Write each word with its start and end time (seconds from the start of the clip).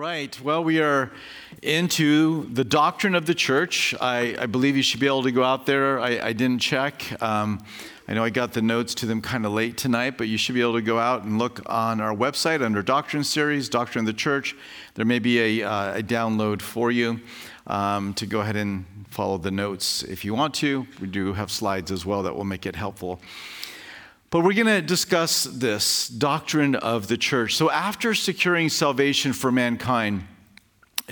right. 0.00 0.40
Well, 0.40 0.64
we 0.64 0.80
are 0.80 1.12
into 1.60 2.46
the 2.54 2.64
doctrine 2.64 3.14
of 3.14 3.26
the 3.26 3.34
church. 3.34 3.94
I, 4.00 4.34
I 4.38 4.46
believe 4.46 4.74
you 4.74 4.82
should 4.82 4.98
be 4.98 5.06
able 5.06 5.24
to 5.24 5.30
go 5.30 5.44
out 5.44 5.66
there. 5.66 6.00
I, 6.00 6.28
I 6.28 6.32
didn't 6.32 6.60
check. 6.60 7.22
Um, 7.22 7.62
I 8.08 8.14
know 8.14 8.24
I 8.24 8.30
got 8.30 8.54
the 8.54 8.62
notes 8.62 8.94
to 8.94 9.06
them 9.06 9.20
kind 9.20 9.44
of 9.44 9.52
late 9.52 9.76
tonight, 9.76 10.16
but 10.16 10.26
you 10.26 10.38
should 10.38 10.54
be 10.54 10.62
able 10.62 10.72
to 10.72 10.80
go 10.80 10.98
out 10.98 11.24
and 11.24 11.38
look 11.38 11.60
on 11.66 12.00
our 12.00 12.14
website 12.16 12.64
under 12.64 12.80
Doctrine 12.80 13.24
Series, 13.24 13.68
Doctrine 13.68 14.04
of 14.04 14.06
the 14.06 14.18
Church. 14.18 14.56
There 14.94 15.04
may 15.04 15.18
be 15.18 15.60
a, 15.60 15.68
uh, 15.68 15.98
a 15.98 16.02
download 16.02 16.62
for 16.62 16.90
you 16.90 17.20
um, 17.66 18.14
to 18.14 18.24
go 18.24 18.40
ahead 18.40 18.56
and 18.56 18.86
follow 19.10 19.36
the 19.36 19.50
notes 19.50 20.02
if 20.04 20.24
you 20.24 20.32
want 20.32 20.54
to. 20.54 20.86
We 20.98 21.08
do 21.08 21.34
have 21.34 21.50
slides 21.50 21.90
as 21.90 22.06
well 22.06 22.22
that 22.22 22.34
will 22.34 22.44
make 22.44 22.64
it 22.64 22.74
helpful. 22.74 23.20
But 24.30 24.44
we're 24.44 24.54
going 24.54 24.66
to 24.66 24.80
discuss 24.80 25.42
this 25.42 26.06
doctrine 26.06 26.76
of 26.76 27.08
the 27.08 27.16
church. 27.16 27.56
So, 27.56 27.68
after 27.68 28.14
securing 28.14 28.68
salvation 28.68 29.32
for 29.32 29.50
mankind, 29.50 30.22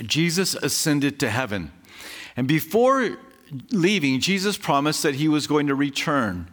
Jesus 0.03 0.55
ascended 0.55 1.19
to 1.19 1.29
heaven. 1.29 1.73
And 2.37 2.47
before 2.47 3.17
leaving, 3.71 4.21
Jesus 4.21 4.57
promised 4.57 5.03
that 5.03 5.15
he 5.15 5.27
was 5.27 5.47
going 5.47 5.67
to 5.67 5.75
return 5.75 6.49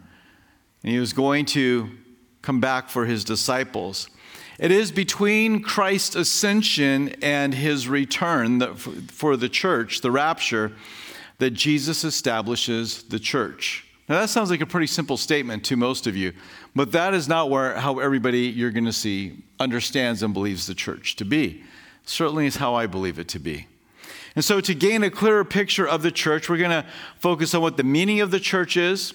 and 0.83 0.91
he 0.91 0.99
was 0.99 1.13
going 1.13 1.45
to 1.45 1.89
come 2.41 2.59
back 2.59 2.89
for 2.89 3.05
his 3.05 3.23
disciples. 3.23 4.09
It 4.59 4.71
is 4.71 4.91
between 4.91 5.61
Christ's 5.61 6.15
ascension 6.15 7.15
and 7.21 7.53
his 7.53 7.87
return 7.87 8.75
for 8.75 9.37
the 9.37 9.49
church, 9.49 10.01
the 10.01 10.11
rapture, 10.11 10.73
that 11.37 11.51
Jesus 11.51 12.03
establishes 12.03 13.03
the 13.03 13.19
church. 13.19 13.86
Now, 14.09 14.21
that 14.21 14.29
sounds 14.29 14.49
like 14.49 14.61
a 14.61 14.65
pretty 14.65 14.87
simple 14.87 15.17
statement 15.17 15.65
to 15.65 15.75
most 15.75 16.07
of 16.07 16.15
you, 16.15 16.31
but 16.73 16.93
that 16.93 17.13
is 17.13 17.27
not 17.27 17.49
where, 17.49 17.75
how 17.75 17.99
everybody 17.99 18.43
you're 18.43 18.71
going 18.71 18.85
to 18.85 18.93
see 18.93 19.43
understands 19.59 20.23
and 20.23 20.33
believes 20.33 20.65
the 20.65 20.75
church 20.75 21.17
to 21.17 21.25
be. 21.25 21.63
Certainly 22.05 22.45
is 22.45 22.55
how 22.55 22.73
I 22.73 22.87
believe 22.87 23.19
it 23.19 23.27
to 23.29 23.39
be. 23.39 23.67
And 24.33 24.45
so, 24.45 24.61
to 24.61 24.73
gain 24.73 25.03
a 25.03 25.09
clearer 25.09 25.43
picture 25.43 25.85
of 25.85 26.03
the 26.03 26.11
church, 26.11 26.47
we're 26.47 26.57
going 26.57 26.69
to 26.69 26.85
focus 27.17 27.53
on 27.53 27.61
what 27.61 27.75
the 27.75 27.83
meaning 27.83 28.21
of 28.21 28.31
the 28.31 28.39
church 28.39 28.77
is, 28.77 29.13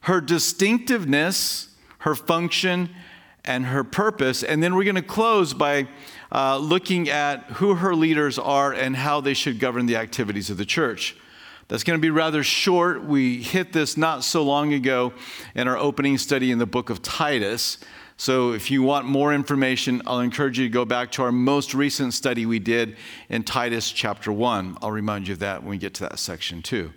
her 0.00 0.20
distinctiveness, 0.20 1.74
her 2.00 2.14
function, 2.14 2.90
and 3.44 3.66
her 3.66 3.82
purpose. 3.82 4.42
And 4.42 4.62
then 4.62 4.74
we're 4.74 4.84
going 4.84 4.96
to 4.96 5.02
close 5.02 5.54
by 5.54 5.88
uh, 6.30 6.58
looking 6.58 7.08
at 7.08 7.44
who 7.44 7.76
her 7.76 7.94
leaders 7.94 8.38
are 8.38 8.74
and 8.74 8.94
how 8.94 9.22
they 9.22 9.32
should 9.32 9.58
govern 9.58 9.86
the 9.86 9.96
activities 9.96 10.50
of 10.50 10.58
the 10.58 10.66
church. 10.66 11.16
That's 11.68 11.84
going 11.84 11.98
to 11.98 12.02
be 12.02 12.10
rather 12.10 12.42
short. 12.42 13.04
We 13.04 13.42
hit 13.42 13.74
this 13.74 13.98
not 13.98 14.24
so 14.24 14.42
long 14.42 14.72
ago 14.72 15.12
in 15.54 15.68
our 15.68 15.76
opening 15.76 16.16
study 16.16 16.50
in 16.50 16.58
the 16.58 16.66
book 16.66 16.88
of 16.88 17.02
Titus. 17.02 17.76
So, 18.16 18.52
if 18.52 18.68
you 18.70 18.82
want 18.82 19.06
more 19.06 19.32
information, 19.32 20.02
I'll 20.04 20.18
encourage 20.18 20.58
you 20.58 20.64
to 20.64 20.72
go 20.72 20.84
back 20.84 21.12
to 21.12 21.22
our 21.22 21.30
most 21.30 21.72
recent 21.72 22.14
study 22.14 22.46
we 22.46 22.58
did 22.58 22.96
in 23.28 23.44
Titus 23.44 23.92
chapter 23.92 24.32
1. 24.32 24.78
I'll 24.82 24.90
remind 24.90 25.28
you 25.28 25.34
of 25.34 25.40
that 25.40 25.62
when 25.62 25.70
we 25.70 25.78
get 25.78 25.94
to 25.94 26.02
that 26.04 26.18
section 26.18 26.60
too. 26.60 26.92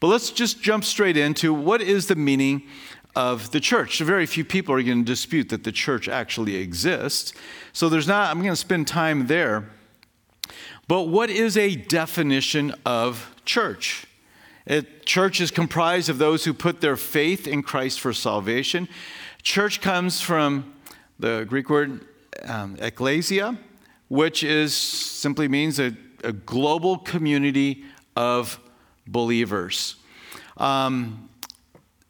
But 0.00 0.08
let's 0.08 0.30
just 0.30 0.60
jump 0.60 0.82
straight 0.84 1.16
into 1.16 1.54
what 1.54 1.80
is 1.80 2.08
the 2.08 2.16
meaning 2.16 2.62
of 3.14 3.52
the 3.52 3.60
church. 3.60 4.00
Very 4.00 4.26
few 4.26 4.44
people 4.44 4.74
are 4.74 4.82
going 4.82 5.04
to 5.04 5.04
dispute 5.04 5.50
that 5.50 5.62
the 5.62 5.70
church 5.70 6.08
actually 6.08 6.56
exists. 6.56 7.34
So, 7.72 7.88
there's 7.88 8.08
not, 8.08 8.30
I'm 8.30 8.40
going 8.40 8.50
to 8.50 8.56
spend 8.56 8.88
time 8.88 9.28
there. 9.28 9.68
But 10.88 11.02
what 11.02 11.30
is 11.30 11.56
a 11.56 11.76
definition 11.76 12.74
of 12.84 13.32
church? 13.44 14.06
It, 14.66 15.04
church 15.04 15.40
is 15.40 15.50
comprised 15.50 16.08
of 16.08 16.18
those 16.18 16.44
who 16.44 16.54
put 16.54 16.80
their 16.80 16.96
faith 16.96 17.46
in 17.46 17.62
Christ 17.62 18.00
for 18.00 18.12
salvation. 18.12 18.88
Church 19.42 19.80
comes 19.80 20.20
from 20.20 20.72
the 21.18 21.44
Greek 21.48 21.68
word 21.68 22.00
um, 22.44 22.76
ecclesia, 22.80 23.58
which 24.08 24.42
is 24.42 24.74
simply 24.74 25.48
means 25.48 25.78
a, 25.78 25.94
a 26.22 26.32
global 26.32 26.98
community 26.98 27.84
of 28.16 28.58
believers. 29.06 29.96
Um, 30.56 31.28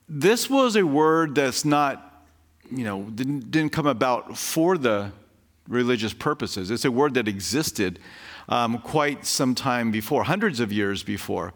this 0.09 0.49
was 0.49 0.77
a 0.77 0.85
word 0.85 1.35
that's 1.35 1.65
not, 1.65 2.25
you 2.71 2.85
know, 2.85 3.03
didn't, 3.03 3.51
didn't 3.51 3.73
come 3.73 3.87
about 3.87 4.39
for 4.39 4.79
the 4.79 5.11
religious 5.67 6.13
purposes. 6.13 6.71
It's 6.71 6.85
a 6.85 6.91
word 6.91 7.15
that 7.15 7.27
existed 7.27 7.99
um, 8.49 8.79
quite 8.79 9.25
some 9.25 9.55
time 9.55 9.91
before, 9.91 10.25
hundreds 10.25 10.61
of 10.61 10.73
years 10.73 11.03
before. 11.03 11.55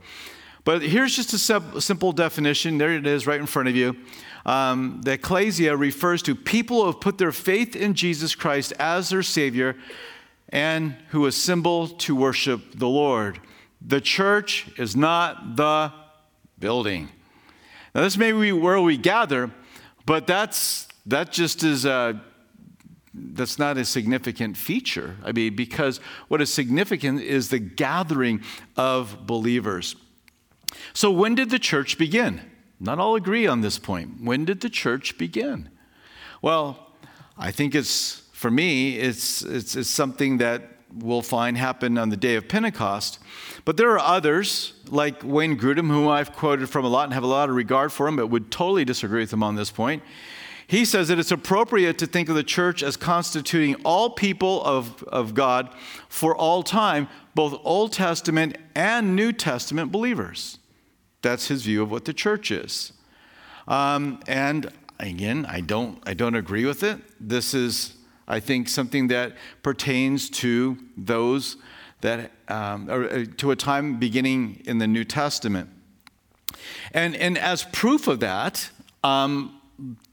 But 0.68 0.82
here's 0.82 1.16
just 1.16 1.32
a 1.32 1.80
simple 1.80 2.12
definition. 2.12 2.76
There 2.76 2.92
it 2.92 3.06
is 3.06 3.26
right 3.26 3.40
in 3.40 3.46
front 3.46 3.70
of 3.70 3.74
you. 3.74 3.96
Um, 4.44 5.00
the 5.02 5.12
ecclesia 5.12 5.74
refers 5.74 6.20
to 6.24 6.34
people 6.34 6.80
who 6.80 6.86
have 6.88 7.00
put 7.00 7.16
their 7.16 7.32
faith 7.32 7.74
in 7.74 7.94
Jesus 7.94 8.34
Christ 8.34 8.74
as 8.78 9.08
their 9.08 9.22
Savior 9.22 9.76
and 10.50 10.94
who 11.08 11.24
assemble 11.24 11.88
to 11.88 12.14
worship 12.14 12.60
the 12.74 12.86
Lord. 12.86 13.40
The 13.80 14.02
church 14.02 14.68
is 14.76 14.94
not 14.94 15.56
the 15.56 15.90
building. 16.58 17.08
Now, 17.94 18.02
this 18.02 18.18
may 18.18 18.32
be 18.32 18.52
where 18.52 18.78
we 18.78 18.98
gather, 18.98 19.50
but 20.04 20.26
that's, 20.26 20.86
that 21.06 21.32
just 21.32 21.64
is 21.64 21.86
a, 21.86 22.20
that's 23.14 23.58
not 23.58 23.78
a 23.78 23.86
significant 23.86 24.58
feature. 24.58 25.16
I 25.24 25.32
mean, 25.32 25.56
because 25.56 25.96
what 26.28 26.42
is 26.42 26.52
significant 26.52 27.22
is 27.22 27.48
the 27.48 27.58
gathering 27.58 28.42
of 28.76 29.26
believers. 29.26 29.96
So, 30.92 31.10
when 31.10 31.34
did 31.34 31.50
the 31.50 31.58
church 31.58 31.98
begin? 31.98 32.40
Not 32.80 32.98
all 32.98 33.14
agree 33.16 33.46
on 33.46 33.60
this 33.60 33.78
point. 33.78 34.22
When 34.22 34.44
did 34.44 34.60
the 34.60 34.70
church 34.70 35.18
begin? 35.18 35.68
Well, 36.42 36.86
I 37.36 37.50
think 37.50 37.74
it's, 37.74 38.22
for 38.32 38.50
me, 38.50 38.96
it's, 38.96 39.42
it's, 39.42 39.74
it's 39.74 39.88
something 39.88 40.38
that 40.38 40.62
we'll 40.94 41.22
find 41.22 41.58
happen 41.58 41.98
on 41.98 42.08
the 42.08 42.16
day 42.16 42.36
of 42.36 42.48
Pentecost. 42.48 43.18
But 43.64 43.76
there 43.76 43.90
are 43.90 43.98
others, 43.98 44.74
like 44.88 45.22
Wayne 45.22 45.58
Grudem, 45.58 45.88
whom 45.88 46.08
I've 46.08 46.32
quoted 46.32 46.68
from 46.68 46.84
a 46.84 46.88
lot 46.88 47.04
and 47.04 47.14
have 47.14 47.24
a 47.24 47.28
lot 47.28 47.48
of 47.48 47.54
regard 47.54 47.92
for 47.92 48.08
him, 48.08 48.16
but 48.16 48.28
would 48.28 48.50
totally 48.50 48.84
disagree 48.84 49.20
with 49.20 49.32
him 49.32 49.42
on 49.42 49.56
this 49.56 49.70
point. 49.70 50.02
He 50.68 50.84
says 50.84 51.08
that 51.08 51.18
it's 51.18 51.30
appropriate 51.30 51.96
to 51.96 52.06
think 52.06 52.28
of 52.28 52.34
the 52.34 52.42
church 52.42 52.82
as 52.82 52.98
constituting 52.98 53.74
all 53.86 54.10
people 54.10 54.62
of, 54.64 55.02
of 55.04 55.32
God 55.32 55.74
for 56.10 56.36
all 56.36 56.62
time, 56.62 57.08
both 57.34 57.58
Old 57.64 57.94
Testament 57.94 58.58
and 58.74 59.16
New 59.16 59.32
Testament 59.32 59.90
believers. 59.90 60.58
That's 61.22 61.48
his 61.48 61.62
view 61.62 61.82
of 61.82 61.90
what 61.90 62.04
the 62.04 62.12
church 62.12 62.50
is. 62.50 62.92
Um, 63.66 64.20
and 64.28 64.70
again, 65.00 65.46
I 65.46 65.62
don't, 65.62 66.02
I 66.04 66.12
don't 66.12 66.34
agree 66.34 66.66
with 66.66 66.82
it. 66.82 66.98
This 67.18 67.54
is, 67.54 67.94
I 68.28 68.38
think, 68.38 68.68
something 68.68 69.08
that 69.08 69.36
pertains 69.62 70.28
to 70.30 70.76
those 70.98 71.56
that, 72.02 72.30
um, 72.48 72.90
or 72.90 73.04
uh, 73.04 73.24
to 73.38 73.52
a 73.52 73.56
time 73.56 73.98
beginning 73.98 74.62
in 74.66 74.76
the 74.76 74.86
New 74.86 75.04
Testament. 75.04 75.70
And, 76.92 77.16
and 77.16 77.38
as 77.38 77.64
proof 77.64 78.06
of 78.06 78.20
that, 78.20 78.68
um, 79.02 79.57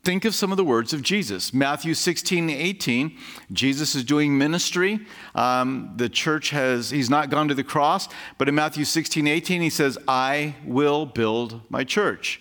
think 0.05 0.23
of 0.23 0.35
some 0.35 0.51
of 0.51 0.57
the 0.57 0.63
words 0.63 0.93
of 0.93 1.01
Jesus. 1.01 1.51
Matthew 1.51 1.95
16, 1.95 2.51
18, 2.51 3.17
Jesus 3.51 3.95
is 3.95 4.03
doing 4.03 4.37
ministry. 4.37 4.99
Um, 5.33 5.93
the 5.95 6.07
church 6.07 6.51
has, 6.51 6.91
he's 6.91 7.09
not 7.09 7.31
gone 7.31 7.47
to 7.47 7.55
the 7.55 7.63
cross, 7.63 8.07
but 8.37 8.47
in 8.47 8.53
Matthew 8.53 8.85
16, 8.85 9.27
18, 9.27 9.63
he 9.63 9.69
says, 9.71 9.97
I 10.07 10.55
will 10.63 11.07
build 11.07 11.59
my 11.69 11.83
church. 11.83 12.39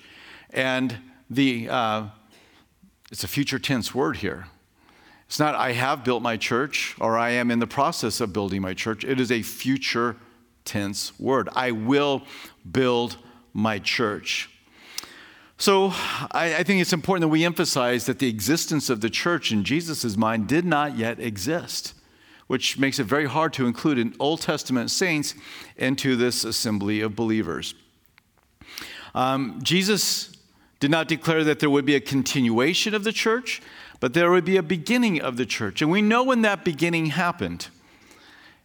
And 0.50 0.98
the, 1.30 1.70
uh, 1.70 2.06
it's 3.10 3.24
a 3.24 3.28
future 3.28 3.58
tense 3.58 3.94
word 3.94 4.18
here. 4.18 4.46
It's 5.26 5.38
not, 5.38 5.54
I 5.54 5.72
have 5.72 6.04
built 6.04 6.22
my 6.22 6.36
church 6.36 6.94
or 7.00 7.16
I 7.16 7.30
am 7.30 7.50
in 7.50 7.60
the 7.60 7.66
process 7.66 8.20
of 8.20 8.34
building 8.34 8.60
my 8.60 8.74
church. 8.74 9.04
It 9.04 9.18
is 9.18 9.32
a 9.32 9.40
future 9.40 10.16
tense 10.66 11.18
word. 11.18 11.48
I 11.54 11.70
will 11.70 12.24
build 12.70 13.16
my 13.54 13.78
church. 13.78 14.50
So 15.56 15.92
I, 16.32 16.56
I, 16.58 16.62
think 16.64 16.80
it's 16.80 16.92
important 16.92 17.22
that 17.22 17.28
we 17.28 17.44
emphasize 17.44 18.06
that 18.06 18.18
the 18.18 18.28
existence 18.28 18.90
of 18.90 19.00
the 19.00 19.10
church 19.10 19.52
in 19.52 19.62
Jesus' 19.62 20.16
mind 20.16 20.48
did 20.48 20.64
not 20.64 20.98
yet 20.98 21.20
exist, 21.20 21.94
which 22.48 22.76
makes 22.76 22.98
it 22.98 23.04
very 23.04 23.26
hard 23.26 23.52
to 23.54 23.66
include 23.66 23.98
an 23.98 24.14
Old 24.18 24.40
Testament 24.40 24.90
saints 24.90 25.34
into 25.76 26.16
this 26.16 26.44
assembly 26.44 27.00
of 27.00 27.14
believers. 27.14 27.74
Um, 29.14 29.60
Jesus 29.62 30.36
did 30.80 30.90
not 30.90 31.06
declare 31.06 31.44
that 31.44 31.60
there 31.60 31.70
would 31.70 31.84
be 31.84 31.94
a 31.94 32.00
continuation 32.00 32.92
of 32.92 33.04
the 33.04 33.12
church, 33.12 33.62
but 34.00 34.12
there 34.12 34.30
would 34.32 34.44
be 34.44 34.56
a 34.56 34.62
beginning 34.62 35.20
of 35.20 35.36
the 35.36 35.46
church. 35.46 35.80
And 35.80 35.90
we 35.90 36.02
know 36.02 36.24
when 36.24 36.42
that 36.42 36.64
beginning 36.64 37.06
happened. 37.06 37.68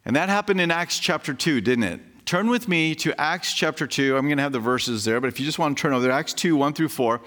And 0.04 0.16
that 0.16 0.28
happened 0.28 0.60
in 0.60 0.72
Acts 0.72 0.98
chapter 0.98 1.36
2, 1.36 1.62
didn't 1.62 1.84
it? 1.84 2.02
Turn 2.30 2.52
with 2.52 2.68
me 2.68 2.94
to 2.94 3.20
Acts 3.20 3.56
chapter 3.56 3.88
2. 3.88 4.16
I'm 4.16 4.28
going 4.28 4.38
to 4.38 4.44
have 4.44 4.52
the 4.52 4.60
verses 4.60 5.04
there, 5.04 5.20
but 5.20 5.30
if 5.30 5.40
you 5.40 5.48
just 5.48 5.58
want 5.58 5.76
to 5.76 5.82
turn 5.82 5.94
over 5.94 6.04
there, 6.04 6.12
Acts 6.12 6.32
2, 6.34 6.56
1 6.56 6.74
through 6.74 6.90
4. 6.90 7.20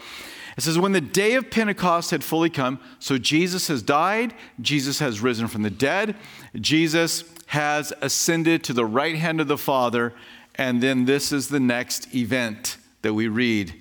It 0.56 0.60
says, 0.60 0.78
When 0.78 0.92
the 0.92 1.00
day 1.00 1.34
of 1.34 1.50
Pentecost 1.50 2.12
had 2.12 2.22
fully 2.22 2.48
come, 2.48 2.78
so 3.00 3.18
Jesus 3.18 3.66
has 3.66 3.82
died, 3.82 4.32
Jesus 4.60 5.00
has 5.00 5.20
risen 5.20 5.48
from 5.48 5.62
the 5.62 5.70
dead, 5.70 6.14
Jesus 6.54 7.24
has 7.46 7.92
ascended 8.00 8.62
to 8.62 8.72
the 8.72 8.86
right 8.86 9.16
hand 9.16 9.40
of 9.40 9.48
the 9.48 9.58
Father, 9.58 10.14
and 10.54 10.80
then 10.80 11.04
this 11.04 11.32
is 11.32 11.48
the 11.48 11.58
next 11.58 12.14
event 12.14 12.76
that 13.00 13.12
we 13.12 13.26
read. 13.26 13.74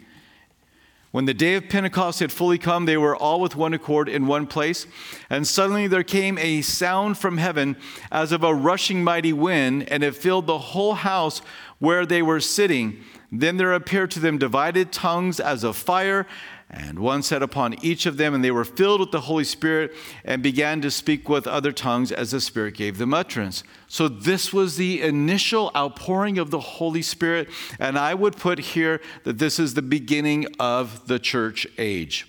When 1.11 1.25
the 1.25 1.33
day 1.33 1.55
of 1.55 1.67
Pentecost 1.67 2.21
had 2.21 2.31
fully 2.31 2.57
come, 2.57 2.85
they 2.85 2.95
were 2.95 3.17
all 3.17 3.41
with 3.41 3.57
one 3.57 3.73
accord 3.73 4.07
in 4.07 4.27
one 4.27 4.47
place. 4.47 4.87
And 5.29 5.45
suddenly 5.45 5.87
there 5.87 6.03
came 6.03 6.37
a 6.37 6.61
sound 6.61 7.17
from 7.17 7.37
heaven 7.37 7.75
as 8.09 8.31
of 8.31 8.43
a 8.43 8.55
rushing 8.55 9.03
mighty 9.03 9.33
wind, 9.33 9.91
and 9.91 10.03
it 10.03 10.15
filled 10.15 10.47
the 10.47 10.57
whole 10.57 10.93
house 10.93 11.41
where 11.79 12.05
they 12.05 12.21
were 12.21 12.39
sitting. 12.39 13.03
Then 13.29 13.57
there 13.57 13.73
appeared 13.73 14.11
to 14.11 14.19
them 14.19 14.37
divided 14.37 14.93
tongues 14.93 15.41
as 15.41 15.65
of 15.65 15.75
fire 15.75 16.27
and 16.73 16.99
one 16.99 17.21
sat 17.21 17.43
upon 17.43 17.75
each 17.83 18.05
of 18.05 18.15
them, 18.15 18.33
and 18.33 18.41
they 18.41 18.49
were 18.49 18.63
filled 18.63 19.01
with 19.01 19.11
the 19.11 19.21
Holy 19.21 19.43
Spirit 19.43 19.93
and 20.23 20.41
began 20.41 20.79
to 20.81 20.89
speak 20.89 21.27
with 21.27 21.45
other 21.45 21.73
tongues 21.73 22.13
as 22.13 22.31
the 22.31 22.39
Spirit 22.39 22.75
gave 22.75 22.97
them 22.97 23.13
utterance. 23.13 23.65
So, 23.87 24.07
this 24.07 24.53
was 24.53 24.77
the 24.77 25.01
initial 25.01 25.71
outpouring 25.75 26.37
of 26.37 26.49
the 26.49 26.61
Holy 26.61 27.01
Spirit. 27.01 27.49
And 27.77 27.99
I 27.99 28.13
would 28.13 28.37
put 28.37 28.57
here 28.57 29.01
that 29.25 29.37
this 29.37 29.59
is 29.59 29.73
the 29.73 29.81
beginning 29.81 30.47
of 30.61 31.07
the 31.07 31.19
church 31.19 31.67
age. 31.77 32.25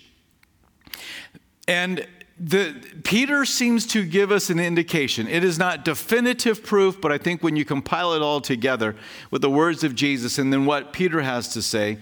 And 1.65 2.05
the, 2.37 2.75
Peter 3.05 3.45
seems 3.45 3.87
to 3.87 4.03
give 4.03 4.29
us 4.29 4.49
an 4.49 4.59
indication. 4.59 5.29
It 5.29 5.45
is 5.45 5.57
not 5.57 5.85
definitive 5.85 6.63
proof, 6.63 6.99
but 6.99 7.13
I 7.13 7.17
think 7.17 7.43
when 7.43 7.55
you 7.55 7.63
compile 7.63 8.11
it 8.13 8.21
all 8.21 8.41
together 8.41 8.97
with 9.31 9.41
the 9.41 9.49
words 9.49 9.85
of 9.85 9.95
Jesus 9.95 10.37
and 10.37 10.51
then 10.51 10.65
what 10.65 10.91
Peter 10.91 11.21
has 11.21 11.53
to 11.53 11.61
say, 11.61 11.99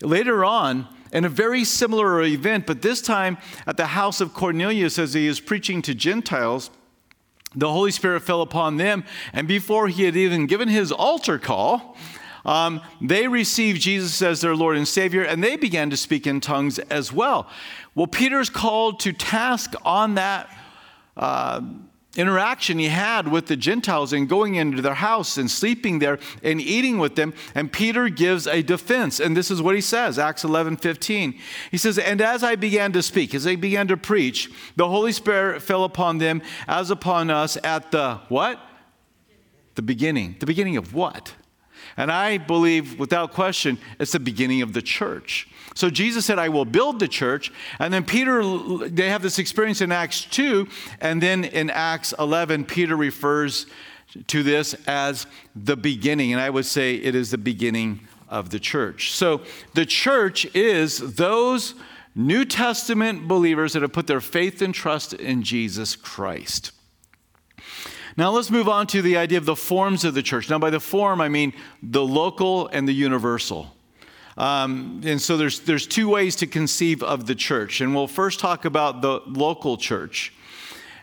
later 0.00 0.44
on, 0.44 0.86
in 1.12 1.24
a 1.24 1.28
very 1.28 1.64
similar 1.64 2.22
event, 2.22 2.66
but 2.66 2.82
this 2.82 3.00
time 3.02 3.38
at 3.66 3.76
the 3.76 3.86
house 3.86 4.20
of 4.20 4.34
Cornelius 4.34 4.98
as 4.98 5.14
he 5.14 5.26
is 5.26 5.40
preaching 5.40 5.82
to 5.82 5.94
Gentiles. 5.94 6.70
The 7.54 7.72
Holy 7.72 7.90
Spirit 7.90 8.22
fell 8.22 8.42
upon 8.42 8.76
them, 8.76 9.02
and 9.32 9.48
before 9.48 9.88
he 9.88 10.04
had 10.04 10.16
even 10.16 10.46
given 10.46 10.68
his 10.68 10.92
altar 10.92 11.36
call, 11.36 11.96
um, 12.44 12.80
they 13.00 13.26
received 13.26 13.80
Jesus 13.80 14.22
as 14.22 14.40
their 14.40 14.54
Lord 14.54 14.76
and 14.76 14.86
Savior, 14.86 15.22
and 15.22 15.42
they 15.42 15.56
began 15.56 15.90
to 15.90 15.96
speak 15.96 16.26
in 16.26 16.40
tongues 16.40 16.78
as 16.78 17.12
well. 17.12 17.48
Well, 17.94 18.06
Peter's 18.06 18.50
called 18.50 19.00
to 19.00 19.12
task 19.12 19.74
on 19.84 20.14
that. 20.14 20.48
Uh, 21.16 21.62
interaction 22.16 22.78
he 22.78 22.88
had 22.88 23.28
with 23.28 23.46
the 23.46 23.56
Gentiles 23.56 24.12
and 24.12 24.28
going 24.28 24.56
into 24.56 24.82
their 24.82 24.94
house 24.94 25.36
and 25.36 25.50
sleeping 25.50 26.00
there 26.00 26.18
and 26.42 26.60
eating 26.60 26.98
with 26.98 27.14
them. 27.14 27.32
And 27.54 27.72
Peter 27.72 28.08
gives 28.08 28.46
a 28.46 28.62
defense. 28.62 29.20
And 29.20 29.36
this 29.36 29.50
is 29.50 29.62
what 29.62 29.74
he 29.74 29.80
says 29.80 30.18
Acts 30.18 30.44
11 30.44 30.78
15. 30.78 31.38
He 31.70 31.78
says, 31.78 31.98
And 31.98 32.20
as 32.20 32.42
I 32.42 32.56
began 32.56 32.92
to 32.92 33.02
speak, 33.02 33.34
as 33.34 33.46
I 33.46 33.56
began 33.56 33.88
to 33.88 33.96
preach, 33.96 34.50
the 34.76 34.88
Holy 34.88 35.12
Spirit 35.12 35.62
fell 35.62 35.84
upon 35.84 36.18
them 36.18 36.42
as 36.66 36.90
upon 36.90 37.30
us 37.30 37.56
at 37.62 37.92
the 37.92 38.20
what? 38.28 38.60
The 39.76 39.82
beginning. 39.82 40.36
The 40.40 40.46
beginning 40.46 40.76
of 40.76 40.92
what? 40.92 41.34
And 42.00 42.10
I 42.10 42.38
believe, 42.38 42.98
without 42.98 43.32
question, 43.32 43.76
it's 43.98 44.12
the 44.12 44.20
beginning 44.20 44.62
of 44.62 44.72
the 44.72 44.80
church. 44.80 45.46
So 45.74 45.90
Jesus 45.90 46.24
said, 46.24 46.38
I 46.38 46.48
will 46.48 46.64
build 46.64 46.98
the 46.98 47.06
church. 47.06 47.52
And 47.78 47.92
then 47.92 48.06
Peter, 48.06 48.42
they 48.88 49.10
have 49.10 49.20
this 49.20 49.38
experience 49.38 49.82
in 49.82 49.92
Acts 49.92 50.24
2. 50.24 50.66
And 51.02 51.22
then 51.22 51.44
in 51.44 51.68
Acts 51.68 52.14
11, 52.18 52.64
Peter 52.64 52.96
refers 52.96 53.66
to 54.28 54.42
this 54.42 54.74
as 54.86 55.26
the 55.54 55.76
beginning. 55.76 56.32
And 56.32 56.40
I 56.40 56.48
would 56.48 56.64
say 56.64 56.94
it 56.94 57.14
is 57.14 57.32
the 57.32 57.38
beginning 57.38 58.00
of 58.30 58.48
the 58.48 58.58
church. 58.58 59.12
So 59.12 59.42
the 59.74 59.84
church 59.84 60.46
is 60.54 61.16
those 61.16 61.74
New 62.14 62.46
Testament 62.46 63.28
believers 63.28 63.74
that 63.74 63.82
have 63.82 63.92
put 63.92 64.06
their 64.06 64.22
faith 64.22 64.62
and 64.62 64.74
trust 64.74 65.12
in 65.12 65.42
Jesus 65.42 65.96
Christ. 65.96 66.72
Now 68.20 68.32
let's 68.32 68.50
move 68.50 68.68
on 68.68 68.86
to 68.88 69.00
the 69.00 69.16
idea 69.16 69.38
of 69.38 69.46
the 69.46 69.56
forms 69.56 70.04
of 70.04 70.12
the 70.12 70.22
church. 70.22 70.50
Now, 70.50 70.58
by 70.58 70.68
the 70.68 70.78
form, 70.78 71.22
I 71.22 71.30
mean 71.30 71.54
the 71.82 72.04
local 72.04 72.66
and 72.66 72.86
the 72.86 72.92
universal. 72.92 73.74
Um, 74.36 75.00
and 75.06 75.18
so 75.18 75.38
there's, 75.38 75.60
there's 75.60 75.86
two 75.86 76.06
ways 76.06 76.36
to 76.36 76.46
conceive 76.46 77.02
of 77.02 77.26
the 77.26 77.34
church. 77.34 77.80
And 77.80 77.94
we'll 77.94 78.06
first 78.06 78.38
talk 78.38 78.66
about 78.66 79.00
the 79.00 79.22
local 79.24 79.78
church. 79.78 80.34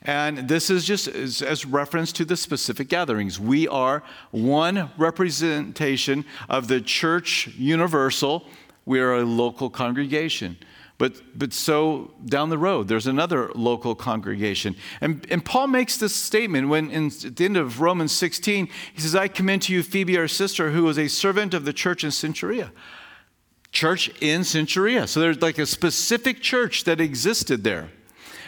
And 0.04 0.48
this 0.48 0.70
is 0.70 0.86
just 0.86 1.08
as, 1.08 1.42
as, 1.42 1.66
reference 1.66 2.12
to 2.14 2.24
the 2.24 2.38
specific 2.38 2.88
gatherings. 2.88 3.40
We 3.40 3.68
are 3.68 4.04
one 4.30 4.92
representation 4.96 6.24
of 6.50 6.68
the 6.68 6.82
church 6.82 7.48
universal. 7.58 8.46
We 8.86 9.00
are 9.00 9.16
a 9.16 9.24
local 9.26 9.72
congregation. 9.72 10.56
But, 10.98 11.38
but 11.38 11.54
so 11.54 12.12
down 12.26 12.50
the 12.50 12.58
road, 12.58 12.88
there's 12.88 13.06
another 13.06 13.52
local 13.54 13.94
congregation. 13.94 14.76
And, 15.00 15.26
and 15.30 15.46
Paul 15.46 15.68
makes 15.68 15.98
this 15.98 16.16
statement 16.16 16.70
when 16.70 16.90
in, 16.90 17.08
at 17.08 17.36
the 17.36 17.46
end 17.46 17.58
of 17.58 17.82
Romans 17.82 18.12
16, 18.12 18.68
he 18.94 19.02
says, 19.02 19.16
I 19.16 19.28
commend 19.28 19.62
to 19.64 19.74
you 19.74 19.84
Phoebe, 19.84 20.18
our 20.18 20.28
sister, 20.28 20.72
who 20.72 20.84
was 20.84 20.98
a 20.98 21.08
servant 21.08 21.54
of 21.54 21.66
the 21.66 21.74
church 21.74 22.04
in 22.04 22.10
Cenchrea. 22.10 22.72
Church 23.72 24.10
in 24.22 24.42
Cenchrea. 24.42 25.08
So 25.08 25.20
there's 25.20 25.42
like 25.42 25.60
a 25.60 25.68
specific 25.68 26.42
church 26.42 26.86
that 26.86 27.00
existed 27.00 27.64
there. 27.64 27.90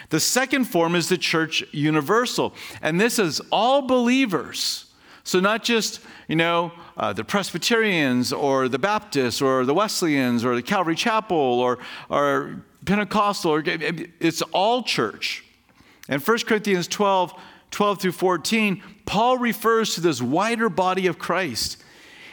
The 0.08 0.18
second 0.18 0.64
form 0.64 0.96
is 0.96 1.08
the 1.08 1.18
church 1.18 1.62
universal. 1.70 2.52
And 2.82 3.00
this 3.00 3.20
is 3.20 3.40
all 3.52 3.82
believers. 3.82 4.86
So 5.22 5.38
not 5.38 5.62
just, 5.62 6.00
you 6.30 6.36
know, 6.36 6.70
uh, 6.96 7.12
the 7.12 7.24
Presbyterians 7.24 8.32
or 8.32 8.68
the 8.68 8.78
Baptists 8.78 9.42
or 9.42 9.66
the 9.66 9.74
Wesleyans 9.74 10.44
or 10.44 10.54
the 10.54 10.62
Calvary 10.62 10.94
Chapel 10.94 11.36
or, 11.36 11.80
or 12.08 12.62
Pentecostal, 12.84 13.50
or, 13.50 13.62
it's 13.66 14.40
all 14.52 14.84
church. 14.84 15.44
And 16.08 16.22
1 16.22 16.38
Corinthians 16.46 16.86
12, 16.86 17.32
12 17.72 18.00
through 18.00 18.12
14, 18.12 18.80
Paul 19.06 19.38
refers 19.38 19.96
to 19.96 20.00
this 20.00 20.22
wider 20.22 20.68
body 20.68 21.08
of 21.08 21.18
Christ. 21.18 21.82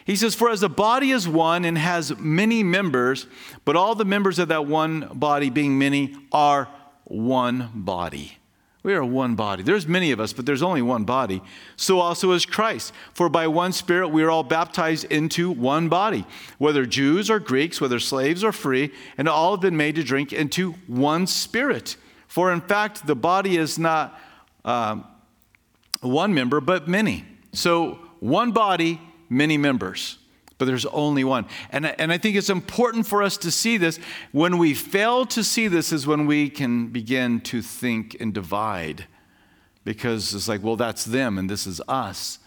He 0.05 0.15
says, 0.15 0.35
For 0.35 0.51
as 0.51 0.59
the 0.59 0.69
body 0.69 1.09
is 1.09 1.27
one 1.27 1.65
and 1.65 1.75
has 1.75 2.15
many 2.19 2.61
members, 2.61 3.25
but 3.65 3.75
all 3.75 3.95
the 3.95 4.05
members 4.05 4.37
of 4.37 4.49
that 4.49 4.67
one 4.67 5.09
body, 5.11 5.49
being 5.49 5.79
many, 5.79 6.15
are 6.31 6.67
one 7.05 7.71
body. 7.73 8.37
We 8.87 8.93
are 8.93 9.03
one 9.03 9.35
body. 9.35 9.63
There's 9.63 9.85
many 9.85 10.13
of 10.13 10.21
us, 10.21 10.31
but 10.31 10.45
there's 10.45 10.63
only 10.63 10.81
one 10.81 11.03
body. 11.03 11.41
So 11.75 11.99
also 11.99 12.31
is 12.31 12.45
Christ. 12.45 12.93
For 13.13 13.27
by 13.27 13.45
one 13.47 13.73
Spirit 13.73 14.07
we 14.11 14.23
are 14.23 14.29
all 14.29 14.43
baptized 14.43 15.03
into 15.11 15.51
one 15.51 15.89
body, 15.89 16.25
whether 16.57 16.85
Jews 16.85 17.29
or 17.29 17.41
Greeks, 17.41 17.81
whether 17.81 17.99
slaves 17.99 18.45
or 18.45 18.53
free, 18.53 18.93
and 19.17 19.27
all 19.27 19.51
have 19.51 19.59
been 19.59 19.75
made 19.75 19.95
to 19.95 20.05
drink 20.05 20.31
into 20.31 20.71
one 20.87 21.27
Spirit. 21.27 21.97
For 22.29 22.49
in 22.49 22.61
fact, 22.61 23.05
the 23.05 23.13
body 23.13 23.57
is 23.57 23.77
not 23.77 24.17
um, 24.63 25.03
one 25.99 26.33
member, 26.33 26.61
but 26.61 26.87
many. 26.87 27.25
So 27.51 27.99
one 28.21 28.53
body, 28.53 29.01
many 29.29 29.57
members 29.57 30.17
but 30.57 30.65
there's 30.65 30.85
only 30.87 31.23
one. 31.23 31.45
And, 31.69 31.85
and 31.85 32.11
I 32.11 32.17
think 32.17 32.35
it's 32.35 32.49
important 32.49 33.07
for 33.07 33.21
us 33.21 33.37
to 33.37 33.51
see 33.51 33.77
this. 33.77 33.99
When 34.31 34.57
we 34.57 34.73
fail 34.73 35.25
to 35.27 35.43
see 35.43 35.67
this, 35.67 35.91
is 35.91 36.07
when 36.07 36.25
we 36.25 36.49
can 36.49 36.87
begin 36.87 37.41
to 37.41 37.61
think 37.61 38.17
and 38.19 38.33
divide. 38.33 39.05
Because 39.83 40.33
it's 40.33 40.47
like, 40.47 40.63
well, 40.63 40.75
that's 40.75 41.05
them 41.05 41.37
and 41.37 41.49
this 41.49 41.67
is 41.67 41.81
us. 41.87 42.39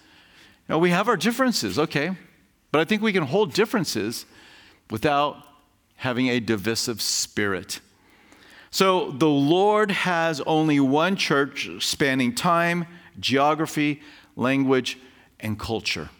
Know, 0.68 0.78
we 0.78 0.90
have 0.90 1.08
our 1.08 1.16
differences, 1.16 1.78
okay. 1.78 2.16
But 2.70 2.80
I 2.80 2.84
think 2.84 3.02
we 3.02 3.12
can 3.12 3.24
hold 3.24 3.52
differences 3.52 4.26
without 4.90 5.36
having 5.96 6.28
a 6.28 6.40
divisive 6.40 7.02
spirit. 7.02 7.80
So 8.70 9.10
the 9.10 9.28
Lord 9.28 9.90
has 9.90 10.40
only 10.42 10.78
one 10.78 11.16
church 11.16 11.68
spanning 11.80 12.34
time, 12.34 12.86
geography, 13.18 14.00
language, 14.36 14.98
and 15.40 15.58
culture. 15.58 16.10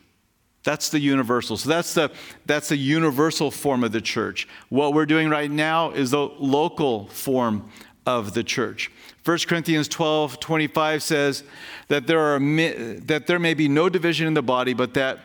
That's 0.63 0.91
the 0.91 0.99
universal. 0.99 1.57
So 1.57 1.69
that's 1.69 1.95
the, 1.95 2.11
that's 2.45 2.69
the 2.69 2.77
universal 2.77 3.51
form 3.51 3.83
of 3.83 3.93
the 3.93 4.01
church. 4.01 4.47
What 4.69 4.93
we're 4.93 5.07
doing 5.07 5.31
right 5.31 5.51
now 5.51 5.91
is 5.91 6.11
the 6.11 6.29
local 6.39 7.09
form 7.09 7.71
of 8.07 8.35
the 8.35 8.45
church. 8.45 8.91
1 9.25 9.39
Corinthians 9.47 9.89
12 9.89 10.41
25 10.41 11.03
says 11.03 11.45
that 11.89 12.07
there, 12.07 12.21
are, 12.21 12.39
that 12.39 13.25
there 13.27 13.39
may 13.39 13.55
be 13.55 13.69
no 13.69 13.89
division 13.89 14.27
in 14.27 14.35
the 14.35 14.43
body, 14.43 14.75
but 14.75 14.95
that 14.95 15.19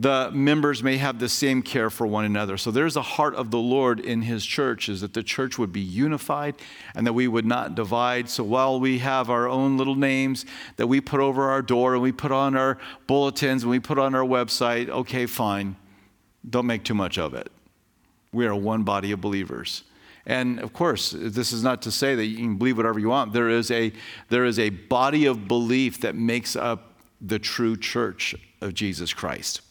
the 0.00 0.30
members 0.30 0.80
may 0.80 0.96
have 0.96 1.18
the 1.18 1.28
same 1.28 1.60
care 1.60 1.90
for 1.90 2.06
one 2.06 2.24
another. 2.24 2.56
So 2.56 2.70
there's 2.70 2.96
a 2.96 3.02
heart 3.02 3.34
of 3.34 3.50
the 3.50 3.58
Lord 3.58 3.98
in 3.98 4.22
his 4.22 4.46
church 4.46 4.88
is 4.88 5.00
that 5.00 5.12
the 5.12 5.24
church 5.24 5.58
would 5.58 5.72
be 5.72 5.80
unified 5.80 6.54
and 6.94 7.04
that 7.04 7.14
we 7.14 7.26
would 7.26 7.44
not 7.44 7.74
divide. 7.74 8.28
So 8.30 8.44
while 8.44 8.78
we 8.78 8.98
have 8.98 9.28
our 9.28 9.48
own 9.48 9.76
little 9.76 9.96
names 9.96 10.46
that 10.76 10.86
we 10.86 11.00
put 11.00 11.18
over 11.18 11.50
our 11.50 11.62
door 11.62 11.94
and 11.94 12.02
we 12.02 12.12
put 12.12 12.30
on 12.30 12.54
our 12.54 12.78
bulletins 13.08 13.64
and 13.64 13.70
we 13.72 13.80
put 13.80 13.98
on 13.98 14.14
our 14.14 14.22
website, 14.22 14.88
okay, 14.88 15.26
fine. 15.26 15.74
Don't 16.48 16.66
make 16.66 16.84
too 16.84 16.94
much 16.94 17.18
of 17.18 17.34
it. 17.34 17.50
We 18.32 18.46
are 18.46 18.54
one 18.54 18.84
body 18.84 19.10
of 19.10 19.20
believers. 19.20 19.82
And 20.26 20.60
of 20.60 20.72
course, 20.72 21.10
this 21.10 21.50
is 21.50 21.64
not 21.64 21.82
to 21.82 21.90
say 21.90 22.14
that 22.14 22.26
you 22.26 22.36
can 22.36 22.56
believe 22.56 22.76
whatever 22.76 23.00
you 23.00 23.08
want. 23.08 23.32
There 23.32 23.48
is 23.48 23.72
a, 23.72 23.92
there 24.28 24.44
is 24.44 24.60
a 24.60 24.70
body 24.70 25.26
of 25.26 25.48
belief 25.48 26.02
that 26.02 26.14
makes 26.14 26.54
up 26.54 26.92
the 27.20 27.40
true 27.40 27.76
church 27.76 28.36
of 28.60 28.74
Jesus 28.74 29.12
Christ. 29.12 29.62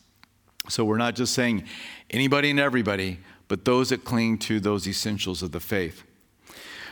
So 0.69 0.83
we're 0.85 0.97
not 0.97 1.15
just 1.15 1.33
saying 1.33 1.63
anybody 2.09 2.49
and 2.49 2.59
everybody, 2.59 3.19
but 3.47 3.65
those 3.65 3.89
that 3.89 4.03
cling 4.03 4.37
to 4.39 4.59
those 4.59 4.87
essentials 4.87 5.41
of 5.41 5.51
the 5.51 5.59
faith. 5.59 6.03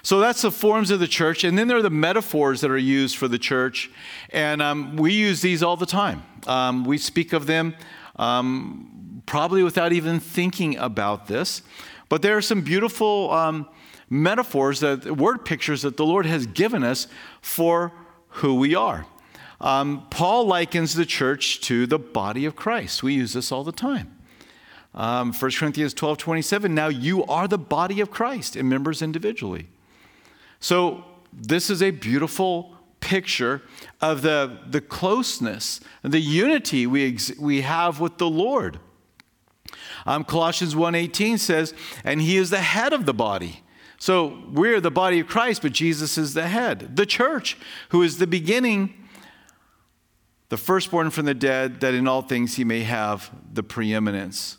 So 0.02 0.20
that's 0.20 0.44
the 0.44 0.52
forms 0.52 0.92
of 0.92 1.00
the 1.00 1.08
church. 1.08 1.44
And 1.44 1.58
then 1.58 1.68
there 1.68 1.78
are 1.78 1.82
the 1.82 1.90
metaphors 1.90 2.62
that 2.62 2.70
are 2.70 2.78
used 2.78 3.18
for 3.18 3.28
the 3.28 3.40
church. 3.40 3.90
And 4.30 4.62
um, 4.62 4.98
we 4.98 5.14
use 5.14 5.42
these 5.42 5.64
all 5.64 5.78
the 5.78 5.88
time. 5.88 6.24
Um, 6.46 6.86
we 6.86 7.00
speak 7.00 7.34
of 7.34 7.48
them 7.48 7.76
um, 8.18 9.24
probably 9.26 9.64
without 9.64 9.94
even 9.94 10.20
thinking 10.20 10.78
about 10.78 11.26
this. 11.26 11.64
But 12.08 12.22
there 12.22 12.38
are 12.38 12.42
some 12.42 12.62
beautiful 12.62 13.32
um, 13.32 13.68
metaphors, 14.08 14.80
that, 14.82 15.18
word 15.18 15.44
pictures 15.44 15.82
that 15.82 15.98
the 15.98 16.06
Lord 16.06 16.28
has 16.28 16.46
given 16.46 16.84
us 16.84 17.08
for 17.42 17.92
who 18.30 18.56
we 18.56 18.76
are. 18.76 19.08
Um, 19.62 20.08
Paul 20.10 20.46
likens 20.46 20.96
the 20.96 21.06
church 21.06 21.62
to 21.62 21.86
the 21.88 22.00
body 22.00 22.46
of 22.46 22.56
Christ. 22.56 23.04
We 23.04 23.14
use 23.14 23.34
this 23.34 23.52
all 23.52 23.64
the 23.64 23.72
time. 23.72 24.16
Um, 24.94 25.34
1 25.34 25.52
Corinthians 25.52 25.94
12 25.94 26.18
27, 26.18 26.74
now 26.74 26.88
you 26.88 27.26
are 27.26 27.48
the 27.48 27.58
body 27.58 28.00
of 28.00 28.12
Christ 28.12 28.56
and 28.56 28.70
members 28.70 29.02
individually. 29.02 29.68
So, 30.60 31.04
this 31.34 31.70
is 31.70 31.82
a 31.84 31.92
beautiful 31.92 32.76
picture 33.02 33.62
of 34.02 34.22
the, 34.22 34.60
the 34.68 34.80
closeness, 34.80 35.82
the 36.02 36.20
unity 36.20 36.88
we, 36.88 37.14
ex- 37.14 37.38
we 37.38 37.62
have 37.62 38.00
with 38.00 38.18
the 38.18 38.30
Lord. 38.30 38.80
Um, 40.06 40.24
Colossians 40.24 40.76
1:18 40.76 41.38
says, 41.40 41.74
"And 42.04 42.22
he 42.22 42.38
is 42.38 42.50
the 42.50 42.62
head 42.62 42.94
of 42.94 43.06
the 43.06 43.14
body." 43.14 43.64
So 43.98 44.44
we're 44.52 44.80
the 44.80 44.92
body 44.92 45.20
of 45.20 45.28
Christ, 45.28 45.62
but 45.62 45.72
Jesus 45.72 46.18
is 46.18 46.34
the 46.34 46.48
head. 46.48 46.96
The 46.96 47.06
church, 47.06 47.58
who 47.90 48.04
is 48.04 48.18
the 48.18 48.28
beginning, 48.28 48.94
the 50.50 50.58
firstborn 50.58 51.10
from 51.10 51.26
the 51.26 51.34
dead, 51.34 51.82
that 51.82 51.94
in 51.94 52.08
all 52.08 52.22
things 52.22 52.56
he 52.56 52.64
may 52.64 52.82
have 52.82 53.32
the 53.52 53.64
preeminence. 53.64 54.58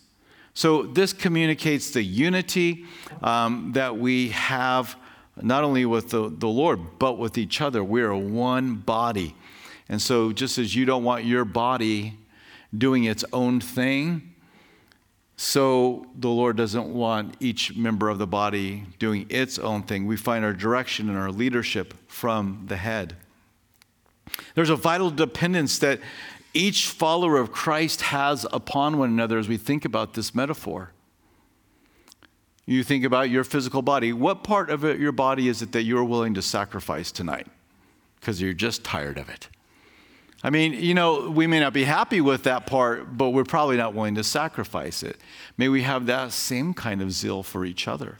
So 0.54 0.84
this 0.84 1.12
communicates 1.12 1.90
the 1.90 2.02
unity 2.02 2.86
um, 3.22 3.72
that 3.74 3.98
we 3.98 4.30
have 4.30 4.96
not 5.40 5.64
only 5.64 5.84
with 5.84 6.10
the, 6.10 6.30
the 6.30 6.48
Lord, 6.48 6.98
but 6.98 7.18
with 7.18 7.36
each 7.36 7.60
other. 7.60 7.84
We're 7.84 8.14
one 8.16 8.76
body. 8.76 9.34
And 9.88 10.00
so, 10.00 10.32
just 10.32 10.58
as 10.58 10.74
you 10.74 10.84
don't 10.84 11.04
want 11.04 11.24
your 11.24 11.44
body 11.44 12.14
doing 12.76 13.04
its 13.04 13.24
own 13.32 13.60
thing, 13.60 14.34
so 15.36 16.06
the 16.18 16.30
Lord 16.30 16.56
doesn't 16.56 16.86
want 16.86 17.36
each 17.40 17.76
member 17.76 18.08
of 18.08 18.18
the 18.18 18.26
body 18.26 18.84
doing 18.98 19.26
its 19.28 19.58
own 19.58 19.82
thing. 19.82 20.06
We 20.06 20.16
find 20.16 20.44
our 20.44 20.54
direction 20.54 21.10
and 21.10 21.18
our 21.18 21.30
leadership 21.30 21.94
from 22.08 22.64
the 22.66 22.76
head. 22.76 23.16
There's 24.54 24.70
a 24.70 24.76
vital 24.76 25.10
dependence 25.10 25.78
that 25.78 26.00
each 26.54 26.86
follower 26.86 27.36
of 27.38 27.52
Christ 27.52 28.02
has 28.02 28.46
upon 28.52 28.98
one 28.98 29.10
another 29.10 29.38
as 29.38 29.48
we 29.48 29.56
think 29.56 29.84
about 29.84 30.14
this 30.14 30.34
metaphor. 30.34 30.92
You 32.64 32.82
think 32.82 33.04
about 33.04 33.30
your 33.30 33.44
physical 33.44 33.82
body. 33.82 34.12
What 34.12 34.42
part 34.42 34.70
of 34.70 34.84
it, 34.84 34.98
your 34.98 35.12
body 35.12 35.48
is 35.48 35.62
it 35.62 35.72
that 35.72 35.82
you're 35.82 36.04
willing 36.04 36.34
to 36.34 36.42
sacrifice 36.42 37.12
tonight? 37.12 37.46
Because 38.18 38.42
you're 38.42 38.52
just 38.52 38.82
tired 38.82 39.18
of 39.18 39.28
it. 39.28 39.48
I 40.42 40.50
mean, 40.50 40.72
you 40.74 40.94
know, 40.94 41.30
we 41.30 41.46
may 41.46 41.60
not 41.60 41.72
be 41.72 41.84
happy 41.84 42.20
with 42.20 42.42
that 42.44 42.66
part, 42.66 43.16
but 43.16 43.30
we're 43.30 43.44
probably 43.44 43.76
not 43.76 43.94
willing 43.94 44.14
to 44.16 44.24
sacrifice 44.24 45.02
it. 45.02 45.18
May 45.56 45.68
we 45.68 45.82
have 45.82 46.06
that 46.06 46.32
same 46.32 46.74
kind 46.74 47.02
of 47.02 47.12
zeal 47.12 47.42
for 47.42 47.64
each 47.64 47.88
other, 47.88 48.18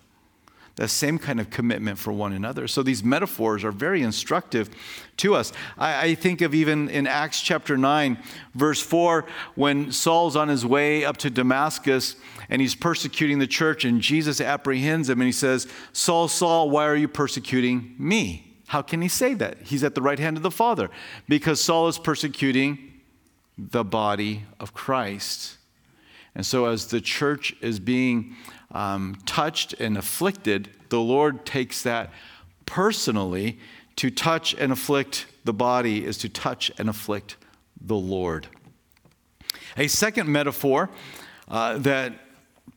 that 0.77 0.89
same 0.89 1.19
kind 1.19 1.41
of 1.41 1.49
commitment 1.51 1.99
for 1.99 2.13
one 2.13 2.33
another. 2.33 2.69
So 2.69 2.83
these 2.83 3.03
metaphors 3.03 3.65
are 3.65 3.73
very 3.73 4.03
instructive 4.03 4.71
to 5.19 5.35
us. 5.35 5.53
I, 5.79 6.09
I 6.09 6.15
think 6.15 6.43
of 6.43 6.55
even 6.55 6.91
in 6.91 7.07
Acts 7.07 7.41
chapter 7.41 7.79
9, 7.79 8.19
verse 8.55 8.83
4, 8.83 9.25
when 9.55 9.91
Saul's 9.91 10.37
on 10.37 10.49
his 10.49 10.67
way 10.67 11.05
up 11.05 11.17
to 11.19 11.31
Damascus 11.31 12.17
and 12.51 12.61
he's 12.61 12.75
persecuting 12.75 13.39
the 13.39 13.47
church, 13.47 13.85
and 13.87 14.03
Jesus 14.03 14.41
apprehends 14.41 15.09
him 15.09 15.21
and 15.21 15.27
he 15.27 15.33
says, 15.33 15.67
Saul, 15.93 16.29
Saul, 16.29 16.69
why 16.69 16.87
are 16.87 16.95
you 16.95 17.09
persecuting 17.09 17.95
me? 17.99 18.59
How 18.69 18.83
can 18.83 19.01
he 19.01 19.09
say 19.09 19.33
that? 19.35 19.63
He's 19.63 19.83
at 19.83 19.95
the 19.95 20.03
right 20.03 20.19
hand 20.19 20.37
of 20.37 20.43
the 20.43 20.51
Father 20.51 20.91
because 21.27 21.61
Saul 21.61 21.89
is 21.89 21.99
persecuting 21.99 23.01
the 23.57 23.85
body 23.85 24.45
of 24.61 24.75
Christ. 24.75 25.57
And 26.35 26.45
so, 26.45 26.67
as 26.67 26.89
the 26.89 27.01
church 27.01 27.57
is 27.63 27.81
being 27.81 28.37
um, 28.73 29.19
touched 29.27 29.75
and 29.75 29.97
afflicted, 29.97 30.71
the 30.89 31.01
Lord 31.01 31.45
takes 31.47 31.83
that 31.83 32.11
personally. 32.65 33.59
To 33.97 34.11
touch 34.11 34.53
and 34.53 34.73
afflict 34.73 35.25
the 35.45 35.55
body 35.55 36.05
is 36.05 36.19
to 36.19 36.29
touch 36.29 36.71
and 36.77 36.91
afflict 36.91 37.37
the 37.81 37.97
Lord. 37.97 38.47
A 39.79 39.89
second 39.89 40.29
metaphor 40.29 40.91
uh, 41.49 41.79
that 41.79 42.13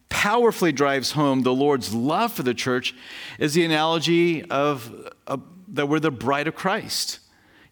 powerfully 0.08 0.72
drives 0.72 1.12
home 1.12 1.44
the 1.44 1.54
Lord's 1.54 1.94
love 1.94 2.32
for 2.34 2.44
the 2.44 2.54
church 2.54 2.96
is 3.38 3.54
the 3.54 3.66
analogy 3.66 4.44
of, 4.50 5.12
of 5.28 5.42
that 5.68 5.88
we're 5.88 6.00
the 6.00 6.12
bride 6.12 6.48
of 6.48 6.56
Christ. 6.56 7.20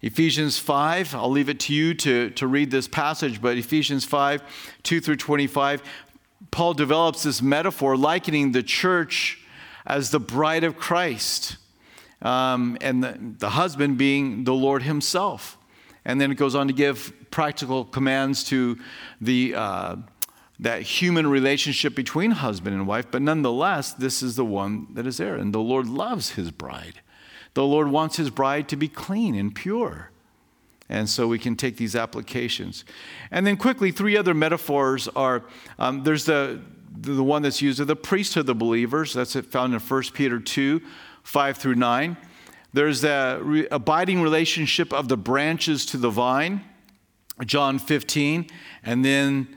Ephesians 0.02 0.60
5, 0.60 1.16
I'll 1.16 1.32
leave 1.32 1.50
it 1.50 1.60
to 1.62 1.74
you 1.74 1.96
to, 1.96 2.30
to 2.32 2.46
read 2.46 2.70
this 2.70 2.88
passage, 2.88 3.42
but 3.42 3.58
Ephesians 3.58 4.06
5, 4.06 4.44
2 4.84 5.02
through 5.02 5.16
25, 5.16 5.82
Paul 6.58 6.74
develops 6.74 7.22
this 7.22 7.40
metaphor 7.40 7.96
likening 7.96 8.52
the 8.52 8.64
church 8.64 9.38
as 9.86 10.10
the 10.10 10.20
bride 10.20 10.64
of 10.64 10.76
Christ, 10.76 11.58
um, 12.24 12.80
and 12.82 13.04
the, 13.04 13.16
the 13.38 13.50
husband 13.52 14.00
being 14.00 14.44
the 14.44 14.56
Lord 14.56 14.82
himself. 14.82 15.56
And 16.04 16.20
then 16.20 16.32
it 16.32 16.36
goes 16.36 16.56
on 16.56 16.66
to 16.66 16.74
give 16.74 17.14
practical 17.30 17.86
commands 17.86 18.44
to 18.46 18.80
the, 19.22 19.54
uh, 19.54 19.96
that 20.60 20.82
human 20.82 21.28
relationship 21.28 21.94
between 21.94 22.32
husband 22.32 22.76
and 22.76 22.88
wife, 22.88 23.06
but 23.12 23.22
nonetheless, 23.22 23.94
this 23.94 24.24
is 24.24 24.36
the 24.36 24.44
one 24.44 24.88
that 24.96 25.06
is 25.06 25.18
there, 25.18 25.36
and 25.36 25.54
the 25.54 25.60
Lord 25.60 25.88
loves 25.88 26.32
his 26.32 26.50
bride. 26.50 27.02
The 27.54 27.66
Lord 27.66 27.90
wants 27.90 28.18
his 28.18 28.32
bride 28.32 28.68
to 28.70 28.76
be 28.76 28.88
clean 28.88 29.36
and 29.36 29.54
pure. 29.54 30.10
And 30.90 31.10
so 31.10 31.28
we 31.28 31.38
can 31.38 31.56
take 31.56 31.78
these 31.78 31.96
applications. 31.96 32.86
And 33.30 33.46
then 33.46 33.58
quickly, 33.58 33.92
three 33.92 34.16
other 34.16 34.34
metaphors 34.34 35.08
are 35.10 35.44
um, 35.78 36.04
there's 36.04 36.26
the, 36.26 36.62
the 37.00 37.24
one 37.24 37.42
that's 37.42 37.62
used 37.62 37.80
of 37.80 37.88
the 37.88 37.96
priesthood 37.96 38.42
of 38.42 38.46
the 38.48 38.56
believers. 38.56 39.14
That's 39.14 39.36
found 39.36 39.74
in 39.74 39.80
1 39.80 40.04
Peter 40.14 40.40
2 40.40 40.82
5 41.24 41.58
through 41.58 41.76
9. 41.76 42.18
There's 42.72 43.02
the 43.02 43.40
re- 43.42 43.68
abiding 43.70 44.22
relationship 44.22 44.94
of 44.94 45.10
the 45.10 45.18
branches 45.18 45.86
to 45.88 45.98
the 45.98 46.10
vine, 46.10 46.64
John 47.46 47.80
15. 47.80 48.50
And 48.84 49.04
then 49.04 49.48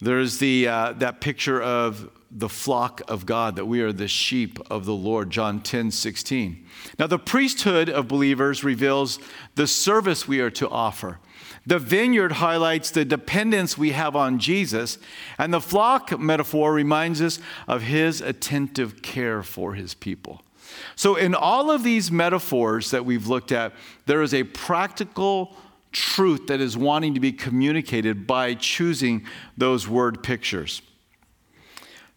there's 0.00 0.38
the, 0.38 0.68
uh, 0.68 0.92
that 0.94 1.20
picture 1.20 1.60
of 1.60 2.10
the 2.30 2.48
flock 2.48 3.00
of 3.08 3.24
God, 3.24 3.56
that 3.56 3.64
we 3.64 3.80
are 3.80 3.92
the 3.92 4.08
sheep 4.08 4.58
of 4.70 4.84
the 4.84 4.94
Lord, 4.94 5.30
John 5.30 5.60
10 5.60 5.90
16. 5.90 6.64
Now, 6.98 7.06
the 7.06 7.18
priesthood 7.18 7.88
of 7.88 8.08
believers 8.08 8.62
reveals 8.62 9.18
the 9.54 9.66
service 9.66 10.28
we 10.28 10.40
are 10.40 10.50
to 10.50 10.68
offer. 10.68 11.18
The 11.66 11.78
vineyard 11.78 12.32
highlights 12.32 12.90
the 12.90 13.04
dependence 13.04 13.76
we 13.76 13.90
have 13.90 14.16
on 14.16 14.38
Jesus, 14.38 14.98
and 15.38 15.52
the 15.52 15.60
flock 15.60 16.18
metaphor 16.18 16.72
reminds 16.72 17.20
us 17.20 17.40
of 17.66 17.82
his 17.82 18.20
attentive 18.20 19.02
care 19.02 19.42
for 19.42 19.74
his 19.74 19.94
people. 19.94 20.42
So, 20.96 21.16
in 21.16 21.34
all 21.34 21.70
of 21.70 21.82
these 21.82 22.10
metaphors 22.10 22.90
that 22.90 23.04
we've 23.04 23.26
looked 23.26 23.52
at, 23.52 23.72
there 24.06 24.22
is 24.22 24.34
a 24.34 24.44
practical 24.44 25.56
truth 25.92 26.46
that 26.48 26.60
is 26.60 26.76
wanting 26.76 27.14
to 27.14 27.20
be 27.20 27.32
communicated 27.32 28.26
by 28.26 28.54
choosing 28.54 29.24
those 29.56 29.88
word 29.88 30.22
pictures. 30.22 30.82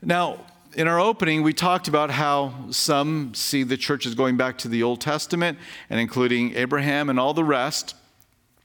Now, 0.04 0.46
in 0.74 0.88
our 0.88 1.00
opening, 1.00 1.44
we 1.44 1.54
talked 1.54 1.88
about 1.88 2.10
how 2.10 2.54
some 2.72 3.36
see 3.36 3.62
the 3.62 3.78
church 3.78 4.08
as 4.08 4.16
going 4.16 4.36
back 4.36 4.58
to 4.60 4.68
the 4.68 4.82
Old 4.82 5.00
Testament 5.00 5.60
and 5.92 6.00
including 6.00 6.56
Abraham 6.56 7.08
and 7.08 7.20
all 7.20 7.36
the 7.36 7.44
rest, 7.44 7.94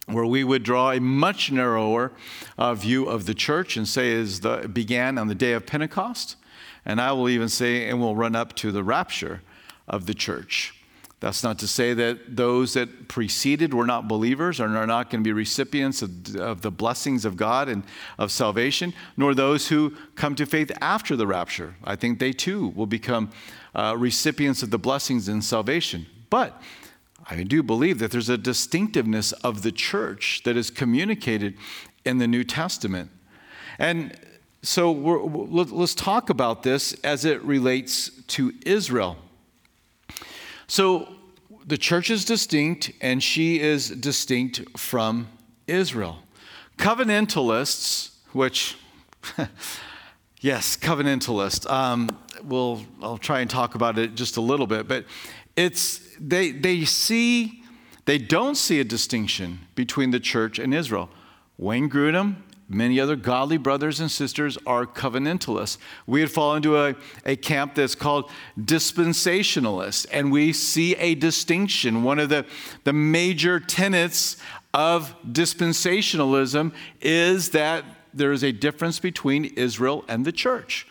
where 0.06 0.24
we 0.24 0.44
would 0.44 0.62
draw 0.62 0.92
a 0.92 1.00
much 1.00 1.52
narrower 1.52 2.12
uh, 2.56 2.74
view 2.74 3.06
of 3.06 3.26
the 3.26 3.34
church 3.34 3.76
and 3.76 3.86
say 3.86 4.12
is 4.12 4.40
the 4.40 4.66
began 4.72 5.18
on 5.18 5.28
the 5.28 5.34
day 5.34 5.52
of 5.52 5.66
Pentecost. 5.66 6.36
And 6.86 7.02
I 7.02 7.12
will 7.12 7.28
even 7.28 7.50
say, 7.50 7.86
and 7.86 8.00
will 8.00 8.16
run 8.16 8.34
up 8.34 8.54
to 8.56 8.72
the 8.72 8.82
rapture 8.82 9.42
of 9.86 10.06
the 10.06 10.14
church. 10.14 10.74
That's 11.20 11.42
not 11.42 11.58
to 11.60 11.68
say 11.68 11.94
that 11.94 12.36
those 12.36 12.74
that 12.74 13.08
preceded 13.08 13.72
were 13.72 13.86
not 13.86 14.06
believers 14.06 14.60
and 14.60 14.76
are 14.76 14.86
not 14.86 15.08
going 15.08 15.24
to 15.24 15.26
be 15.26 15.32
recipients 15.32 16.02
of, 16.02 16.36
of, 16.36 16.60
the 16.60 16.70
blessings 16.70 17.24
of 17.24 17.38
God 17.38 17.70
and 17.70 17.84
of 18.18 18.30
salvation, 18.30 18.92
nor 19.16 19.34
those 19.34 19.68
who 19.68 19.96
come 20.14 20.34
to 20.34 20.44
faith 20.44 20.70
after 20.82 21.16
the 21.16 21.26
rapture. 21.26 21.74
I 21.82 21.96
think 21.96 22.18
they 22.18 22.32
too 22.32 22.68
will 22.68 22.86
become 22.86 23.30
uh, 23.74 23.94
recipients 23.96 24.62
of 24.62 24.70
the 24.70 24.78
blessings 24.78 25.26
and 25.26 25.42
salvation. 25.42 26.06
But 26.28 26.60
I 27.28 27.42
do 27.44 27.62
believe 27.62 27.98
that 28.00 28.10
there's 28.10 28.28
a 28.28 28.38
distinctiveness 28.38 29.32
of 29.32 29.62
the 29.62 29.72
church 29.72 30.42
that 30.44 30.56
is 30.56 30.70
communicated 30.70 31.56
in 32.04 32.18
the 32.18 32.28
New 32.28 32.44
Testament. 32.44 33.10
And 33.78 34.18
so 34.62 34.92
let's 34.92 35.94
talk 35.94 36.28
about 36.28 36.62
this 36.62 36.92
as 37.04 37.24
it 37.24 37.42
relates 37.42 38.10
to 38.28 38.52
Israel. 38.66 39.16
So 40.66 41.08
the 41.66 41.78
church 41.78 42.10
is 42.10 42.24
distinct, 42.24 42.92
and 43.00 43.22
she 43.22 43.60
is 43.60 43.90
distinct 43.90 44.78
from 44.78 45.28
Israel. 45.66 46.18
Covenantalists, 46.78 48.10
which, 48.32 48.76
yes, 50.40 50.76
covenantalists. 50.76 51.70
um, 51.70 52.08
we'll, 52.44 52.82
I'll 53.02 53.18
try 53.18 53.40
and 53.40 53.50
talk 53.50 53.74
about 53.74 53.98
it 53.98 54.14
just 54.14 54.36
a 54.36 54.40
little 54.40 54.66
bit, 54.66 54.86
but 54.86 55.04
it's, 55.56 56.00
they, 56.20 56.50
they 56.50 56.84
see, 56.84 57.62
they 58.04 58.18
don't 58.18 58.56
see 58.56 58.80
a 58.80 58.84
distinction 58.84 59.60
between 59.74 60.10
the 60.10 60.20
church 60.20 60.58
and 60.58 60.74
Israel. 60.74 61.08
Wayne 61.58 61.88
Grudem 61.88 62.36
many 62.68 62.98
other 62.98 63.16
godly 63.16 63.56
brothers 63.56 64.00
and 64.00 64.10
sisters 64.10 64.58
are 64.66 64.86
covenantalists. 64.86 65.78
We 66.06 66.20
had 66.20 66.30
fallen 66.30 66.58
into 66.58 66.76
a, 66.76 66.94
a 67.24 67.36
camp 67.36 67.74
that's 67.74 67.94
called 67.94 68.30
dispensationalists, 68.60 70.06
and 70.10 70.32
we 70.32 70.52
see 70.52 70.94
a 70.96 71.14
distinction. 71.14 72.02
One 72.02 72.18
of 72.18 72.28
the, 72.28 72.46
the 72.84 72.92
major 72.92 73.60
tenets 73.60 74.36
of 74.74 75.14
dispensationalism 75.24 76.72
is 77.00 77.50
that 77.50 77.84
there 78.12 78.32
is 78.32 78.42
a 78.42 78.52
difference 78.52 78.98
between 78.98 79.46
Israel 79.56 80.04
and 80.08 80.24
the 80.24 80.32
church. 80.32 80.86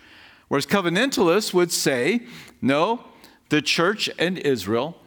Whereas 0.48 0.66
covenantalists 0.66 1.54
would 1.54 1.72
say, 1.72 2.22
no, 2.62 3.04
the 3.50 3.62
church 3.62 4.10
and 4.18 4.38
Israel 4.38 4.98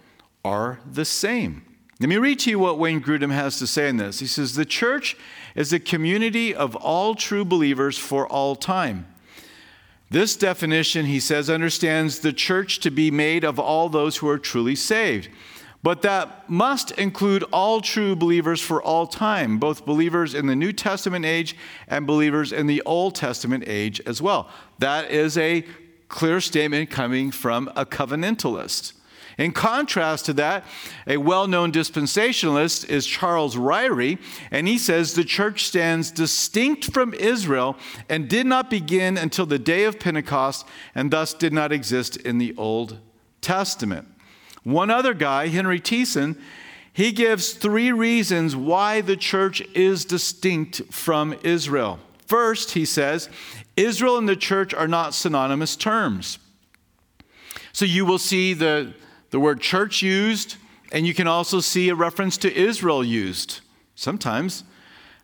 are 0.45 0.81
the 0.91 1.05
same. 1.05 1.65
Let 2.01 2.09
me 2.09 2.17
read 2.17 2.39
to 2.41 2.51
you 2.51 2.61
what 2.61 2.79
Wayne 2.79 3.01
Grudem 3.01 3.33
has 3.33 3.59
to 3.59 3.67
say 3.67 3.89
in 3.89 3.97
this. 3.97 4.21
He 4.21 4.27
says, 4.27 4.55
The 4.55 4.65
church 4.65 5.17
is 5.59 5.73
a 5.73 5.81
community 5.81 6.55
of 6.55 6.77
all 6.77 7.17
true 7.17 7.45
believers 7.45 7.99
for 7.99 8.29
all 8.29 8.55
time. 8.55 9.05
This 10.09 10.37
definition, 10.37 11.07
he 11.07 11.19
says, 11.19 11.51
understands 11.51 12.21
the 12.21 12.33
church 12.33 12.79
to 12.79 12.93
be 12.93 13.11
made 13.11 13.43
of 13.43 13.59
all 13.59 13.89
those 13.89 14.19
who 14.19 14.29
are 14.29 14.39
truly 14.39 14.77
saved. 14.77 15.29
But 15.83 16.03
that 16.03 16.49
must 16.49 16.93
include 16.93 17.43
all 17.53 17.81
true 17.81 18.15
believers 18.15 18.61
for 18.61 18.81
all 18.81 19.09
time, 19.09 19.59
both 19.59 19.85
believers 19.85 20.33
in 20.33 20.47
the 20.47 20.55
New 20.55 20.73
Testament 20.73 21.25
age 21.25 21.57
and 21.89 22.07
believers 22.07 22.53
in 22.53 22.69
the 22.69 22.81
Old 22.87 23.17
Testament 23.17 23.65
age 23.67 24.01
as 24.07 24.23
well. 24.23 24.49
That 24.79 25.11
is 25.11 25.37
a 25.37 25.65
clear 26.09 26.41
statement 26.41 26.89
coming 26.89 27.33
from 27.33 27.69
a 27.75 27.85
covenantalist. 27.85 28.93
In 29.39 29.53
contrast 29.53 30.27
to 30.27 30.33
that, 30.35 30.65
a 31.07 31.17
well 31.17 31.47
known 31.47 31.71
dispensationalist 31.71 32.89
is 32.91 33.07
Charles 33.07 33.55
Ryrie, 33.55 34.19
and 34.51 34.67
he 34.67 34.77
says 34.77 35.15
the 35.15 35.25
church 35.25 35.65
stands 35.65 36.11
distinct 36.11 36.93
from 36.93 37.15
Israel 37.15 37.77
and 38.09 38.29
did 38.29 38.47
not 38.47 38.69
begin 38.69 39.17
until 39.17 39.47
the 39.47 39.59
day 39.61 39.85
of 39.85 40.01
Pentecost 40.01 40.67
and 40.93 41.13
thus 41.13 41.33
did 41.33 41.53
not 41.53 41.71
exist 41.71 42.17
in 42.17 42.39
the 42.39 42.53
Old 42.57 42.99
Testament. 43.41 44.09
One 44.65 44.91
other 44.91 45.15
guy, 45.15 45.47
Henry 45.47 45.81
Thiessen, 45.81 46.37
he 46.93 47.13
gives 47.13 47.53
three 47.53 47.93
reasons 47.93 48.57
why 48.57 49.03
the 49.03 49.17
church 49.17 49.61
is 49.73 50.05
distinct 50.05 50.83
from 50.93 51.39
Israel. 51.45 52.01
First, 52.27 52.73
he 52.73 52.85
says, 52.85 53.29
Israel 53.77 54.19
and 54.19 54.29
the 54.29 54.35
church 54.35 54.75
are 54.75 54.89
not 54.89 55.15
synonymous 55.15 55.77
terms. 55.77 56.41
So 57.73 57.85
you 57.85 58.05
will 58.05 58.19
see 58.19 58.53
the 58.53 58.95
the 59.31 59.41
word 59.41 59.61
church 59.61 60.03
used, 60.03 60.57
and 60.93 61.07
you 61.07 61.15
can 61.15 61.27
also 61.27 61.61
see 61.61 61.89
a 61.89 61.95
reference 61.95 62.37
to 62.39 62.55
Israel 62.55 63.05
used, 63.05 63.61
sometimes 63.95 64.65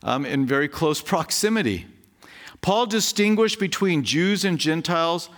um, 0.02 0.26
in 0.26 0.46
very 0.46 0.68
close 0.68 1.00
proximity. 1.00 1.87
Paul 2.61 2.87
distinguished 2.87 3.58
between 3.58 4.04
Jews 4.04 4.44
and 4.44 4.58
Gentiles 4.58 5.28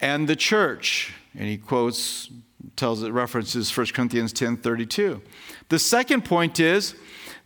and 0.00 0.28
the 0.28 0.36
church, 0.36 1.12
and 1.34 1.48
he 1.48 1.56
quotes, 1.56 2.30
tells 2.76 3.02
it 3.02 3.12
references 3.12 3.76
1 3.76 3.86
Corinthians 3.88 4.32
10 4.32 4.56
32. 4.58 5.20
The 5.68 5.78
second 5.78 6.24
point 6.24 6.58
is 6.58 6.94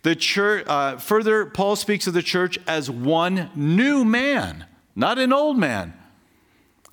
the 0.03 0.15
church, 0.15 0.65
uh, 0.67 0.97
further, 0.97 1.47
Paul 1.47 1.77
speaks 1.77 2.07
of 2.07 2.15
the 2.15 2.23
church 2.23 2.59
as 2.67 2.91
one 2.91 3.51
new 3.55 4.05
man, 4.05 4.67
not 4.95 5.19
an 5.19 5.33
old 5.33 5.59
man. 5.59 5.95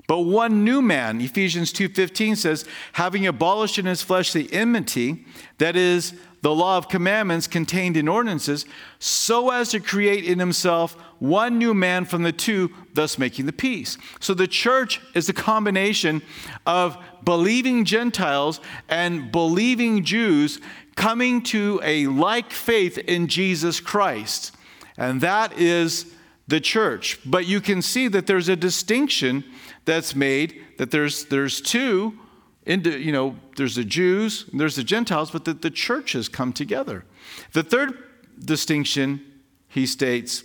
But 0.06 0.20
one 0.20 0.64
new 0.64 0.80
man, 0.80 1.20
Ephesians 1.20 1.72
2:15 1.72 2.36
says, 2.36 2.64
having 2.92 3.26
abolished 3.26 3.78
in 3.78 3.86
his 3.86 4.02
flesh 4.02 4.32
the 4.32 4.52
enmity, 4.52 5.24
that 5.58 5.74
is 5.76 6.14
the 6.42 6.54
law 6.54 6.78
of 6.78 6.88
commandments 6.88 7.48
contained 7.48 7.96
in 7.96 8.06
ordinances, 8.06 8.66
so 9.00 9.50
as 9.50 9.70
to 9.70 9.80
create 9.80 10.24
in 10.24 10.38
himself 10.38 10.92
one 11.18 11.58
new 11.58 11.74
man 11.74 12.04
from 12.04 12.22
the 12.22 12.30
two, 12.30 12.70
thus 12.94 13.18
making 13.18 13.46
the 13.46 13.52
peace. 13.52 13.98
So 14.20 14.32
the 14.32 14.46
church 14.46 15.00
is 15.14 15.26
the 15.26 15.32
combination 15.32 16.22
of 16.64 16.96
believing 17.24 17.84
Gentiles 17.84 18.60
and 18.88 19.32
believing 19.32 20.04
Jews 20.04 20.60
coming 20.94 21.42
to 21.42 21.80
a 21.82 22.06
like 22.06 22.52
faith 22.52 22.96
in 22.96 23.26
Jesus 23.26 23.80
Christ. 23.80 24.54
And 24.96 25.20
that 25.22 25.58
is 25.58 26.06
the 26.46 26.60
church. 26.60 27.18
But 27.24 27.46
you 27.46 27.60
can 27.60 27.82
see 27.82 28.08
that 28.08 28.26
there's 28.26 28.48
a 28.48 28.56
distinction 28.56 29.44
that's 29.86 30.14
made 30.14 30.62
that 30.78 30.90
there's, 30.90 31.24
there's 31.26 31.60
two, 31.60 32.18
into, 32.66 32.98
you 32.98 33.12
know, 33.12 33.36
there's 33.56 33.76
the 33.76 33.84
Jews, 33.84 34.46
and 34.50 34.60
there's 34.60 34.76
the 34.76 34.84
Gentiles, 34.84 35.30
but 35.30 35.44
that 35.44 35.62
the 35.62 35.70
churches 35.70 36.28
come 36.28 36.52
together. 36.52 37.04
The 37.52 37.62
third 37.62 38.02
distinction, 38.44 39.24
he 39.68 39.86
states, 39.86 40.42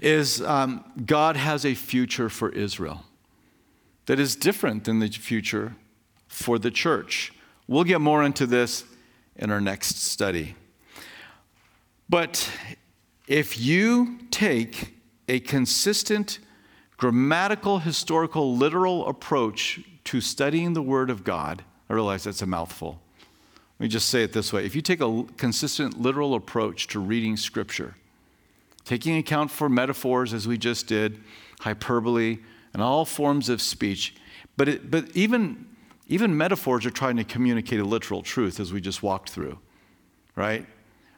is 0.00 0.42
um, 0.42 0.84
God 1.06 1.36
has 1.36 1.64
a 1.64 1.74
future 1.74 2.28
for 2.28 2.50
Israel 2.50 3.04
that 4.06 4.20
is 4.20 4.36
different 4.36 4.84
than 4.84 4.98
the 4.98 5.08
future 5.08 5.76
for 6.28 6.58
the 6.58 6.70
church. 6.70 7.32
We'll 7.66 7.84
get 7.84 8.00
more 8.00 8.22
into 8.22 8.46
this 8.46 8.84
in 9.36 9.50
our 9.50 9.60
next 9.60 10.02
study. 10.02 10.56
But 12.08 12.50
if 13.26 13.58
you 13.58 14.18
take 14.30 14.94
a 15.28 15.40
consistent 15.40 16.40
grammatical, 17.02 17.80
historical, 17.80 18.56
literal 18.56 19.08
approach 19.08 19.80
to 20.04 20.20
studying 20.20 20.72
the 20.72 20.80
Word 20.80 21.10
of 21.10 21.24
God, 21.24 21.64
I 21.90 21.94
realize 21.94 22.22
that's 22.22 22.42
a 22.42 22.46
mouthful. 22.46 23.00
Let 23.80 23.84
me 23.86 23.88
just 23.88 24.08
say 24.08 24.22
it 24.22 24.32
this 24.32 24.52
way 24.52 24.64
if 24.64 24.76
you 24.76 24.82
take 24.82 25.00
a 25.00 25.24
consistent, 25.36 26.00
literal 26.00 26.36
approach 26.36 26.86
to 26.86 27.00
reading 27.00 27.36
Scripture, 27.36 27.96
taking 28.84 29.16
account 29.16 29.50
for 29.50 29.68
metaphors 29.68 30.32
as 30.32 30.46
we 30.46 30.56
just 30.56 30.86
did, 30.86 31.18
hyperbole, 31.58 32.38
and 32.72 32.80
all 32.80 33.04
forms 33.04 33.48
of 33.48 33.60
speech, 33.60 34.14
but, 34.56 34.68
it, 34.68 34.88
but 34.88 35.08
even, 35.16 35.66
even 36.06 36.36
metaphors 36.36 36.86
are 36.86 36.90
trying 36.90 37.16
to 37.16 37.24
communicate 37.24 37.80
a 37.80 37.84
literal 37.84 38.22
truth 38.22 38.60
as 38.60 38.72
we 38.72 38.80
just 38.80 39.02
walked 39.02 39.28
through, 39.28 39.58
right? 40.36 40.68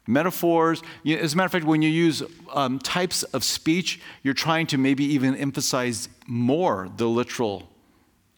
Metaphors, 0.06 0.82
as 1.06 1.32
a 1.32 1.36
matter 1.36 1.46
of 1.46 1.52
fact, 1.52 1.64
when 1.64 1.82
you 1.82 1.88
use 1.88 2.22
um, 2.52 2.78
types 2.78 3.22
of 3.22 3.42
speech, 3.42 4.00
you're 4.22 4.34
trying 4.34 4.66
to 4.66 4.78
maybe 4.78 5.04
even 5.04 5.34
emphasize 5.34 6.08
more 6.26 6.90
the 6.96 7.06
literal 7.06 7.70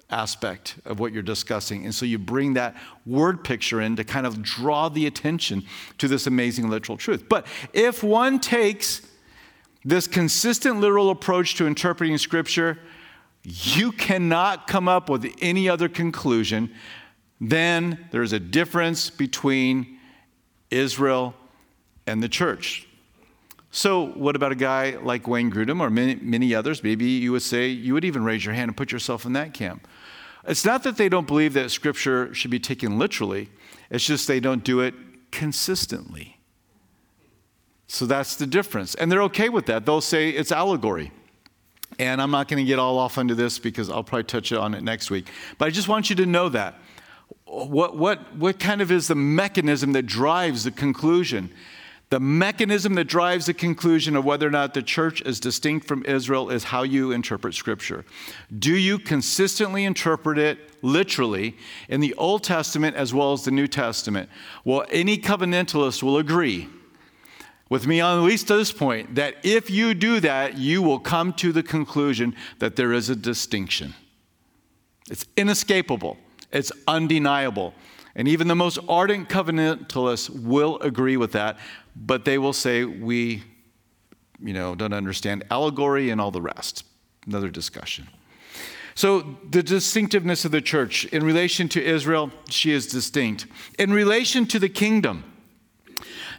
aspect 0.09 0.77
of 0.85 1.01
what 1.01 1.13
you're 1.13 1.23
discussing. 1.23 1.85
And 1.85 1.93
so 1.93 2.07
you 2.07 2.19
bring 2.19 2.55
that 2.55 2.77
word 3.05 3.43
picture 3.43 3.81
in 3.81 3.97
to 3.97 4.05
kind 4.05 4.27
of 4.27 4.41
draw 4.43 4.89
the 4.89 5.07
attention 5.07 5.65
to 5.99 6.07
this 6.07 6.29
amazing 6.29 6.71
literal 6.71 6.97
truth. 6.97 7.29
But 7.29 7.47
if 7.73 8.05
one 8.05 8.39
takes 8.39 9.03
this 9.85 10.07
consistent 10.07 10.81
literal 10.81 11.11
approach 11.11 11.57
to 11.57 11.67
interpreting 11.67 12.17
Scripture, 12.19 12.79
you 13.43 13.91
cannot 13.91 14.69
come 14.69 14.87
up 14.89 15.09
with 15.09 15.27
any 15.41 15.69
other 15.69 15.89
conclusion 15.89 16.73
Then 17.41 18.07
there's 18.11 18.33
a 18.33 18.41
difference 18.41 19.11
between 19.11 19.99
Israel 20.71 21.35
and 22.07 22.23
the 22.23 22.29
church. 22.29 22.87
So, 23.71 24.07
what 24.07 24.37
about 24.37 24.53
a 24.53 24.57
guy 24.57 24.97
like 25.03 25.29
Wayne 25.29 25.51
Grudem 25.51 25.81
or 25.81 25.91
many, 25.91 26.15
many 26.15 26.55
others? 26.55 26.83
Maybe 26.83 27.05
you 27.05 27.33
would 27.33 27.43
say, 27.43 27.69
you 27.69 27.93
would 27.95 28.05
even 28.05 28.25
raise 28.25 28.45
your 28.45 28.55
hand 28.55 28.71
and 28.71 28.77
put 28.77 28.91
yourself 28.91 29.27
in 29.27 29.35
that 29.35 29.53
camp. 29.53 29.87
It's 30.47 30.65
not 30.65 30.83
that 30.85 30.97
they 30.97 31.09
don't 31.09 31.27
believe 31.27 31.53
that 31.55 31.71
Scripture 31.71 32.33
should 32.33 32.51
be 32.51 32.61
taken 32.61 32.99
literally, 32.99 33.51
it's 33.91 34.05
just 34.05 34.27
they 34.29 34.41
don't 34.41 34.65
do 34.65 34.81
it 34.81 34.95
consistently. 35.31 36.39
So 37.89 38.07
that's 38.07 38.37
the 38.37 38.47
difference. 38.47 38.95
And 38.95 39.13
they're 39.13 39.23
okay 39.25 39.49
with 39.49 39.67
that. 39.67 39.87
They'll 39.87 40.01
say 40.01 40.31
it's 40.31 40.51
allegory. 40.51 41.13
And 41.99 42.21
I'm 42.21 42.31
not 42.31 42.49
going 42.49 42.65
to 42.65 42.67
get 42.67 42.79
all 42.79 42.99
off 42.99 43.17
into 43.17 43.35
this 43.35 43.59
because 43.59 43.91
I'll 43.91 44.03
probably 44.03 44.25
touch 44.25 44.53
on 44.53 44.75
it 44.75 44.83
next 44.83 45.11
week. 45.11 45.29
But 45.57 45.67
I 45.67 45.71
just 45.71 45.87
want 45.87 46.11
you 46.11 46.17
to 46.17 46.27
know 46.27 46.49
that. 46.49 46.75
What, 47.45 47.97
what, 47.97 48.37
what 48.37 48.59
kind 48.59 48.81
of 48.81 48.91
is 48.91 49.09
the 49.09 49.15
mechanism 49.15 49.93
that 49.93 50.05
drives 50.05 50.65
the 50.65 50.73
conclusion? 50.73 51.51
The 52.09 52.21
mechanism 52.21 52.95
that 52.95 53.05
drives 53.05 53.47
the 53.47 53.55
conclusion 53.55 54.15
of 54.15 54.25
whether 54.25 54.47
or 54.47 54.51
not 54.51 54.75
the 54.75 54.83
church 54.83 55.23
is 55.23 55.41
distinct 55.41 55.89
from 55.89 56.05
Israel 56.05 56.51
is 56.51 56.63
how 56.63 56.85
you 56.85 57.11
interpret 57.11 57.55
Scripture. 57.55 58.05
Do 58.57 58.77
you 58.77 59.01
consistently 59.01 59.85
interpret 59.85 60.39
it 60.39 60.59
literally 60.83 61.57
in 61.89 62.01
the 62.01 62.15
Old 62.15 62.45
Testament 62.45 62.95
as 62.95 63.13
well 63.13 63.33
as 63.33 63.45
the 63.45 63.51
New 63.51 63.67
Testament? 63.67 64.31
Well, 64.65 64.85
any 64.91 65.19
covenantalist 65.19 66.05
will 66.05 66.19
agree 66.19 66.69
with 67.69 67.89
me 67.89 68.01
on 68.01 68.19
at 68.19 68.25
least 68.25 68.47
to 68.49 68.57
this 68.57 68.71
point 68.71 69.17
that 69.17 69.35
if 69.43 69.69
you 69.69 69.93
do 69.93 70.21
that, 70.21 70.57
you 70.57 70.83
will 70.83 71.01
come 71.01 71.33
to 71.33 71.51
the 71.51 71.65
conclusion 71.65 72.37
that 72.61 72.77
there 72.77 72.93
is 72.93 73.11
a 73.11 73.17
distinction. 73.17 73.95
It's 75.11 75.25
inescapable, 75.37 76.19
it's 76.53 76.71
undeniable. 76.87 77.75
And 78.17 78.27
even 78.27 78.49
the 78.49 78.57
most 78.57 78.79
ardent 78.89 79.29
covenantalists 79.29 80.31
will 80.31 80.79
agree 80.81 81.17
with 81.17 81.33
that 81.33 81.59
but 81.97 82.25
they 82.25 82.39
will 82.39 82.53
say 82.53 82.85
we, 82.85 83.43
you 84.41 84.53
know, 84.53 84.75
don't 84.75 84.93
understand 84.93 85.45
allegory 85.51 86.11
and 86.11 86.21
all 86.21 86.31
the 86.31 86.43
rest. 86.43 86.85
Another 87.27 87.49
discussion. 87.49 88.09
So, 88.95 89.37
the 89.51 89.63
distinctiveness 89.63 90.45
of 90.45 90.53
the 90.53 90.61
church 90.61 91.05
in 91.07 91.23
relation 91.23 91.69
to 91.71 91.83
Israel, 91.83 92.31
she 92.49 92.73
is 92.73 92.87
distinct. 92.87 93.47
In 93.79 93.93
relation 93.93 94.47
to 94.47 94.59
the 94.59 94.69
kingdom, 94.69 95.25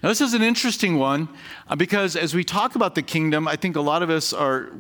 Now, 0.02 0.10
this 0.10 0.22
is 0.22 0.34
an 0.34 0.42
interesting 0.42 0.98
one 0.98 1.30
uh, 1.68 1.76
because 1.76 2.16
as 2.16 2.34
we 2.34 2.44
talk 2.44 2.76
about 2.76 2.96
the 2.96 3.02
kingdom, 3.02 3.48
I 3.48 3.56
think 3.56 3.76
a 3.76 3.82
lot 3.82 4.02
of 4.04 4.10
us 4.10 4.34
are, 4.34 4.72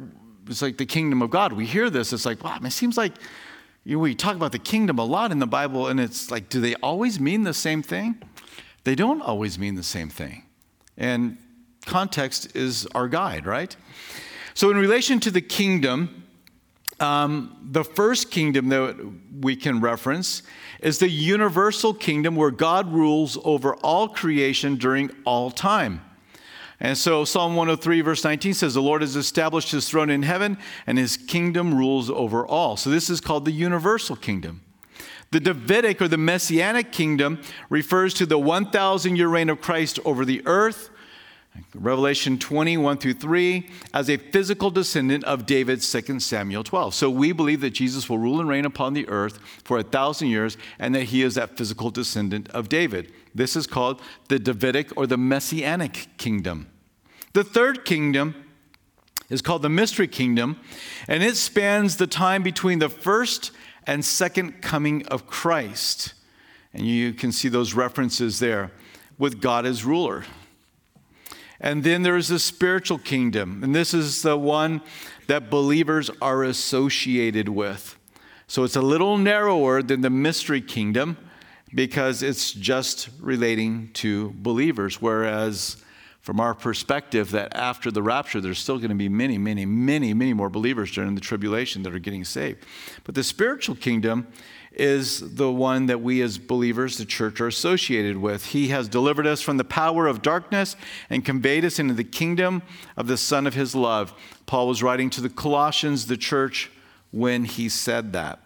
it's 0.47 0.61
like 0.61 0.77
the 0.77 0.85
kingdom 0.85 1.21
of 1.21 1.29
God. 1.29 1.53
We 1.53 1.65
hear 1.65 1.89
this, 1.89 2.13
it's 2.13 2.25
like, 2.25 2.43
wow, 2.43 2.59
it 2.63 2.71
seems 2.71 2.97
like 2.97 3.13
we 3.95 4.15
talk 4.15 4.35
about 4.35 4.51
the 4.51 4.59
kingdom 4.59 4.99
a 4.99 5.05
lot 5.05 5.31
in 5.31 5.39
the 5.39 5.47
Bible, 5.47 5.87
and 5.87 5.99
it's 5.99 6.29
like, 6.29 6.49
do 6.49 6.59
they 6.59 6.75
always 6.75 7.19
mean 7.19 7.43
the 7.43 7.53
same 7.53 7.81
thing? 7.81 8.21
They 8.83 8.95
don't 8.95 9.21
always 9.21 9.57
mean 9.57 9.75
the 9.75 9.83
same 9.83 10.09
thing. 10.09 10.43
And 10.97 11.37
context 11.85 12.55
is 12.55 12.85
our 12.93 13.07
guide, 13.07 13.45
right? 13.45 13.75
So, 14.53 14.71
in 14.71 14.77
relation 14.77 15.19
to 15.21 15.31
the 15.31 15.41
kingdom, 15.41 16.23
um, 16.99 17.55
the 17.71 17.83
first 17.83 18.31
kingdom 18.31 18.69
that 18.69 18.97
we 19.39 19.55
can 19.55 19.79
reference 19.79 20.41
is 20.79 20.99
the 20.99 21.09
universal 21.09 21.93
kingdom 21.93 22.35
where 22.35 22.51
God 22.51 22.91
rules 22.91 23.37
over 23.43 23.75
all 23.75 24.09
creation 24.09 24.75
during 24.75 25.11
all 25.25 25.51
time. 25.51 26.01
And 26.79 26.97
so 26.97 27.25
Psalm 27.25 27.55
103, 27.55 28.01
verse 28.01 28.23
19 28.23 28.53
says, 28.53 28.73
The 28.75 28.81
Lord 28.81 29.01
has 29.01 29.15
established 29.15 29.71
his 29.71 29.89
throne 29.89 30.09
in 30.09 30.23
heaven, 30.23 30.57
and 30.85 30.97
his 30.97 31.17
kingdom 31.17 31.73
rules 31.73 32.09
over 32.09 32.45
all. 32.45 32.77
So 32.77 32.89
this 32.89 33.09
is 33.09 33.19
called 33.19 33.45
the 33.45 33.51
universal 33.51 34.15
kingdom. 34.15 34.61
The 35.31 35.39
Davidic 35.39 36.01
or 36.01 36.07
the 36.07 36.17
Messianic 36.17 36.91
kingdom 36.91 37.41
refers 37.69 38.13
to 38.15 38.25
the 38.25 38.37
1,000 38.37 39.15
year 39.15 39.27
reign 39.27 39.49
of 39.49 39.59
Christ 39.59 39.99
over 40.05 40.23
the 40.23 40.41
earth, 40.45 40.89
Revelation 41.73 42.37
21 42.37 42.97
through 42.97 43.13
3, 43.13 43.69
as 43.93 44.09
a 44.09 44.17
physical 44.17 44.69
descendant 44.71 45.23
of 45.25 45.45
David's 45.45 45.89
2 45.91 46.19
Samuel 46.19 46.63
12. 46.63 46.93
So 46.93 47.09
we 47.09 47.31
believe 47.31 47.61
that 47.61 47.71
Jesus 47.71 48.09
will 48.09 48.17
rule 48.17 48.39
and 48.39 48.49
reign 48.49 48.65
upon 48.65 48.93
the 48.93 49.07
earth 49.07 49.39
for 49.63 49.77
a 49.77 49.83
thousand 49.83 50.29
years 50.29 50.57
and 50.79 50.93
that 50.95 51.03
he 51.03 51.21
is 51.21 51.35
that 51.35 51.57
physical 51.57 51.89
descendant 51.89 52.49
of 52.49 52.69
David. 52.69 53.11
This 53.35 53.55
is 53.55 53.67
called 53.67 54.01
the 54.29 54.39
Davidic 54.39 54.95
or 54.97 55.07
the 55.07 55.17
Messianic 55.17 56.07
kingdom. 56.17 56.67
The 57.33 57.43
third 57.43 57.85
kingdom 57.85 58.35
is 59.29 59.41
called 59.41 59.61
the 59.61 59.69
mystery 59.69 60.07
kingdom, 60.07 60.59
and 61.07 61.21
it 61.21 61.35
spans 61.35 61.97
the 61.97 62.07
time 62.07 62.43
between 62.43 62.79
the 62.79 62.89
first 62.89 63.51
and 63.85 64.03
second 64.03 64.61
coming 64.61 65.05
of 65.07 65.27
Christ. 65.27 66.13
And 66.73 66.85
you 66.85 67.13
can 67.13 67.31
see 67.31 67.49
those 67.49 67.73
references 67.73 68.39
there 68.39 68.71
with 69.17 69.41
God 69.41 69.65
as 69.65 69.83
ruler. 69.83 70.23
And 71.59 71.83
then 71.83 72.03
there 72.03 72.17
is 72.17 72.27
the 72.27 72.39
spiritual 72.39 72.99
kingdom, 72.99 73.63
and 73.63 73.73
this 73.73 73.93
is 73.93 74.21
the 74.21 74.37
one 74.37 74.81
that 75.27 75.49
believers 75.49 76.11
are 76.21 76.43
associated 76.43 77.49
with. 77.49 77.97
So 78.47 78.63
it's 78.63 78.75
a 78.75 78.81
little 78.81 79.17
narrower 79.17 79.81
than 79.81 80.01
the 80.01 80.09
mystery 80.09 80.61
kingdom 80.61 81.17
because 81.73 82.23
it's 82.23 82.53
just 82.53 83.09
relating 83.19 83.89
to 83.93 84.29
believers. 84.37 85.01
Whereas, 85.01 85.83
from 86.27 86.41
our 86.41 86.53
perspective, 86.53 87.31
that 87.31 87.55
after 87.55 87.89
the 87.89 88.03
rapture, 88.03 88.41
there's 88.41 88.59
still 88.59 88.79
going 88.79 88.89
to 88.89 88.95
be 88.95 89.07
many, 89.07 89.37
many, 89.37 89.65
many, 89.65 90.13
many 90.13 90.33
more 90.33 90.49
believers 90.49 90.91
during 90.91 91.15
the 91.15 91.21
tribulation 91.21 91.83
that 91.83 91.95
are 91.95 91.99
getting 91.99 92.25
saved. 92.25 92.65
But 93.05 93.15
the 93.15 93.23
spiritual 93.23 93.75
kingdom 93.75 94.27
is 94.73 95.35
the 95.35 95.49
one 95.49 95.85
that 95.85 96.01
we 96.01 96.21
as 96.21 96.37
believers, 96.37 96.97
the 96.97 97.05
church, 97.05 97.39
are 97.39 97.47
associated 97.47 98.17
with. 98.17 98.47
He 98.47 98.67
has 98.67 98.89
delivered 98.89 99.25
us 99.25 99.39
from 99.39 99.55
the 99.55 99.63
power 99.63 100.05
of 100.05 100.21
darkness 100.21 100.75
and 101.09 101.23
conveyed 101.23 101.63
us 101.63 101.79
into 101.79 101.93
the 101.93 102.03
kingdom 102.03 102.61
of 102.97 103.07
the 103.07 103.15
Son 103.15 103.47
of 103.47 103.53
His 103.53 103.73
love. 103.73 104.13
Paul 104.47 104.67
was 104.67 104.83
writing 104.83 105.09
to 105.11 105.21
the 105.21 105.29
Colossians, 105.29 106.07
the 106.07 106.17
church, 106.17 106.69
when 107.11 107.45
he 107.45 107.69
said 107.69 108.11
that. 108.11 108.39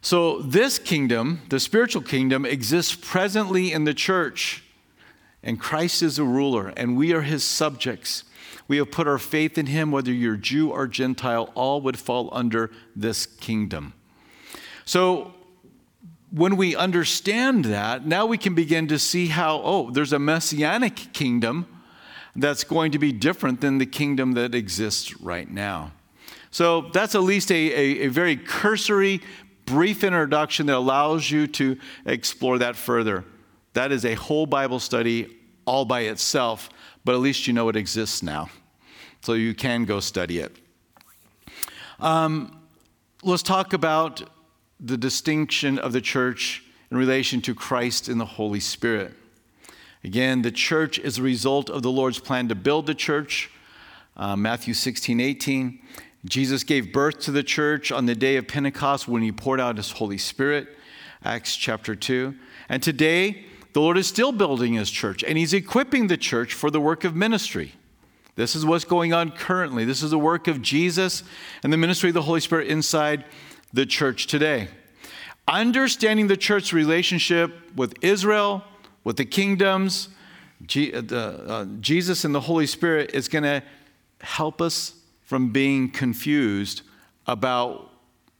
So, 0.00 0.40
this 0.40 0.80
kingdom, 0.80 1.42
the 1.48 1.60
spiritual 1.60 2.02
kingdom, 2.02 2.44
exists 2.44 2.96
presently 3.00 3.70
in 3.70 3.84
the 3.84 3.94
church, 3.94 4.63
and 5.44 5.60
Christ 5.60 6.02
is 6.02 6.18
a 6.18 6.24
ruler, 6.24 6.72
and 6.76 6.96
we 6.96 7.12
are 7.12 7.20
his 7.20 7.44
subjects. 7.44 8.24
We 8.66 8.78
have 8.78 8.90
put 8.90 9.06
our 9.06 9.18
faith 9.18 9.58
in 9.58 9.66
him, 9.66 9.90
whether 9.90 10.10
you're 10.10 10.36
Jew 10.36 10.70
or 10.70 10.88
Gentile, 10.88 11.52
all 11.54 11.82
would 11.82 11.98
fall 11.98 12.30
under 12.32 12.70
this 12.96 13.26
kingdom. 13.26 13.92
So, 14.86 15.34
when 16.30 16.56
we 16.56 16.74
understand 16.74 17.66
that, 17.66 18.06
now 18.06 18.26
we 18.26 18.38
can 18.38 18.54
begin 18.56 18.88
to 18.88 18.98
see 18.98 19.28
how, 19.28 19.60
oh, 19.62 19.90
there's 19.90 20.12
a 20.12 20.18
messianic 20.18 21.12
kingdom 21.12 21.66
that's 22.34 22.64
going 22.64 22.90
to 22.92 22.98
be 22.98 23.12
different 23.12 23.60
than 23.60 23.78
the 23.78 23.86
kingdom 23.86 24.32
that 24.32 24.52
exists 24.52 25.20
right 25.20 25.48
now. 25.48 25.92
So 26.50 26.90
that's 26.92 27.14
at 27.14 27.22
least 27.22 27.52
a, 27.52 27.54
a, 27.54 28.06
a, 28.06 28.08
very 28.08 28.36
cursory, 28.36 29.20
brief 29.64 30.02
introduction 30.02 30.66
that 30.66 30.76
allows 30.76 31.30
you 31.30 31.46
to 31.48 31.78
explore 32.04 32.58
that 32.58 32.74
further. 32.74 33.24
That 33.74 33.92
is 33.92 34.04
a 34.04 34.14
whole 34.14 34.46
Bible 34.46 34.80
study 34.80 35.36
all 35.66 35.84
by 35.84 36.02
itself, 36.02 36.70
but 37.04 37.14
at 37.14 37.20
least 37.20 37.46
you 37.46 37.52
know 37.52 37.68
it 37.68 37.76
exists 37.76 38.22
now. 38.22 38.48
So 39.20 39.34
you 39.34 39.54
can 39.54 39.84
go 39.84 40.00
study 40.00 40.38
it. 40.38 40.56
Um, 42.00 42.60
let's 43.22 43.42
talk 43.42 43.72
about 43.72 44.22
the 44.80 44.96
distinction 44.96 45.78
of 45.78 45.92
the 45.92 46.00
church 46.00 46.62
in 46.90 46.96
relation 46.96 47.40
to 47.42 47.54
Christ 47.54 48.08
and 48.08 48.20
the 48.20 48.24
Holy 48.24 48.60
Spirit. 48.60 49.14
Again, 50.04 50.42
the 50.42 50.52
church 50.52 50.98
is 50.98 51.18
a 51.18 51.22
result 51.22 51.70
of 51.70 51.82
the 51.82 51.90
Lord's 51.90 52.18
plan 52.18 52.48
to 52.48 52.54
build 52.54 52.86
the 52.86 52.94
church. 52.94 53.50
Uh, 54.16 54.36
Matthew 54.36 54.74
16, 54.74 55.18
18. 55.18 55.80
Jesus 56.26 56.62
gave 56.62 56.92
birth 56.92 57.20
to 57.20 57.30
the 57.30 57.42
church 57.42 57.90
on 57.90 58.06
the 58.06 58.14
day 58.14 58.36
of 58.36 58.46
Pentecost 58.46 59.08
when 59.08 59.22
he 59.22 59.32
poured 59.32 59.60
out 59.60 59.78
his 59.78 59.92
Holy 59.92 60.18
Spirit. 60.18 60.76
Acts 61.24 61.56
chapter 61.56 61.94
2. 61.94 62.34
And 62.68 62.82
today, 62.82 63.46
the 63.74 63.80
Lord 63.80 63.98
is 63.98 64.06
still 64.06 64.32
building 64.32 64.74
his 64.74 64.90
church 64.90 65.22
and 65.22 65.36
he's 65.36 65.52
equipping 65.52 66.06
the 66.06 66.16
church 66.16 66.54
for 66.54 66.70
the 66.70 66.80
work 66.80 67.04
of 67.04 67.14
ministry. 67.14 67.72
This 68.36 68.54
is 68.56 68.64
what's 68.64 68.84
going 68.84 69.12
on 69.12 69.32
currently. 69.32 69.84
This 69.84 70.02
is 70.02 70.10
the 70.10 70.18
work 70.18 70.48
of 70.48 70.62
Jesus 70.62 71.24
and 71.62 71.72
the 71.72 71.76
ministry 71.76 72.10
of 72.10 72.14
the 72.14 72.22
Holy 72.22 72.40
Spirit 72.40 72.68
inside 72.68 73.24
the 73.72 73.84
church 73.84 74.28
today. 74.28 74.68
Understanding 75.46 76.28
the 76.28 76.36
church's 76.36 76.72
relationship 76.72 77.52
with 77.76 77.94
Israel, 78.00 78.64
with 79.02 79.16
the 79.16 79.24
kingdoms, 79.24 80.08
uh, 80.76 80.98
uh, 81.12 81.66
Jesus 81.80 82.24
and 82.24 82.34
the 82.34 82.40
Holy 82.40 82.66
Spirit 82.66 83.10
is 83.12 83.28
going 83.28 83.44
to 83.44 83.62
help 84.20 84.62
us 84.62 84.94
from 85.22 85.50
being 85.50 85.90
confused 85.90 86.82
about 87.26 87.90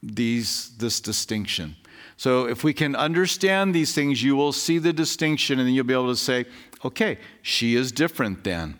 these, 0.01 0.71
this 0.77 1.01
distinction. 1.01 1.75
So, 2.17 2.47
if 2.47 2.63
we 2.63 2.73
can 2.73 2.95
understand 2.95 3.75
these 3.75 3.93
things, 3.93 4.23
you 4.23 4.35
will 4.35 4.53
see 4.53 4.77
the 4.77 4.93
distinction 4.93 5.59
and 5.59 5.67
then 5.67 5.75
you'll 5.75 5.83
be 5.83 5.93
able 5.93 6.07
to 6.07 6.15
say, 6.15 6.45
okay, 6.85 7.17
she 7.41 7.75
is 7.75 7.91
different 7.91 8.43
then. 8.43 8.79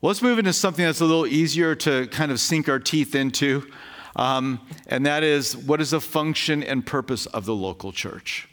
let's 0.00 0.22
move 0.22 0.38
into 0.38 0.52
something 0.52 0.84
that's 0.84 1.00
a 1.00 1.04
little 1.04 1.26
easier 1.26 1.74
to 1.74 2.06
kind 2.08 2.30
of 2.32 2.40
sink 2.40 2.68
our 2.68 2.78
teeth 2.78 3.14
into. 3.14 3.66
Um, 4.14 4.60
and 4.86 5.04
that 5.04 5.22
is 5.22 5.56
what 5.56 5.80
is 5.80 5.90
the 5.90 6.00
function 6.00 6.62
and 6.62 6.86
purpose 6.86 7.26
of 7.26 7.44
the 7.44 7.54
local 7.54 7.92
church? 7.92 8.48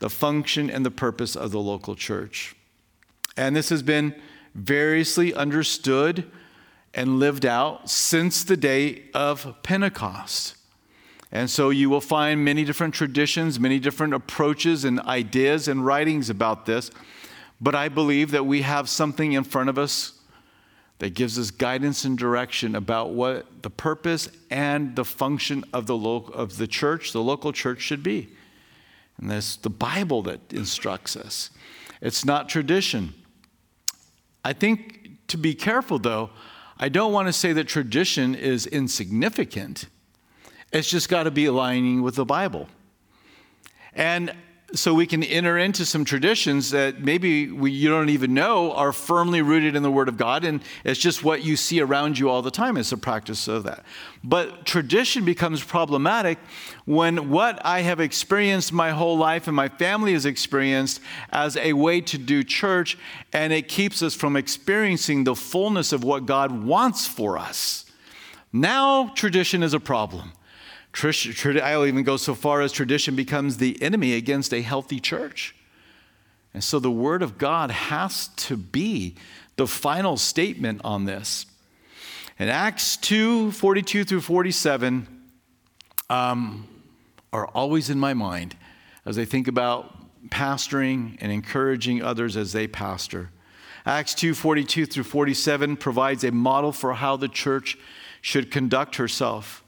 The 0.00 0.10
function 0.10 0.68
and 0.68 0.84
the 0.84 0.90
purpose 0.90 1.34
of 1.34 1.50
the 1.50 1.60
local 1.60 1.94
church. 1.94 2.54
And 3.36 3.56
this 3.56 3.70
has 3.70 3.82
been 3.82 4.14
variously 4.54 5.32
understood 5.32 6.30
and 6.92 7.18
lived 7.18 7.46
out 7.46 7.88
since 7.88 8.44
the 8.44 8.56
day 8.56 9.04
of 9.14 9.56
Pentecost. 9.62 10.57
And 11.30 11.50
so 11.50 11.70
you 11.70 11.90
will 11.90 12.00
find 12.00 12.44
many 12.44 12.64
different 12.64 12.94
traditions, 12.94 13.60
many 13.60 13.78
different 13.78 14.14
approaches 14.14 14.84
and 14.84 14.98
ideas 15.00 15.68
and 15.68 15.84
writings 15.84 16.30
about 16.30 16.64
this. 16.64 16.90
But 17.60 17.74
I 17.74 17.88
believe 17.88 18.30
that 18.30 18.46
we 18.46 18.62
have 18.62 18.88
something 18.88 19.32
in 19.32 19.44
front 19.44 19.68
of 19.68 19.78
us 19.78 20.12
that 21.00 21.14
gives 21.14 21.38
us 21.38 21.50
guidance 21.50 22.04
and 22.04 22.16
direction 22.16 22.74
about 22.74 23.10
what 23.10 23.62
the 23.62 23.70
purpose 23.70 24.28
and 24.50 24.96
the 24.96 25.04
function 25.04 25.64
of 25.72 25.86
the, 25.86 25.96
lo- 25.96 26.30
of 26.32 26.56
the 26.56 26.66
church, 26.66 27.12
the 27.12 27.22
local 27.22 27.52
church, 27.52 27.80
should 27.80 28.02
be. 28.02 28.28
And 29.18 29.30
that's 29.30 29.56
the 29.56 29.70
Bible 29.70 30.22
that 30.22 30.40
instructs 30.52 31.16
us. 31.16 31.50
It's 32.00 32.24
not 32.24 32.48
tradition. 32.48 33.14
I 34.44 34.52
think 34.52 35.26
to 35.28 35.36
be 35.36 35.54
careful, 35.54 35.98
though, 35.98 36.30
I 36.78 36.88
don't 36.88 37.12
want 37.12 37.28
to 37.28 37.32
say 37.32 37.52
that 37.52 37.64
tradition 37.64 38.34
is 38.34 38.66
insignificant. 38.66 39.86
It's 40.72 40.88
just 40.88 41.08
got 41.08 41.24
to 41.24 41.30
be 41.30 41.46
aligning 41.46 42.02
with 42.02 42.14
the 42.14 42.24
Bible. 42.24 42.68
And 43.94 44.34
so 44.74 44.92
we 44.92 45.06
can 45.06 45.22
enter 45.22 45.56
into 45.56 45.86
some 45.86 46.04
traditions 46.04 46.72
that 46.72 47.00
maybe 47.00 47.50
we, 47.50 47.70
you 47.70 47.88
don't 47.88 48.10
even 48.10 48.34
know 48.34 48.72
are 48.72 48.92
firmly 48.92 49.40
rooted 49.40 49.74
in 49.74 49.82
the 49.82 49.90
Word 49.90 50.08
of 50.08 50.18
God, 50.18 50.44
and 50.44 50.62
it's 50.84 51.00
just 51.00 51.24
what 51.24 51.42
you 51.42 51.56
see 51.56 51.80
around 51.80 52.18
you 52.18 52.28
all 52.28 52.42
the 52.42 52.50
time. 52.50 52.76
It's 52.76 52.92
a 52.92 52.98
practice 52.98 53.48
of 53.48 53.64
that. 53.64 53.82
But 54.22 54.66
tradition 54.66 55.24
becomes 55.24 55.64
problematic 55.64 56.38
when 56.84 57.30
what 57.30 57.64
I 57.64 57.80
have 57.80 57.98
experienced 57.98 58.70
my 58.70 58.90
whole 58.90 59.16
life 59.16 59.46
and 59.46 59.56
my 59.56 59.68
family 59.68 60.12
has 60.12 60.26
experienced 60.26 61.00
as 61.30 61.56
a 61.56 61.72
way 61.72 62.02
to 62.02 62.18
do 62.18 62.44
church, 62.44 62.98
and 63.32 63.54
it 63.54 63.68
keeps 63.68 64.02
us 64.02 64.14
from 64.14 64.36
experiencing 64.36 65.24
the 65.24 65.34
fullness 65.34 65.94
of 65.94 66.04
what 66.04 66.26
God 66.26 66.64
wants 66.64 67.06
for 67.06 67.38
us. 67.38 67.86
Now, 68.52 69.08
tradition 69.14 69.62
is 69.62 69.72
a 69.72 69.80
problem. 69.80 70.32
I'll 70.94 71.86
even 71.86 72.02
go 72.02 72.16
so 72.16 72.34
far 72.34 72.60
as 72.60 72.72
tradition 72.72 73.14
becomes 73.14 73.58
the 73.58 73.80
enemy 73.82 74.14
against 74.14 74.52
a 74.52 74.62
healthy 74.62 75.00
church. 75.00 75.54
And 76.54 76.64
so 76.64 76.78
the 76.78 76.90
Word 76.90 77.22
of 77.22 77.38
God 77.38 77.70
has 77.70 78.28
to 78.28 78.56
be 78.56 79.14
the 79.56 79.66
final 79.66 80.16
statement 80.16 80.80
on 80.84 81.04
this. 81.04 81.46
And 82.38 82.50
Acts 82.50 82.96
2 82.96 83.52
42 83.52 84.04
through 84.04 84.20
47 84.20 85.06
um, 86.08 86.68
are 87.32 87.46
always 87.48 87.90
in 87.90 87.98
my 87.98 88.14
mind 88.14 88.56
as 89.04 89.18
I 89.18 89.24
think 89.24 89.48
about 89.48 89.94
pastoring 90.30 91.16
and 91.20 91.30
encouraging 91.30 92.02
others 92.02 92.36
as 92.36 92.52
they 92.52 92.66
pastor. 92.66 93.30
Acts 93.84 94.14
2 94.14 94.34
42 94.34 94.86
through 94.86 95.04
47 95.04 95.76
provides 95.76 96.24
a 96.24 96.30
model 96.30 96.72
for 96.72 96.94
how 96.94 97.16
the 97.16 97.28
church 97.28 97.78
should 98.20 98.50
conduct 98.50 98.96
herself. 98.96 99.62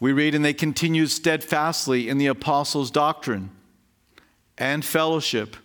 We 0.00 0.12
read, 0.12 0.34
and 0.34 0.44
they 0.44 0.54
continued 0.54 1.10
steadfastly 1.10 2.08
in 2.08 2.18
the 2.18 2.26
apostles' 2.26 2.90
doctrine 2.90 3.50
and 4.56 4.84
fellowship, 4.84 5.56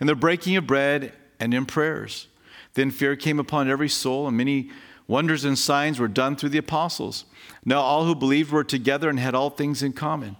in 0.00 0.08
the 0.08 0.14
breaking 0.14 0.56
of 0.56 0.66
bread 0.66 1.12
and 1.40 1.54
in 1.54 1.66
prayers. 1.66 2.26
Then 2.74 2.90
fear 2.90 3.16
came 3.16 3.38
upon 3.38 3.70
every 3.70 3.88
soul, 3.88 4.26
and 4.26 4.36
many 4.36 4.70
wonders 5.06 5.44
and 5.44 5.56
signs 5.56 6.00
were 6.00 6.08
done 6.08 6.36
through 6.36 6.48
the 6.48 6.58
apostles. 6.58 7.24
Now 7.64 7.80
all 7.80 8.04
who 8.04 8.14
believed 8.14 8.50
were 8.50 8.64
together 8.64 9.08
and 9.08 9.18
had 9.18 9.34
all 9.34 9.50
things 9.50 9.82
in 9.82 9.92
common, 9.92 10.36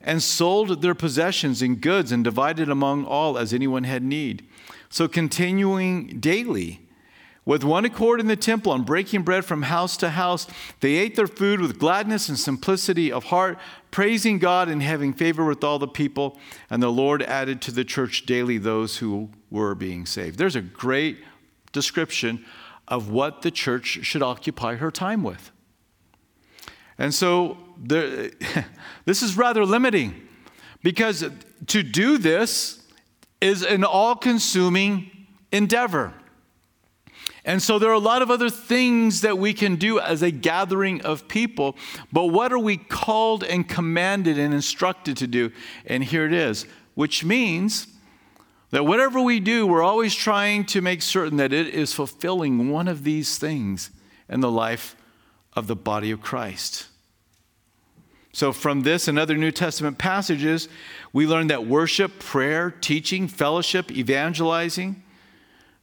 and 0.00 0.22
sold 0.22 0.82
their 0.82 0.94
possessions 0.94 1.62
and 1.62 1.80
goods 1.80 2.10
and 2.10 2.24
divided 2.24 2.68
among 2.68 3.04
all 3.04 3.38
as 3.38 3.52
anyone 3.52 3.84
had 3.84 4.02
need. 4.02 4.46
So 4.88 5.06
continuing 5.06 6.18
daily, 6.18 6.80
with 7.50 7.64
one 7.64 7.84
accord 7.84 8.20
in 8.20 8.28
the 8.28 8.36
temple 8.36 8.72
and 8.72 8.86
breaking 8.86 9.22
bread 9.22 9.44
from 9.44 9.62
house 9.62 9.96
to 9.96 10.10
house, 10.10 10.46
they 10.78 10.94
ate 10.94 11.16
their 11.16 11.26
food 11.26 11.60
with 11.60 11.80
gladness 11.80 12.28
and 12.28 12.38
simplicity 12.38 13.10
of 13.10 13.24
heart, 13.24 13.58
praising 13.90 14.38
God 14.38 14.68
and 14.68 14.80
having 14.80 15.12
favor 15.12 15.44
with 15.44 15.64
all 15.64 15.80
the 15.80 15.88
people. 15.88 16.38
And 16.70 16.80
the 16.80 16.92
Lord 16.92 17.24
added 17.24 17.60
to 17.62 17.72
the 17.72 17.84
church 17.84 18.24
daily 18.24 18.56
those 18.56 18.98
who 18.98 19.30
were 19.50 19.74
being 19.74 20.06
saved. 20.06 20.38
There's 20.38 20.54
a 20.54 20.60
great 20.60 21.24
description 21.72 22.44
of 22.86 23.10
what 23.10 23.42
the 23.42 23.50
church 23.50 23.98
should 24.02 24.22
occupy 24.22 24.76
her 24.76 24.92
time 24.92 25.24
with. 25.24 25.50
And 26.98 27.12
so 27.12 27.58
there, 27.76 28.30
this 29.06 29.24
is 29.24 29.36
rather 29.36 29.66
limiting 29.66 30.28
because 30.84 31.28
to 31.66 31.82
do 31.82 32.16
this 32.16 32.86
is 33.40 33.64
an 33.64 33.82
all 33.82 34.14
consuming 34.14 35.10
endeavor. 35.50 36.14
And 37.44 37.62
so 37.62 37.78
there 37.78 37.90
are 37.90 37.94
a 37.94 37.98
lot 37.98 38.22
of 38.22 38.30
other 38.30 38.50
things 38.50 39.22
that 39.22 39.38
we 39.38 39.54
can 39.54 39.76
do 39.76 39.98
as 39.98 40.22
a 40.22 40.30
gathering 40.30 41.00
of 41.02 41.26
people, 41.26 41.76
but 42.12 42.26
what 42.26 42.52
are 42.52 42.58
we 42.58 42.76
called 42.76 43.44
and 43.44 43.68
commanded 43.68 44.38
and 44.38 44.52
instructed 44.52 45.16
to 45.18 45.26
do? 45.26 45.50
And 45.86 46.04
here 46.04 46.26
it 46.26 46.34
is, 46.34 46.66
which 46.94 47.24
means 47.24 47.86
that 48.70 48.86
whatever 48.86 49.20
we 49.20 49.40
do, 49.40 49.66
we're 49.66 49.82
always 49.82 50.14
trying 50.14 50.64
to 50.66 50.80
make 50.80 51.02
certain 51.02 51.38
that 51.38 51.52
it 51.52 51.68
is 51.68 51.92
fulfilling 51.92 52.70
one 52.70 52.88
of 52.88 53.04
these 53.04 53.38
things 53.38 53.90
in 54.28 54.40
the 54.40 54.50
life 54.50 54.94
of 55.54 55.66
the 55.66 55.76
body 55.76 56.10
of 56.10 56.20
Christ. 56.20 56.86
So, 58.32 58.52
from 58.52 58.82
this 58.82 59.08
and 59.08 59.18
other 59.18 59.36
New 59.36 59.50
Testament 59.50 59.98
passages, 59.98 60.68
we 61.12 61.26
learn 61.26 61.48
that 61.48 61.66
worship, 61.66 62.20
prayer, 62.20 62.70
teaching, 62.70 63.26
fellowship, 63.26 63.90
evangelizing, 63.90 65.02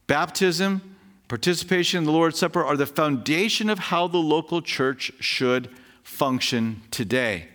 baptism, 0.06 0.96
participation 1.28 1.98
in 1.98 2.04
the 2.04 2.12
Lord's 2.12 2.38
Supper 2.38 2.64
are 2.64 2.76
the 2.76 2.86
foundation 2.86 3.70
of 3.70 3.78
how 3.78 4.08
the 4.08 4.18
local 4.18 4.60
church 4.62 5.12
should 5.20 5.68
function 6.02 6.82
today. 6.90 7.48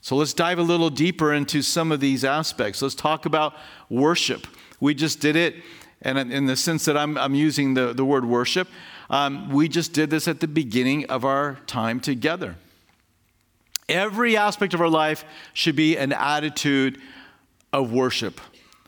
So 0.00 0.14
let's 0.14 0.34
dive 0.34 0.58
a 0.58 0.62
little 0.62 0.90
deeper 0.90 1.32
into 1.32 1.62
some 1.62 1.90
of 1.90 1.98
these 1.98 2.24
aspects. 2.24 2.80
Let's 2.80 2.94
talk 2.94 3.26
about 3.26 3.54
worship. 3.88 4.46
We 4.78 4.94
just 4.94 5.20
did 5.20 5.34
it, 5.34 5.56
and 6.02 6.18
in 6.32 6.46
the 6.46 6.56
sense 6.56 6.84
that 6.84 6.96
I'm, 6.96 7.18
I'm 7.18 7.34
using 7.34 7.74
the, 7.74 7.92
the 7.92 8.04
word 8.04 8.24
worship, 8.24 8.68
um, 9.10 9.50
we 9.50 9.68
just 9.68 9.92
did 9.92 10.10
this 10.10 10.28
at 10.28 10.40
the 10.40 10.46
beginning 10.46 11.06
of 11.06 11.24
our 11.24 11.58
time 11.66 12.00
together. 12.00 12.56
Every 13.88 14.36
aspect 14.36 14.74
of 14.74 14.80
our 14.80 14.88
life 14.88 15.24
should 15.54 15.76
be 15.76 15.96
an 15.96 16.12
attitude 16.12 17.00
of 17.72 17.92
worship. 17.92 18.40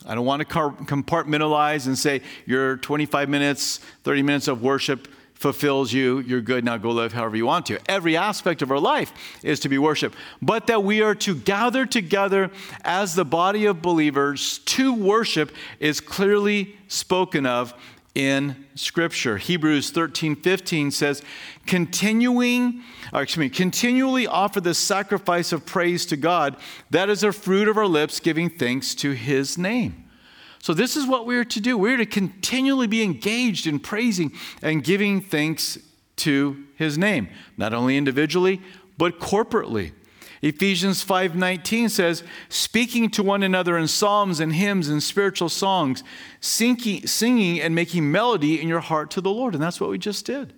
I 0.09 0.15
don't 0.15 0.25
want 0.25 0.41
to 0.41 0.47
compartmentalize 0.49 1.87
and 1.87 1.97
say 1.97 2.23
your 2.47 2.79
25 2.79 3.29
minutes, 3.29 3.79
30 4.05 4.23
minutes 4.23 4.49
of 4.49 4.63
worship 4.63 5.07
fulfills 5.35 5.93
you. 5.93 6.19
You're 6.21 6.41
good. 6.41 6.65
Now 6.65 6.79
go 6.79 6.91
live 6.91 7.13
however 7.13 7.37
you 7.37 7.47
want 7.47 7.67
to. 7.67 7.79
Every 7.89 8.17
aspect 8.17 8.61
of 8.63 8.73
our 8.73 8.81
life 8.81 9.13
is 9.45 9.61
to 9.61 9.69
be 9.69 9.79
worship, 9.79 10.15
but 10.43 10.67
that 10.67 10.83
we 10.83 11.01
are 11.03 11.15
to 11.17 11.35
gather 11.37 11.87
together 11.87 12.51
as 12.83 13.15
the 13.15 13.25
body 13.25 13.67
of 13.67 13.81
believers 13.81 14.59
to 14.61 14.93
worship 14.93 15.53
is 15.79 16.01
clearly 16.01 16.77
spoken 16.89 17.47
of 17.47 17.73
in 18.15 18.67
Scripture. 18.75 19.37
Hebrews 19.37 19.91
13 19.91 20.37
15 20.37 20.91
says, 20.91 21.23
continuing, 21.67 22.83
or 23.13 23.23
excuse 23.23 23.39
me, 23.39 23.49
continually 23.49 24.27
offer 24.27 24.61
the 24.61 24.75
sacrifice 24.75 25.53
of 25.53 25.67
praise 25.67 26.07
to 26.07 26.17
God. 26.17 26.57
That 26.91 27.11
is 27.11 27.21
the 27.21 27.33
fruit 27.33 27.69
of 27.69 27.77
our 27.77 27.87
lips, 27.87 28.21
giving 28.21 28.51
thanks 28.51 28.95
to 28.97 29.13
his 29.13 29.57
name. 29.57 30.05
So, 30.61 30.75
this 30.75 30.97
is 30.97 31.07
what 31.07 31.27
we're 31.27 31.45
to 31.45 31.61
do. 31.61 31.79
We're 31.79 31.97
to 31.97 32.07
continually 32.07 32.89
be 32.89 33.03
engaged 33.03 33.67
in 33.67 33.79
praising 33.79 34.33
and 34.61 34.83
giving 34.83 35.21
thanks 35.21 35.79
to 36.17 36.65
his 36.75 36.99
name, 36.99 37.29
not 37.57 37.73
only 37.73 37.97
individually, 37.97 38.61
but 38.97 39.21
corporately. 39.21 39.93
Ephesians 40.41 41.03
5:19 41.03 41.89
says, 41.89 42.23
"Speaking 42.49 43.11
to 43.11 43.23
one 43.23 43.43
another 43.43 43.77
in 43.77 43.89
psalms 43.89 44.41
and 44.41 44.55
hymns 44.55 44.89
and 44.89 45.03
spiritual 45.03 45.49
songs, 45.49 46.03
singing, 46.41 47.61
and 47.61 47.75
making 47.75 48.11
melody 48.11 48.61
in 48.61 48.69
your 48.69 48.81
heart 48.81 49.11
to 49.13 49.21
the 49.21 49.31
Lord." 49.31 49.55
And 49.55 49.63
that's 49.63 49.81
what 49.81 49.91
we 49.91 49.99
just 49.99 50.25
did. 50.25 50.53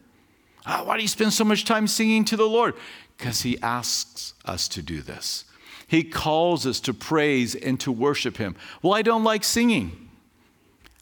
Ah, 0.67 0.83
why 0.85 0.97
do 0.97 1.03
you 1.03 1.09
spend 1.09 1.33
so 1.33 1.45
much 1.45 1.65
time 1.65 1.87
singing 1.87 2.25
to 2.27 2.37
the 2.37 2.49
Lord? 2.49 2.75
Because 3.17 3.43
he 3.43 3.59
asks 3.63 4.35
us 4.45 4.69
to 4.69 4.83
do 4.83 5.01
this. 5.01 5.45
He 5.87 6.05
calls 6.05 6.67
us 6.67 6.79
to 6.81 6.95
praise 6.95 7.55
and 7.55 7.81
to 7.81 7.91
worship 7.91 8.37
him. 8.37 8.55
Well, 8.83 8.95
I 8.95 9.03
don't 9.03 9.25
like 9.25 9.43
singing. 9.43 10.11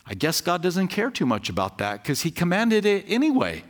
I 0.06 0.14
guess 0.14 0.40
God 0.40 0.62
doesn't 0.62 0.88
care 0.88 1.10
too 1.10 1.26
much 1.26 1.50
about 1.50 1.78
that 1.78 2.02
because 2.02 2.22
he 2.22 2.30
commanded 2.30 2.86
it 2.86 3.04
anyway. 3.08 3.64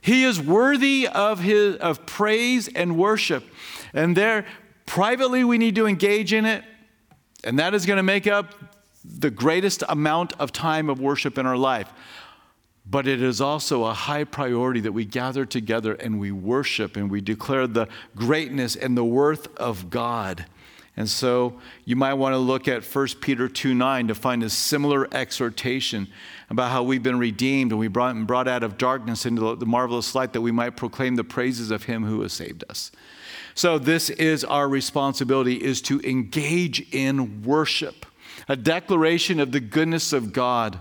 He 0.00 0.24
is 0.24 0.40
worthy 0.40 1.06
of, 1.06 1.40
his, 1.40 1.76
of 1.76 2.06
praise 2.06 2.68
and 2.68 2.96
worship. 2.96 3.44
And 3.92 4.16
there, 4.16 4.46
privately, 4.86 5.44
we 5.44 5.58
need 5.58 5.74
to 5.76 5.86
engage 5.86 6.32
in 6.32 6.44
it. 6.44 6.64
And 7.44 7.58
that 7.58 7.74
is 7.74 7.86
going 7.86 7.98
to 7.98 8.02
make 8.02 8.26
up 8.26 8.54
the 9.04 9.30
greatest 9.30 9.82
amount 9.88 10.34
of 10.38 10.52
time 10.52 10.90
of 10.90 11.00
worship 11.00 11.38
in 11.38 11.46
our 11.46 11.56
life. 11.56 11.90
But 12.90 13.06
it 13.06 13.22
is 13.22 13.40
also 13.40 13.84
a 13.84 13.92
high 13.92 14.24
priority 14.24 14.80
that 14.80 14.92
we 14.92 15.04
gather 15.04 15.44
together 15.44 15.94
and 15.94 16.18
we 16.18 16.32
worship 16.32 16.96
and 16.96 17.10
we 17.10 17.20
declare 17.20 17.66
the 17.66 17.86
greatness 18.16 18.76
and 18.76 18.96
the 18.96 19.04
worth 19.04 19.54
of 19.56 19.90
God. 19.90 20.46
And 20.96 21.08
so 21.08 21.60
you 21.84 21.94
might 21.94 22.14
want 22.14 22.32
to 22.32 22.38
look 22.38 22.66
at 22.66 22.84
1 22.84 23.06
Peter 23.20 23.48
2 23.48 23.72
9 23.72 24.08
to 24.08 24.14
find 24.16 24.42
a 24.42 24.50
similar 24.50 25.06
exhortation 25.14 26.08
about 26.50 26.72
how 26.72 26.82
we've 26.82 27.02
been 27.02 27.20
redeemed 27.20 27.70
and 27.70 27.78
we 27.78 27.86
brought, 27.86 28.16
brought 28.26 28.48
out 28.48 28.64
of 28.64 28.78
darkness 28.78 29.24
into 29.24 29.54
the 29.54 29.66
marvelous 29.66 30.14
light 30.16 30.32
that 30.32 30.40
we 30.40 30.50
might 30.50 30.76
proclaim 30.76 31.14
the 31.14 31.22
praises 31.22 31.70
of 31.70 31.84
him 31.84 32.04
who 32.04 32.22
has 32.22 32.32
saved 32.32 32.64
us. 32.68 32.90
So 33.58 33.76
this 33.76 34.08
is 34.08 34.44
our 34.44 34.68
responsibility 34.68 35.56
is 35.56 35.82
to 35.82 35.98
engage 36.02 36.94
in 36.94 37.42
worship, 37.42 38.06
a 38.46 38.54
declaration 38.54 39.40
of 39.40 39.50
the 39.50 39.58
goodness 39.58 40.12
of 40.12 40.32
God. 40.32 40.78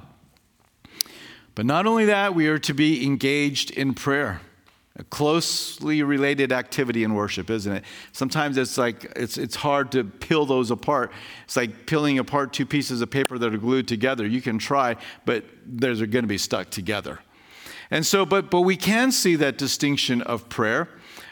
But 1.55 1.65
not 1.65 1.87
only 1.87 2.05
that, 2.05 2.35
we 2.35 2.45
are 2.49 2.59
to 2.59 2.75
be 2.75 3.03
engaged 3.03 3.71
in 3.71 3.95
prayer. 3.95 4.41
A 4.95 5.03
closely 5.05 6.03
related 6.03 6.51
activity 6.51 7.03
in 7.03 7.15
worship, 7.15 7.49
isn't 7.49 7.77
it? 7.77 7.83
Sometimes 8.11 8.57
it's 8.57 8.77
like 8.77 9.11
it's, 9.15 9.39
it's 9.39 9.55
hard 9.55 9.91
to 9.93 10.03
peel 10.03 10.45
those 10.45 10.69
apart. 10.69 11.11
It's 11.45 11.57
like 11.57 11.87
peeling 11.87 12.19
apart 12.19 12.53
two 12.53 12.67
pieces 12.67 13.01
of 13.01 13.09
paper 13.09 13.39
that 13.39 13.51
are 13.51 13.57
glued 13.57 13.87
together. 13.87 14.27
You 14.27 14.39
can 14.39 14.59
try, 14.59 14.97
but 15.25 15.43
they're 15.65 15.95
going 15.95 16.25
to 16.25 16.27
be 16.27 16.37
stuck 16.37 16.69
together. 16.69 17.21
And 17.89 18.05
so, 18.05 18.23
but, 18.23 18.51
but 18.51 18.61
we 18.61 18.75
can 18.75 19.11
see 19.11 19.35
that 19.37 19.57
distinction 19.57 20.21
of 20.21 20.47
prayer. 20.47 20.89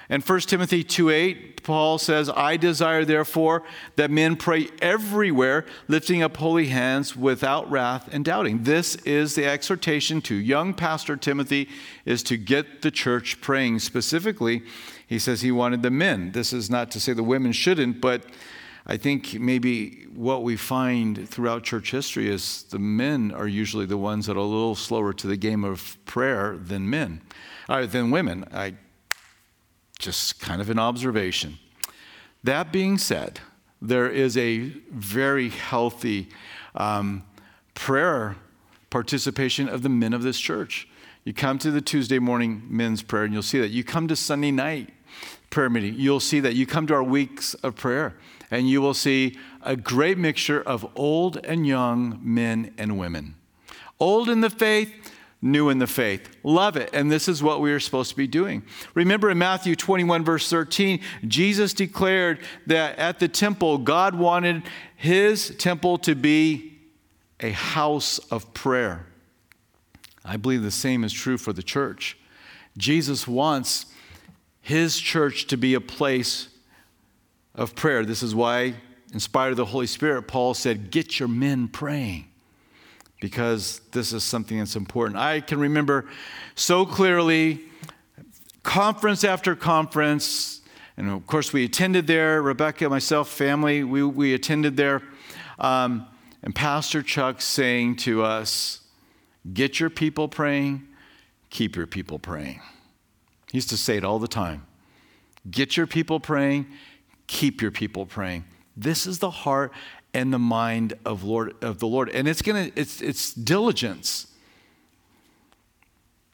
And 0.09 0.23
1 0.23 0.39
Timothy 0.41 0.83
2 0.83 1.09
8, 1.09 1.63
Paul 1.63 1.97
says, 1.97 2.29
I 2.29 2.57
desire 2.57 3.05
therefore 3.05 3.63
that 3.95 4.11
men 4.11 4.35
pray 4.35 4.67
everywhere, 4.81 5.65
lifting 5.87 6.21
up 6.21 6.37
holy 6.37 6.67
hands 6.67 7.15
without 7.15 7.69
wrath 7.71 8.07
and 8.11 8.23
doubting. 8.23 8.63
This 8.63 8.95
is 8.97 9.33
the 9.33 9.45
exhortation 9.45 10.21
to 10.21 10.35
young 10.35 10.73
pastor 10.73 11.15
Timothy 11.17 11.67
is 12.05 12.21
to 12.23 12.37
get 12.37 12.83
the 12.83 12.91
church 12.91 13.41
praying. 13.41 13.79
Specifically, 13.79 14.61
he 15.07 15.17
says 15.17 15.41
he 15.41 15.51
wanted 15.51 15.81
the 15.81 15.91
men. 15.91 16.31
This 16.33 16.53
is 16.53 16.69
not 16.69 16.91
to 16.91 16.99
say 16.99 17.13
the 17.13 17.23
women 17.23 17.51
shouldn't, 17.51 17.99
but 17.99 18.25
I 18.85 18.97
think 18.97 19.39
maybe 19.39 20.03
what 20.13 20.43
we 20.43 20.55
find 20.55 21.27
throughout 21.27 21.63
church 21.63 21.89
history 21.89 22.29
is 22.29 22.63
the 22.69 22.77
men 22.77 23.31
are 23.31 23.47
usually 23.47 23.87
the 23.87 23.97
ones 23.97 24.27
that 24.27 24.37
are 24.37 24.39
a 24.39 24.43
little 24.43 24.75
slower 24.75 25.11
to 25.13 25.25
the 25.25 25.37
game 25.37 25.63
of 25.63 25.97
prayer 26.05 26.57
than 26.57 26.87
men, 26.87 27.21
or 27.67 27.87
than 27.87 28.11
women. 28.11 28.45
I 28.53 28.75
just 29.99 30.39
kind 30.39 30.62
of 30.62 30.69
an 30.69 30.79
observation. 30.79 31.58
That 32.43 32.71
being 32.71 32.97
said, 32.97 33.39
there 33.81 34.10
is 34.10 34.38
a 34.38 34.60
very 34.91 35.49
healthy 35.49 36.29
um, 36.75 37.23
prayer 37.73 38.36
participation 38.89 39.67
of 39.67 39.81
the 39.81 39.89
men 39.89 40.13
of 40.13 40.23
this 40.23 40.39
church. 40.39 40.88
You 41.23 41.34
come 41.34 41.58
to 41.60 41.71
the 41.71 41.81
Tuesday 41.81 42.19
morning 42.19 42.63
men's 42.69 43.01
prayer 43.01 43.23
and 43.23 43.34
you'll 43.34 43.43
see 43.43 43.60
that. 43.60 43.71
You 43.71 43.84
come 43.84 44.08
to 44.08 44.15
Sunday 44.15 44.51
night 44.51 44.91
prayer 45.49 45.69
meeting, 45.69 45.95
you'll 45.97 46.19
see 46.19 46.39
that. 46.41 46.53
You 46.53 46.65
come 46.65 46.86
to 46.88 46.93
our 46.93 47.03
weeks 47.03 47.53
of 47.55 47.75
prayer 47.75 48.15
and 48.51 48.69
you 48.69 48.81
will 48.81 48.93
see 48.93 49.38
a 49.63 49.75
great 49.75 50.17
mixture 50.17 50.62
of 50.62 50.86
old 50.95 51.38
and 51.43 51.65
young 51.65 52.19
men 52.21 52.73
and 52.77 52.97
women. 52.97 53.36
Old 53.99 54.29
in 54.29 54.41
the 54.41 54.49
faith, 54.49 55.04
new 55.45 55.69
in 55.69 55.77
the 55.77 55.88
faith. 55.88 56.27
Love 56.43 56.75
it. 56.75 56.89
And 56.91 57.10
this 57.10 57.27
is 57.27 57.41
what 57.41 57.62
we 57.62 57.71
are 57.71 57.79
supposed 57.79 58.10
to 58.10 58.17
be 58.17 58.27
doing. 58.27 58.63
Remember 58.95 59.29
in 59.29 59.38
Matthew 59.38 59.75
21, 59.75 60.25
verse 60.25 60.49
13, 60.49 60.99
Jesus 61.27 61.73
declared 61.73 62.39
that 62.65 62.97
at 62.97 63.19
the 63.19 63.27
temple, 63.27 63.77
God 63.77 64.15
wanted 64.15 64.63
his 64.95 65.55
temple 65.58 65.99
to 65.99 66.15
be 66.15 66.79
a 67.39 67.51
house 67.51 68.17
of 68.31 68.53
prayer. 68.53 69.05
I 70.25 70.38
believe 70.38 70.63
the 70.63 70.71
same 70.71 71.03
is 71.03 71.13
true 71.13 71.38
for 71.38 71.53
the 71.53 71.63
church. 71.63 72.17
Jesus 72.77 73.27
wants 73.27 73.86
his 74.62 74.99
church 74.99 75.45
to 75.47 75.58
be 75.58 75.75
a 75.75 75.81
place 75.81 76.47
of 77.53 77.75
prayer. 77.75 78.03
This 78.03 78.23
is 78.23 78.34
why, 78.34 78.73
inspired 79.13 79.51
of 79.51 79.58
the 79.58 79.65
Holy 79.65 79.86
Spirit, 79.86 80.23
Paul 80.23 80.55
said, 80.55 80.89
Get 80.89 81.19
your 81.19 81.29
men 81.29 81.67
praying 81.67 82.25
because 83.19 83.82
this 83.91 84.13
is 84.13 84.23
something 84.23 84.60
that's 84.60 84.75
important. 84.75 85.17
I 85.17 85.41
can 85.41 85.60
remember 85.60 86.06
so 86.56 86.86
clearly, 86.86 87.62
conference 88.63 89.23
after 89.23 89.56
conference, 89.56 90.62
and 90.97 91.10
of 91.10 91.25
course, 91.28 91.54
we 91.54 91.65
attended 91.65 92.08
there, 92.08 92.41
Rebecca, 92.41 92.89
myself, 92.89 93.30
family, 93.30 93.84
we, 93.84 94.04
we 94.04 94.34
attended 94.34 94.78
there. 94.78 95.01
Um, 95.60 96.08
and 96.43 96.54
Pastor 96.54 97.01
Chuck 97.01 97.41
saying 97.41 97.97
to 97.97 98.23
us, 98.23 98.82
Get 99.54 99.80
your 99.80 99.89
people 99.89 100.28
praying, 100.28 100.88
keep 101.49 101.75
your 101.75 101.86
people 101.86 102.17
praying. 102.17 102.62
He 103.51 103.58
used 103.58 103.69
to 103.69 103.78
say 103.78 103.97
it 103.97 104.04
all 104.04 104.19
the 104.19 104.28
time. 104.28 104.65
Get 105.49 105.78
your 105.78 105.86
people 105.86 106.19
praying, 106.19 106.65
keep 107.28 107.62
your 107.62 107.71
people 107.71 108.06
praying. 108.06 108.45
This 108.75 109.06
is 109.06 109.19
the 109.19 109.30
heart 109.30 109.71
and 110.15 110.34
the 110.34 110.39
mind 110.39 110.93
of 111.04 111.23
Lord 111.23 111.62
of 111.62 111.80
the 111.80 111.88
Lord. 111.88 112.10
And 112.10 112.28
it's 112.28 112.41
gonna 112.41 112.71
it's 112.75 113.01
it's 113.01 113.34
diligence. 113.34 114.28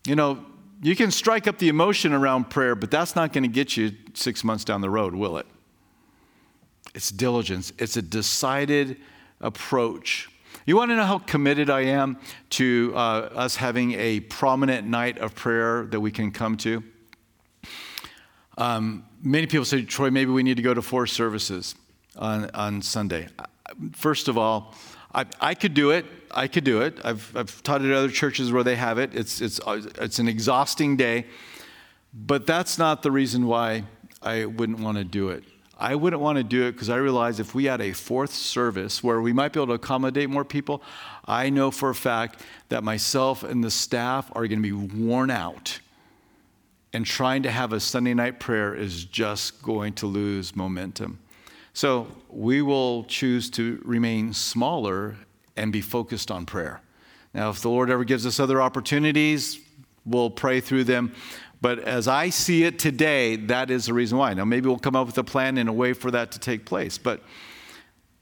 You 0.06 0.16
know, 0.16 0.46
you 0.82 0.96
can 0.96 1.12
strike 1.12 1.48
up 1.48 1.58
the 1.58 1.68
emotion 1.68 2.14
around 2.14 2.50
prayer, 2.50 2.76
but 2.76 2.90
that's 2.90 3.16
not 3.16 3.34
going 3.34 3.44
to 3.44 3.50
get 3.50 3.78
you 3.78 3.92
six 4.16 4.44
months 4.44 4.64
down 4.64 4.82
the 4.82 4.90
road, 4.90 5.14
will 5.14 5.38
it? 5.38 5.46
It's 6.96 7.12
diligence. 7.12 7.72
It's 7.78 7.98
a 7.98 8.02
decided 8.02 8.98
approach. 9.42 10.28
You 10.66 10.76
want 10.76 10.90
to 10.90 10.96
know 10.96 11.06
how 11.06 11.20
committed 11.20 11.70
I 11.70 11.82
am 11.82 12.18
to 12.52 12.94
uh, 12.96 13.30
us 13.36 13.56
having 13.56 13.94
a 13.94 14.22
prominent 14.22 14.88
night 14.88 15.20
of 15.20 15.36
prayer 15.36 15.86
that 15.92 16.00
we 16.00 16.10
can 16.10 16.32
come 16.32 16.58
to? 16.58 16.84
Um, 18.58 19.06
many 19.22 19.46
people 19.46 19.66
say, 19.66 19.84
Troy, 19.84 20.10
maybe 20.10 20.32
we 20.32 20.42
need 20.42 20.58
to 20.58 20.64
go 20.64 20.74
to 20.74 20.82
four 20.82 21.06
services 21.06 21.76
on, 22.16 22.50
on 22.56 22.82
Sunday. 22.82 23.28
First 23.94 24.28
of 24.28 24.38
all, 24.38 24.74
I, 25.14 25.26
I 25.40 25.54
could 25.56 25.74
do 25.74 25.92
it. 25.92 26.06
I 26.32 26.48
could 26.48 26.64
do 26.64 26.82
it. 26.82 27.00
I've, 27.04 27.36
I've 27.36 27.64
taught 27.64 27.82
at 27.82 27.92
other 27.92 28.10
churches 28.10 28.52
where 28.52 28.64
they 28.64 28.76
have 28.76 28.98
it. 28.98 29.14
It's, 29.14 29.42
it's, 29.42 29.60
uh, 29.66 29.82
it's 30.00 30.20
an 30.20 30.28
exhausting 30.28 30.96
day. 30.96 31.26
But 32.14 32.46
that's 32.46 32.78
not 32.78 33.04
the 33.04 33.12
reason 33.12 33.48
why 33.48 33.84
I 34.22 34.46
wouldn't 34.46 34.80
want 34.80 34.98
to 34.98 35.04
do 35.04 35.30
it. 35.30 35.44
I 35.78 35.96
wouldn't 35.96 36.22
want 36.22 36.38
to 36.38 36.44
do 36.44 36.68
it 36.68 36.74
because 36.74 36.90
I 36.90 36.98
realize 36.98 37.40
if 37.40 37.56
we 37.56 37.66
had 37.66 37.82
a 37.82 37.92
fourth 37.92 38.34
service 38.34 39.04
where 39.04 39.20
we 39.20 39.34
might 39.34 39.52
be 39.52 39.60
able 39.60 39.68
to 39.68 39.74
accommodate 39.74 40.30
more 40.30 40.46
people, 40.46 40.84
I 41.26 41.50
know 41.50 41.72
for 41.72 41.90
a 41.90 41.96
fact 41.96 42.42
that 42.70 42.84
myself 42.84 43.44
and 43.44 43.64
the 43.64 43.72
staff 43.72 44.30
are 44.36 44.48
going 44.48 44.62
to 44.62 44.64
be 44.64 44.72
worn 44.72 45.32
out. 45.32 45.80
And 46.94 47.06
trying 47.06 47.44
to 47.44 47.52
have 47.52 47.74
a 47.74 47.80
Sunday 47.80 48.14
night 48.14 48.40
prayer 48.40 48.76
is 48.76 49.06
just 49.06 49.64
going 49.64 49.94
to 49.94 50.08
lose 50.08 50.56
momentum. 50.56 51.20
So 51.74 52.08
we 52.30 52.62
will 52.62 53.06
choose 53.06 53.50
to 53.52 53.82
remain 53.86 54.34
smaller 54.34 55.16
and 55.56 55.72
be 55.72 55.82
focused 55.82 56.30
on 56.32 56.46
prayer. 56.46 56.82
Now, 57.34 57.50
if 57.50 57.62
the 57.62 57.70
Lord 57.70 57.90
ever 57.90 58.04
gives 58.04 58.26
us 58.26 58.40
other 58.40 58.62
opportunities, 58.62 59.60
we'll 60.06 60.30
pray 60.30 60.60
through 60.60 60.84
them. 60.84 61.14
But 61.62 61.80
as 61.80 62.08
I 62.08 62.30
see 62.30 62.64
it 62.64 62.80
today, 62.80 63.36
that 63.36 63.70
is 63.70 63.86
the 63.86 63.94
reason 63.94 64.18
why. 64.18 64.34
Now, 64.34 64.46
maybe 64.46 64.68
we'll 64.68 64.80
come 64.80 64.96
up 64.96 65.08
with 65.08 65.18
a 65.18 65.24
plan 65.24 65.58
and 65.58 65.70
a 65.70 65.74
way 65.74 65.94
for 65.94 66.12
that 66.12 66.32
to 66.32 66.40
take 66.40 66.66
place. 66.66 66.98
But 66.98 67.22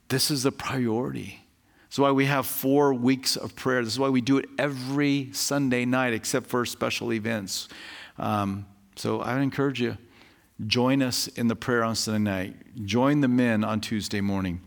this 0.10 0.30
is 0.30 0.44
the 0.44 0.52
priority. 0.52 1.42
This 1.88 1.96
is 1.96 2.00
why 2.00 2.12
we 2.12 2.26
have 2.26 2.46
four 2.46 2.94
weeks 2.94 3.36
of 3.36 3.56
prayer. 3.56 3.84
This 3.84 3.94
is 3.94 4.00
why 4.00 4.10
we 4.10 4.22
do 4.22 4.38
it 4.38 4.50
every 4.60 5.30
Sunday 5.32 5.86
night, 5.86 6.14
except 6.14 6.48
for 6.48 6.66
special 6.66 7.14
events. 7.14 7.70
Um, 8.18 8.66
so 8.96 9.22
I 9.22 9.34
would 9.34 9.42
encourage 9.42 9.82
you 9.82 9.98
Join 10.68 11.02
us 11.02 11.28
in 11.28 11.48
the 11.48 11.56
prayer 11.56 11.86
on 11.86 11.96
Sunday 11.96 12.32
night. 12.32 12.86
Join 12.86 13.22
the 13.22 13.30
men 13.30 13.64
on 13.64 13.80
Tuesday 13.80 14.20
morning. 14.20 14.60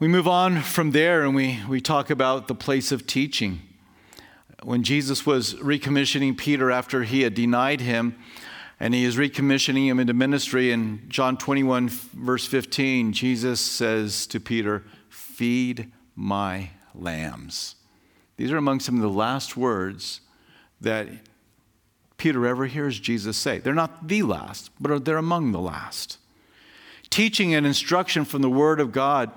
We 0.00 0.08
move 0.08 0.26
on 0.26 0.62
from 0.62 0.90
there 0.90 1.22
and 1.22 1.32
we, 1.32 1.60
we 1.68 1.80
talk 1.80 2.10
about 2.10 2.48
the 2.48 2.56
place 2.56 2.90
of 2.90 3.06
teaching. 3.06 3.62
When 4.64 4.82
Jesus 4.82 5.24
was 5.24 5.54
recommissioning 5.54 6.36
Peter 6.36 6.72
after 6.72 7.04
he 7.04 7.22
had 7.22 7.34
denied 7.34 7.80
him, 7.80 8.16
and 8.80 8.94
he 8.94 9.04
is 9.04 9.16
recommissioning 9.16 9.86
him 9.86 10.00
into 10.00 10.12
ministry, 10.12 10.72
in 10.72 11.04
John 11.08 11.36
21, 11.36 11.88
verse 11.88 12.44
15, 12.44 13.12
Jesus 13.12 13.60
says 13.60 14.26
to 14.26 14.40
Peter, 14.40 14.82
Feed 15.08 15.92
my 16.16 16.70
lambs. 16.96 17.76
These 18.36 18.50
are 18.50 18.56
among 18.56 18.80
some 18.80 18.96
of 18.96 19.02
the 19.02 19.08
last 19.08 19.56
words 19.56 20.20
that 20.80 21.06
Peter 22.22 22.46
ever 22.46 22.66
hears 22.66 23.00
Jesus 23.00 23.36
say. 23.36 23.58
They're 23.58 23.74
not 23.74 24.06
the 24.06 24.22
last, 24.22 24.70
but 24.78 25.04
they're 25.04 25.16
among 25.16 25.50
the 25.50 25.58
last. 25.58 26.18
Teaching 27.10 27.52
and 27.52 27.66
instruction 27.66 28.24
from 28.24 28.42
the 28.42 28.48
Word 28.48 28.78
of 28.78 28.92
God, 28.92 29.32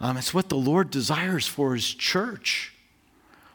um, 0.00 0.16
it's 0.16 0.34
what 0.34 0.48
the 0.48 0.56
Lord 0.56 0.90
desires 0.90 1.46
for 1.46 1.76
His 1.76 1.94
church. 1.94 2.74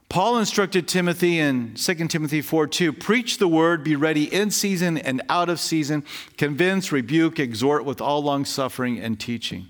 Paul 0.08 0.38
instructed 0.38 0.88
Timothy 0.88 1.40
in 1.40 1.74
2 1.74 1.94
Timothy 2.08 2.42
4 2.42 2.68
2 2.68 2.94
preach 2.94 3.38
the 3.38 3.50
word, 3.50 3.84
be 3.84 3.98
ready 3.98 4.34
in 4.34 4.50
season 4.50 4.98
and 4.98 5.22
out 5.28 5.50
of 5.50 5.60
season, 5.60 6.06
convince, 6.38 6.94
rebuke, 6.94 7.38
exhort 7.38 7.84
with 7.84 8.00
all 8.00 8.24
long 8.24 8.46
suffering 8.46 8.98
and 8.98 9.20
teaching. 9.20 9.68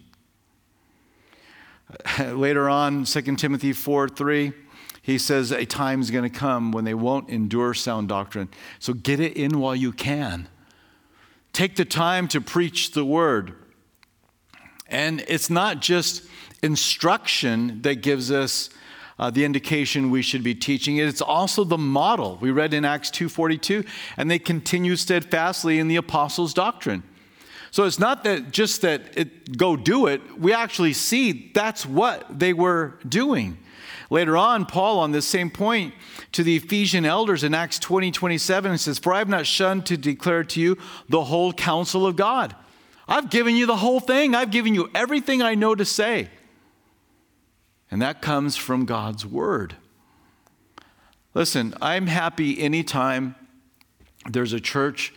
Later 2.19 2.69
on, 2.69 3.06
2 3.06 3.21
Timothy 3.38 3.74
4 3.74 4.08
3, 4.08 4.54
he 5.02 5.18
says 5.18 5.52
a 5.52 5.66
time 5.66 6.02
is 6.02 6.12
going 6.12 6.30
to 6.30 6.40
come 6.40 6.72
when 6.72 6.86
they 6.86 6.94
won't 6.94 7.30
endure 7.30 7.74
sound 7.74 8.08
doctrine. 8.08 8.50
So 8.80 8.94
get 8.94 9.20
it 9.20 9.36
in 9.36 9.60
while 9.60 9.76
you 9.76 9.92
can. 9.92 10.48
Take 11.54 11.76
the 11.76 11.86
time 11.86 12.28
to 12.30 12.40
preach 12.40 12.92
the 12.92 13.04
word. 13.04 13.54
And 14.88 15.24
it's 15.28 15.50
not 15.50 15.82
just 15.82 16.24
instruction 16.62 17.82
that 17.82 17.96
gives 18.02 18.32
us 18.32 18.70
uh, 19.18 19.30
the 19.30 19.46
indication 19.46 20.10
we 20.10 20.22
should 20.22 20.44
be 20.44 20.56
teaching 20.56 20.98
it. 20.98 21.08
It's 21.08 21.22
also 21.22 21.64
the 21.64 21.78
model. 21.78 22.38
We 22.42 22.52
read 22.52 22.74
in 22.74 22.86
Acts 22.86 23.10
2:42, 23.12 23.86
and 24.18 24.30
they 24.30 24.40
continue 24.40 24.96
steadfastly 24.96 25.80
in 25.80 25.88
the 25.88 25.96
apostles' 25.96 26.54
doctrine. 26.54 27.04
So 27.70 27.86
it's 27.86 28.00
not 28.00 28.24
that 28.26 28.52
just 28.52 28.82
that 28.82 29.02
it 29.16 29.58
go 29.58 29.76
do 29.78 30.08
it. 30.08 30.22
We 30.40 30.54
actually 30.54 30.94
see 30.94 31.52
that's 31.54 31.86
what 31.86 32.40
they 32.40 32.52
were 32.52 33.00
doing. 33.08 33.58
Later 34.12 34.36
on, 34.36 34.65
Paul, 34.65 35.00
on 35.00 35.13
this 35.13 35.26
same 35.26 35.50
point 35.50 35.93
to 36.34 36.43
the 36.43 36.58
Ephesian 36.58 37.06
elders 37.06 37.45
in 37.45 37.54
Acts 37.54 37.80
20 37.80 38.12
27, 38.12 38.78
says, 38.78 39.00
For 39.00 39.13
I 39.13 39.19
have 39.19 39.30
not 39.30 39.47
shunned 39.47 39.86
to 39.86 39.95
declare 39.95 40.43
to 40.43 40.60
you 40.60 40.78
the 41.08 41.24
whole 41.24 41.54
counsel 41.54 42.06
of 42.06 42.17
God. 42.17 42.54
I've 43.08 43.30
given 43.30 43.56
you 43.56 43.65
the 43.65 43.78
whole 43.78 44.02
thing, 44.02 44.36
I've 44.36 44.52
given 44.52 44.76
you 44.76 44.89
everything 44.93 45.41
I 45.41 45.56
know 45.56 45.76
to 45.76 45.86
say. 45.86 46.30
And 47.89 48.02
that 48.02 48.21
comes 48.21 48.58
from 48.58 48.84
God's 48.84 49.26
word. 49.26 49.78
Listen, 51.34 51.74
I'm 51.82 52.08
happy 52.08 52.62
anytime 52.62 53.36
there's 54.30 54.52
a 54.52 54.60
church 54.60 55.13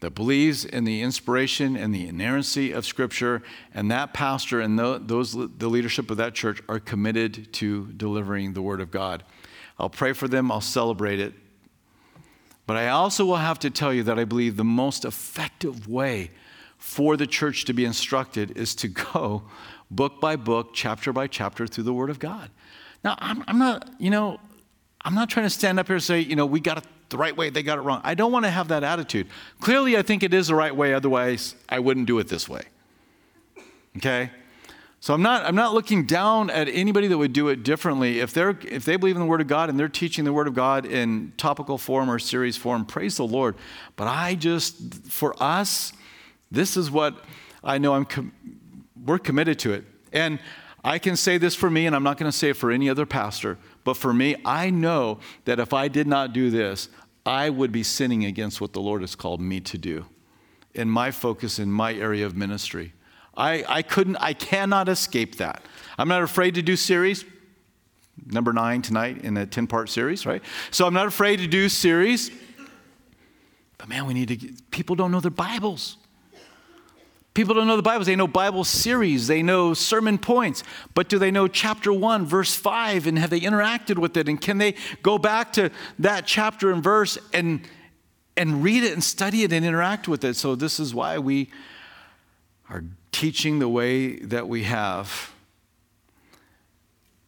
that 0.00 0.14
believes 0.14 0.64
in 0.64 0.84
the 0.84 1.02
inspiration 1.02 1.76
and 1.76 1.94
the 1.94 2.06
inerrancy 2.06 2.72
of 2.72 2.84
Scripture, 2.84 3.42
and 3.74 3.90
that 3.90 4.12
pastor 4.12 4.60
and 4.60 4.78
those 4.78 5.32
the 5.32 5.68
leadership 5.68 6.10
of 6.10 6.16
that 6.18 6.34
church 6.34 6.62
are 6.68 6.78
committed 6.78 7.52
to 7.54 7.86
delivering 7.96 8.52
the 8.52 8.62
Word 8.62 8.80
of 8.80 8.90
God. 8.90 9.24
I'll 9.78 9.90
pray 9.90 10.12
for 10.12 10.28
them. 10.28 10.50
I'll 10.50 10.60
celebrate 10.60 11.20
it. 11.20 11.34
But 12.66 12.76
I 12.76 12.88
also 12.88 13.24
will 13.24 13.36
have 13.36 13.58
to 13.60 13.70
tell 13.70 13.92
you 13.92 14.02
that 14.04 14.18
I 14.18 14.24
believe 14.24 14.56
the 14.56 14.64
most 14.64 15.04
effective 15.04 15.88
way 15.88 16.30
for 16.78 17.16
the 17.16 17.26
church 17.26 17.64
to 17.66 17.72
be 17.72 17.84
instructed 17.84 18.56
is 18.56 18.74
to 18.76 18.88
go 19.12 19.44
book 19.90 20.20
by 20.20 20.36
book, 20.36 20.70
chapter 20.72 21.12
by 21.12 21.26
chapter 21.26 21.66
through 21.66 21.84
the 21.84 21.92
Word 21.92 22.10
of 22.10 22.18
God. 22.18 22.50
Now, 23.04 23.16
I'm, 23.18 23.44
I'm 23.46 23.58
not, 23.58 23.88
you 23.98 24.10
know, 24.10 24.40
I'm 25.02 25.14
not 25.14 25.30
trying 25.30 25.46
to 25.46 25.50
stand 25.50 25.78
up 25.78 25.86
here 25.86 25.96
and 25.96 26.02
say, 26.02 26.20
you 26.20 26.34
know, 26.34 26.46
we 26.46 26.58
got 26.58 26.82
to 26.82 26.88
the 27.08 27.16
right 27.16 27.36
way, 27.36 27.50
they 27.50 27.62
got 27.62 27.78
it 27.78 27.82
wrong. 27.82 28.00
I 28.04 28.14
don't 28.14 28.32
want 28.32 28.44
to 28.44 28.50
have 28.50 28.68
that 28.68 28.82
attitude. 28.82 29.28
Clearly, 29.60 29.96
I 29.96 30.02
think 30.02 30.22
it 30.22 30.34
is 30.34 30.48
the 30.48 30.54
right 30.54 30.74
way, 30.74 30.92
otherwise, 30.92 31.54
I 31.68 31.78
wouldn't 31.78 32.06
do 32.06 32.18
it 32.18 32.28
this 32.28 32.48
way. 32.48 32.62
Okay? 33.96 34.30
So 35.00 35.14
I'm 35.14 35.22
not, 35.22 35.44
I'm 35.44 35.54
not 35.54 35.72
looking 35.72 36.04
down 36.04 36.50
at 36.50 36.68
anybody 36.68 37.06
that 37.06 37.16
would 37.16 37.32
do 37.32 37.48
it 37.48 37.62
differently. 37.62 38.18
If, 38.18 38.32
they're, 38.32 38.58
if 38.62 38.84
they 38.84 38.96
believe 38.96 39.14
in 39.14 39.20
the 39.20 39.26
Word 39.28 39.40
of 39.40 39.46
God 39.46 39.70
and 39.70 39.78
they're 39.78 39.88
teaching 39.88 40.24
the 40.24 40.32
Word 40.32 40.48
of 40.48 40.54
God 40.54 40.84
in 40.84 41.32
topical 41.36 41.78
form 41.78 42.10
or 42.10 42.18
series 42.18 42.56
form, 42.56 42.84
praise 42.84 43.16
the 43.16 43.26
Lord. 43.26 43.54
But 43.94 44.08
I 44.08 44.34
just, 44.34 45.04
for 45.04 45.40
us, 45.40 45.92
this 46.50 46.76
is 46.76 46.90
what 46.90 47.24
I 47.62 47.78
know 47.78 47.94
I'm 47.94 48.04
com- 48.04 48.32
we're 49.04 49.18
committed 49.18 49.58
to 49.60 49.74
it. 49.74 49.84
And 50.12 50.40
I 50.86 51.00
can 51.00 51.16
say 51.16 51.36
this 51.36 51.56
for 51.56 51.68
me, 51.68 51.86
and 51.86 51.96
I'm 51.96 52.04
not 52.04 52.16
going 52.16 52.30
to 52.30 52.36
say 52.36 52.50
it 52.50 52.56
for 52.56 52.70
any 52.70 52.88
other 52.88 53.06
pastor, 53.06 53.58
but 53.82 53.94
for 53.94 54.14
me, 54.14 54.36
I 54.44 54.70
know 54.70 55.18
that 55.44 55.58
if 55.58 55.72
I 55.72 55.88
did 55.88 56.06
not 56.06 56.32
do 56.32 56.48
this, 56.48 56.88
I 57.26 57.50
would 57.50 57.72
be 57.72 57.82
sinning 57.82 58.24
against 58.24 58.60
what 58.60 58.72
the 58.72 58.80
Lord 58.80 59.00
has 59.00 59.16
called 59.16 59.40
me 59.40 59.58
to 59.62 59.76
do 59.76 60.06
in 60.74 60.88
my 60.88 61.10
focus 61.10 61.58
in 61.58 61.72
my 61.72 61.92
area 61.92 62.24
of 62.24 62.36
ministry. 62.36 62.92
I, 63.36 63.64
I 63.68 63.82
couldn't, 63.82 64.14
I 64.18 64.32
cannot 64.32 64.88
escape 64.88 65.38
that. 65.38 65.60
I'm 65.98 66.06
not 66.06 66.22
afraid 66.22 66.54
to 66.54 66.62
do 66.62 66.76
series. 66.76 67.24
Number 68.24 68.52
nine 68.52 68.80
tonight 68.80 69.24
in 69.24 69.36
a 69.36 69.44
10 69.44 69.66
part 69.66 69.90
series, 69.90 70.24
right? 70.24 70.42
So 70.70 70.86
I'm 70.86 70.94
not 70.94 71.08
afraid 71.08 71.38
to 71.40 71.48
do 71.48 71.68
series. 71.68 72.30
But 73.76 73.88
man, 73.88 74.06
we 74.06 74.14
need 74.14 74.28
to, 74.28 74.36
get, 74.36 74.70
people 74.70 74.94
don't 74.94 75.10
know 75.10 75.20
their 75.20 75.32
Bibles. 75.32 75.96
People 77.36 77.54
don't 77.54 77.66
know 77.66 77.76
the 77.76 77.82
Bibles. 77.82 78.06
They 78.06 78.16
know 78.16 78.26
Bible 78.26 78.64
series, 78.64 79.26
they 79.26 79.42
know 79.42 79.74
sermon 79.74 80.16
points, 80.16 80.64
but 80.94 81.10
do 81.10 81.18
they 81.18 81.30
know 81.30 81.48
chapter 81.48 81.92
1, 81.92 82.24
verse 82.24 82.54
5, 82.54 83.06
and 83.06 83.18
have 83.18 83.28
they 83.28 83.40
interacted 83.40 83.98
with 83.98 84.16
it? 84.16 84.26
And 84.26 84.40
can 84.40 84.56
they 84.56 84.74
go 85.02 85.18
back 85.18 85.52
to 85.52 85.68
that 85.98 86.24
chapter 86.24 86.72
and 86.72 86.82
verse 86.82 87.18
and, 87.34 87.60
and 88.38 88.62
read 88.62 88.84
it 88.84 88.94
and 88.94 89.04
study 89.04 89.42
it 89.42 89.52
and 89.52 89.66
interact 89.66 90.08
with 90.08 90.24
it? 90.24 90.34
So, 90.36 90.54
this 90.54 90.80
is 90.80 90.94
why 90.94 91.18
we 91.18 91.50
are 92.70 92.84
teaching 93.12 93.58
the 93.58 93.68
way 93.68 94.16
that 94.16 94.48
we 94.48 94.62
have. 94.62 95.34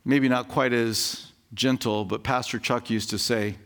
Maybe 0.07 0.27
not 0.27 0.49
quite 0.49 0.73
as 0.73 1.33
gentle, 1.53 2.07
but 2.07 2.23
Pastor 2.23 2.59
Chuck 2.59 2.89
used 2.89 3.11
to 3.11 3.19
say, 3.19 3.57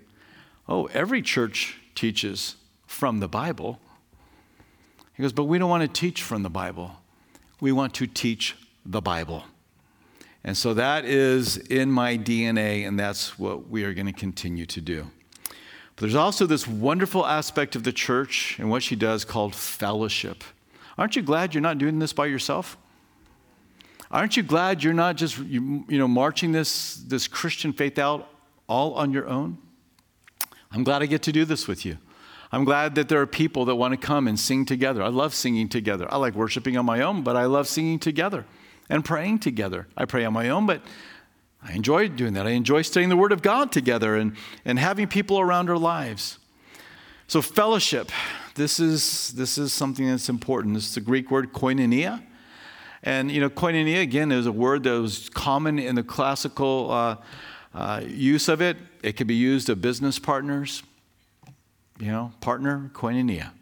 Oh, 0.68 0.86
every 0.86 1.22
church 1.22 1.78
teaches 1.94 2.56
from 2.84 3.20
the 3.20 3.28
Bible. 3.28 3.78
Goes, 5.22 5.32
But 5.32 5.44
we 5.44 5.58
don't 5.58 5.70
want 5.70 5.82
to 5.82 6.00
teach 6.00 6.22
from 6.22 6.42
the 6.42 6.50
Bible. 6.50 6.96
We 7.60 7.70
want 7.70 7.94
to 7.94 8.08
teach 8.08 8.56
the 8.84 9.00
Bible. 9.00 9.44
And 10.42 10.56
so 10.56 10.74
that 10.74 11.04
is 11.04 11.56
in 11.56 11.92
my 11.92 12.18
DNA, 12.18 12.86
and 12.86 12.98
that's 12.98 13.38
what 13.38 13.68
we 13.68 13.84
are 13.84 13.94
going 13.94 14.06
to 14.06 14.12
continue 14.12 14.66
to 14.66 14.80
do. 14.80 15.06
But 15.94 16.00
there's 16.00 16.16
also 16.16 16.46
this 16.46 16.66
wonderful 16.66 17.24
aspect 17.24 17.76
of 17.76 17.84
the 17.84 17.92
church 17.92 18.56
and 18.58 18.68
what 18.68 18.82
she 18.82 18.96
does 18.96 19.24
called 19.24 19.54
fellowship. 19.54 20.42
Aren't 20.98 21.14
you 21.14 21.22
glad 21.22 21.54
you're 21.54 21.60
not 21.60 21.78
doing 21.78 22.00
this 22.00 22.12
by 22.12 22.26
yourself? 22.26 22.76
Aren't 24.10 24.36
you 24.36 24.42
glad 24.42 24.82
you're 24.82 24.92
not 24.92 25.16
just 25.16 25.38
you, 25.38 25.84
you 25.88 25.98
know 25.98 26.08
marching 26.08 26.50
this 26.50 26.96
this 26.96 27.28
Christian 27.28 27.72
faith 27.72 27.98
out 27.98 28.28
all 28.68 28.94
on 28.94 29.12
your 29.12 29.28
own? 29.28 29.58
I'm 30.72 30.82
glad 30.82 31.00
I 31.00 31.06
get 31.06 31.22
to 31.22 31.32
do 31.32 31.44
this 31.44 31.68
with 31.68 31.86
you. 31.86 31.98
I'm 32.52 32.64
glad 32.64 32.94
that 32.96 33.08
there 33.08 33.20
are 33.20 33.26
people 33.26 33.64
that 33.64 33.76
want 33.76 33.92
to 33.92 33.96
come 33.96 34.28
and 34.28 34.38
sing 34.38 34.66
together. 34.66 35.02
I 35.02 35.08
love 35.08 35.34
singing 35.34 35.70
together. 35.70 36.06
I 36.12 36.18
like 36.18 36.34
worshiping 36.34 36.76
on 36.76 36.84
my 36.84 37.00
own, 37.00 37.22
but 37.22 37.34
I 37.34 37.46
love 37.46 37.66
singing 37.66 37.98
together 37.98 38.44
and 38.90 39.02
praying 39.02 39.38
together. 39.38 39.88
I 39.96 40.04
pray 40.04 40.24
on 40.26 40.34
my 40.34 40.50
own, 40.50 40.66
but 40.66 40.82
I 41.62 41.72
enjoy 41.72 42.08
doing 42.08 42.34
that. 42.34 42.46
I 42.46 42.50
enjoy 42.50 42.82
studying 42.82 43.08
the 43.08 43.16
Word 43.16 43.32
of 43.32 43.40
God 43.40 43.72
together 43.72 44.16
and, 44.16 44.36
and 44.66 44.78
having 44.78 45.08
people 45.08 45.40
around 45.40 45.70
our 45.70 45.78
lives. 45.78 46.38
So, 47.26 47.40
fellowship, 47.40 48.10
this 48.56 48.78
is, 48.78 49.32
this 49.32 49.56
is 49.56 49.72
something 49.72 50.06
that's 50.06 50.28
important. 50.28 50.76
Is 50.76 50.94
the 50.94 51.00
Greek 51.00 51.30
word 51.30 51.54
koinonia. 51.54 52.22
And, 53.02 53.30
you 53.30 53.40
know, 53.40 53.48
koinonia, 53.48 54.02
again, 54.02 54.30
is 54.30 54.44
a 54.44 54.52
word 54.52 54.82
that 54.82 55.00
was 55.00 55.30
common 55.30 55.78
in 55.78 55.94
the 55.94 56.02
classical 56.02 56.90
uh, 56.90 57.16
uh, 57.74 58.02
use 58.06 58.48
of 58.48 58.60
it. 58.60 58.76
It 59.02 59.16
could 59.16 59.26
be 59.26 59.34
used 59.34 59.70
of 59.70 59.80
business 59.80 60.18
partners, 60.18 60.82
you 62.02 62.10
know, 62.10 62.32
partner, 62.40 62.90
koinonia. 62.94 63.52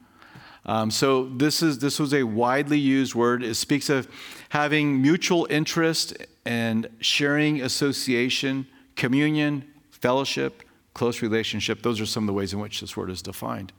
Um, 0.65 0.91
so 0.91 1.29
this 1.29 1.63
is 1.63 1.79
this 1.79 1.99
was 1.99 2.15
a 2.15 2.23
widely 2.23 2.79
used 2.79 3.15
word. 3.15 3.43
It 3.43 3.55
speaks 3.55 3.91
of 3.91 4.09
having 4.49 5.03
mutual 5.03 5.47
interest 5.51 6.17
and 6.47 6.89
sharing 7.01 7.61
association, 7.61 8.67
communion, 8.97 9.65
fellowship, 9.91 10.63
close 10.95 11.21
relationship. 11.21 11.83
Those 11.83 12.01
are 12.01 12.07
some 12.07 12.25
of 12.25 12.29
the 12.29 12.33
ways 12.33 12.55
in 12.55 12.61
which 12.61 12.81
this 12.81 12.97
word 12.97 13.11
is 13.11 13.21
defined. 13.21 13.75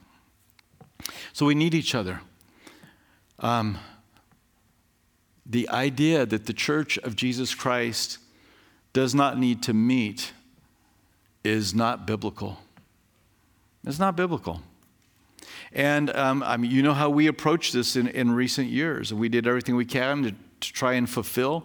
So 1.32 1.44
we 1.44 1.56
need 1.56 1.74
each 1.74 1.96
other. 1.96 2.20
Um, 3.40 3.78
the 5.44 5.68
idea 5.70 6.24
that 6.24 6.46
the 6.46 6.52
church 6.52 6.98
of 6.98 7.16
Jesus 7.16 7.52
Christ 7.52 8.18
does 8.92 9.12
not 9.12 9.38
need 9.38 9.60
to 9.64 9.72
meet 9.72 10.32
is 11.42 11.74
not 11.74 12.06
biblical. 12.06 12.60
It's 13.84 13.98
not 13.98 14.16
biblical. 14.16 14.62
And 15.72 16.10
um, 16.10 16.42
I 16.42 16.56
mean, 16.56 16.70
you 16.70 16.82
know 16.82 16.94
how 16.94 17.10
we 17.10 17.26
approached 17.26 17.72
this 17.72 17.96
in, 17.96 18.08
in 18.08 18.30
recent 18.32 18.68
years. 18.68 19.12
We 19.12 19.28
did 19.28 19.46
everything 19.46 19.74
we 19.74 19.84
can 19.84 20.22
to, 20.22 20.30
to 20.32 20.72
try 20.72 20.94
and 20.94 21.08
fulfill, 21.08 21.64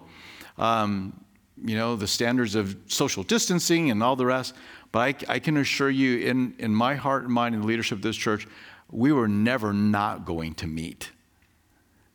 um, 0.58 1.20
you 1.64 1.76
know, 1.76 1.96
the 1.96 2.08
standards 2.08 2.56
of 2.56 2.76
social 2.88 3.24
distancing 3.24 3.92
and 3.92 4.02
all 4.02 4.16
the 4.16 4.26
rest. 4.26 4.56
But 4.92 5.00
I, 5.30 5.34
I 5.34 5.40
can 5.40 5.58
assure 5.58 5.90
you, 5.90 6.20
in, 6.20 6.56
in 6.58 6.74
my 6.74 6.96
heart 6.96 7.24
and 7.24 7.34
mind 7.34 7.54
and 7.54 7.64
the 7.64 7.68
leadership 7.68 7.98
of 7.98 8.02
this 8.02 8.16
church, 8.16 8.48
we 8.90 9.12
were 9.12 9.28
never 9.28 9.74
not 9.74 10.26
going 10.26 10.54
to 10.56 10.68
meet. 10.68 11.12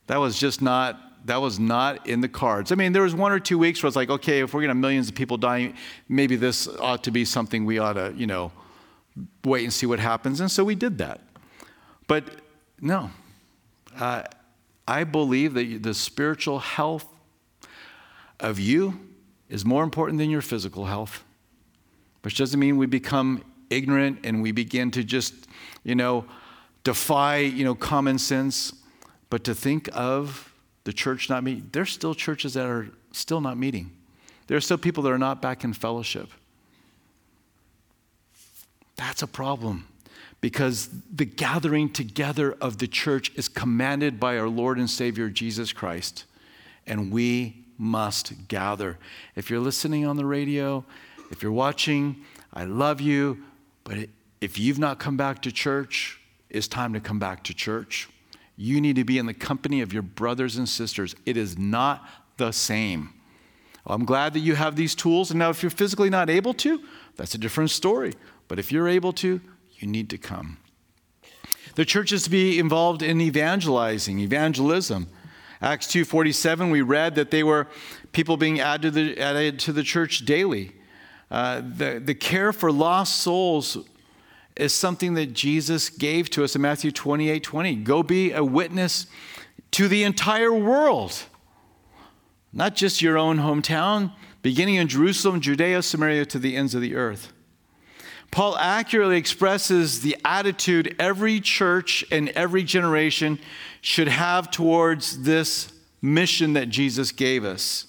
That 0.07 0.17
was 0.17 0.39
just 0.39 0.61
not 0.61 0.99
that 1.25 1.37
was 1.37 1.57
not 1.57 2.05
in 2.05 2.19
the 2.19 2.27
cards. 2.27 2.73
I 2.73 2.75
mean, 2.75 2.91
there 2.91 3.03
was 3.03 3.15
one 3.15 3.31
or 3.31 3.39
two 3.39 3.57
weeks 3.57 3.81
where 3.81 3.87
it's 3.87 3.95
like, 3.95 4.09
okay, 4.09 4.41
if 4.41 4.53
we're 4.53 4.59
going 4.59 4.67
to 4.67 4.75
have 4.75 4.81
millions 4.81 5.07
of 5.07 5.15
people 5.15 5.37
dying, 5.37 5.73
maybe 6.09 6.35
this 6.35 6.67
ought 6.67 7.05
to 7.05 7.11
be 7.11 7.23
something 7.23 7.63
we 7.63 7.79
ought 7.79 7.93
to, 7.93 8.13
you 8.17 8.27
know, 8.27 8.51
wait 9.43 9.63
and 9.63 9.73
see 9.73 9.85
what 9.85 9.99
happens. 9.99 10.39
And 10.39 10.49
so 10.49 10.63
we 10.63 10.75
did 10.75 10.97
that. 10.97 11.21
But 12.07 12.25
no, 12.81 13.11
uh, 13.99 14.23
I 14.87 15.03
believe 15.03 15.53
that 15.53 15.83
the 15.83 15.93
spiritual 15.93 16.59
health 16.59 17.07
of 18.39 18.59
you 18.59 18.99
is 19.49 19.63
more 19.63 19.83
important 19.83 20.17
than 20.19 20.29
your 20.29 20.41
physical 20.41 20.85
health, 20.85 21.23
which 22.23 22.37
doesn't 22.37 22.59
mean 22.59 22.77
we 22.77 22.85
become 22.85 23.43
ignorant 23.69 24.19
and 24.23 24.41
we 24.41 24.51
begin 24.51 24.91
to 24.91 25.03
just, 25.03 25.33
you 25.83 25.95
know, 25.95 26.25
defy, 26.83 27.37
you 27.37 27.63
know, 27.63 27.75
common 27.75 28.17
sense, 28.17 28.73
but 29.29 29.43
to 29.45 29.55
think 29.55 29.89
of 29.93 30.53
the 30.83 30.93
church 30.93 31.29
not 31.29 31.43
meeting. 31.43 31.69
There's 31.71 31.91
still 31.91 32.13
churches 32.13 32.55
that 32.55 32.65
are 32.65 32.89
still 33.11 33.41
not 33.41 33.57
meeting. 33.57 33.91
There 34.47 34.57
are 34.57 34.61
still 34.61 34.77
people 34.77 35.03
that 35.03 35.11
are 35.11 35.17
not 35.17 35.41
back 35.41 35.63
in 35.63 35.73
fellowship. 35.73 36.29
That's 39.03 39.21
a 39.21 39.27
problem 39.27 39.85
because 40.39 40.87
the 41.13 41.25
gathering 41.25 41.89
together 41.89 42.53
of 42.61 42.77
the 42.77 42.87
church 42.87 43.33
is 43.35 43.49
commanded 43.49 44.17
by 44.17 44.37
our 44.37 44.47
Lord 44.47 44.77
and 44.79 44.89
Savior 44.89 45.27
Jesus 45.27 45.73
Christ, 45.73 46.23
and 46.87 47.11
we 47.11 47.65
must 47.77 48.47
gather. 48.47 48.97
If 49.35 49.49
you're 49.49 49.59
listening 49.59 50.05
on 50.05 50.15
the 50.15 50.25
radio, 50.25 50.85
if 51.31 51.43
you're 51.43 51.51
watching, 51.51 52.23
I 52.53 52.63
love 52.63 53.01
you, 53.01 53.43
but 53.83 54.07
if 54.39 54.57
you've 54.57 54.79
not 54.79 54.99
come 54.99 55.17
back 55.17 55.41
to 55.41 55.51
church, 55.51 56.21
it's 56.49 56.69
time 56.69 56.93
to 56.93 57.01
come 57.01 57.19
back 57.19 57.43
to 57.43 57.53
church. 57.53 58.07
You 58.55 58.79
need 58.79 58.95
to 58.95 59.03
be 59.03 59.17
in 59.17 59.25
the 59.25 59.33
company 59.33 59.81
of 59.81 59.91
your 59.91 60.03
brothers 60.03 60.55
and 60.55 60.69
sisters. 60.69 61.13
It 61.25 61.35
is 61.35 61.57
not 61.57 62.07
the 62.37 62.53
same. 62.53 63.09
I'm 63.85 64.05
glad 64.05 64.33
that 64.33 64.39
you 64.39 64.55
have 64.55 64.75
these 64.75 64.95
tools. 64.95 65.29
And 65.31 65.39
now, 65.39 65.49
if 65.49 65.61
you're 65.61 65.69
physically 65.69 66.09
not 66.09 66.29
able 66.29 66.53
to, 66.55 66.81
that's 67.15 67.35
a 67.35 67.37
different 67.37 67.69
story. 67.69 68.13
But 68.47 68.59
if 68.59 68.71
you're 68.71 68.87
able 68.87 69.13
to, 69.13 69.41
you 69.77 69.87
need 69.87 70.09
to 70.11 70.17
come. 70.17 70.57
The 71.75 71.85
church 71.85 72.11
is 72.11 72.23
to 72.23 72.29
be 72.29 72.59
involved 72.59 73.01
in 73.01 73.19
evangelizing, 73.19 74.19
evangelism. 74.19 75.07
Acts 75.61 75.87
2:47, 75.87 76.71
we 76.71 76.81
read 76.81 77.15
that 77.15 77.31
they 77.31 77.43
were 77.43 77.67
people 78.11 78.37
being 78.37 78.59
added 78.59 78.81
to 78.81 78.91
the, 78.91 79.19
added 79.19 79.59
to 79.59 79.73
the 79.73 79.83
church 79.83 80.25
daily. 80.25 80.73
Uh, 81.31 81.61
the, 81.61 82.01
the 82.03 82.13
care 82.13 82.53
for 82.53 82.71
lost 82.71 83.19
souls 83.19 83.77
is 84.55 84.71
something 84.71 85.15
that 85.15 85.33
Jesus 85.33 85.89
gave 85.89 86.29
to 86.31 86.43
us 86.43 86.55
in 86.55 86.61
Matthew 86.61 86.91
28 86.91 87.43
20. 87.43 87.75
Go 87.77 88.03
be 88.03 88.31
a 88.31 88.43
witness 88.43 89.07
to 89.71 89.87
the 89.87 90.03
entire 90.03 90.53
world, 90.53 91.23
not 92.53 92.75
just 92.75 93.01
your 93.01 93.17
own 93.17 93.39
hometown, 93.39 94.13
beginning 94.41 94.75
in 94.75 94.87
Jerusalem, 94.87 95.41
Judea, 95.41 95.81
Samaria, 95.81 96.25
to 96.27 96.39
the 96.39 96.55
ends 96.55 96.75
of 96.75 96.81
the 96.81 96.95
earth. 96.95 97.33
Paul 98.31 98.57
accurately 98.57 99.17
expresses 99.17 100.01
the 100.01 100.17
attitude 100.25 100.95
every 100.97 101.39
church 101.39 102.03
and 102.11 102.29
every 102.29 102.63
generation 102.63 103.39
should 103.81 104.07
have 104.07 104.49
towards 104.49 105.23
this 105.23 105.71
mission 106.01 106.53
that 106.53 106.69
Jesus 106.69 107.11
gave 107.11 107.45
us. 107.45 107.85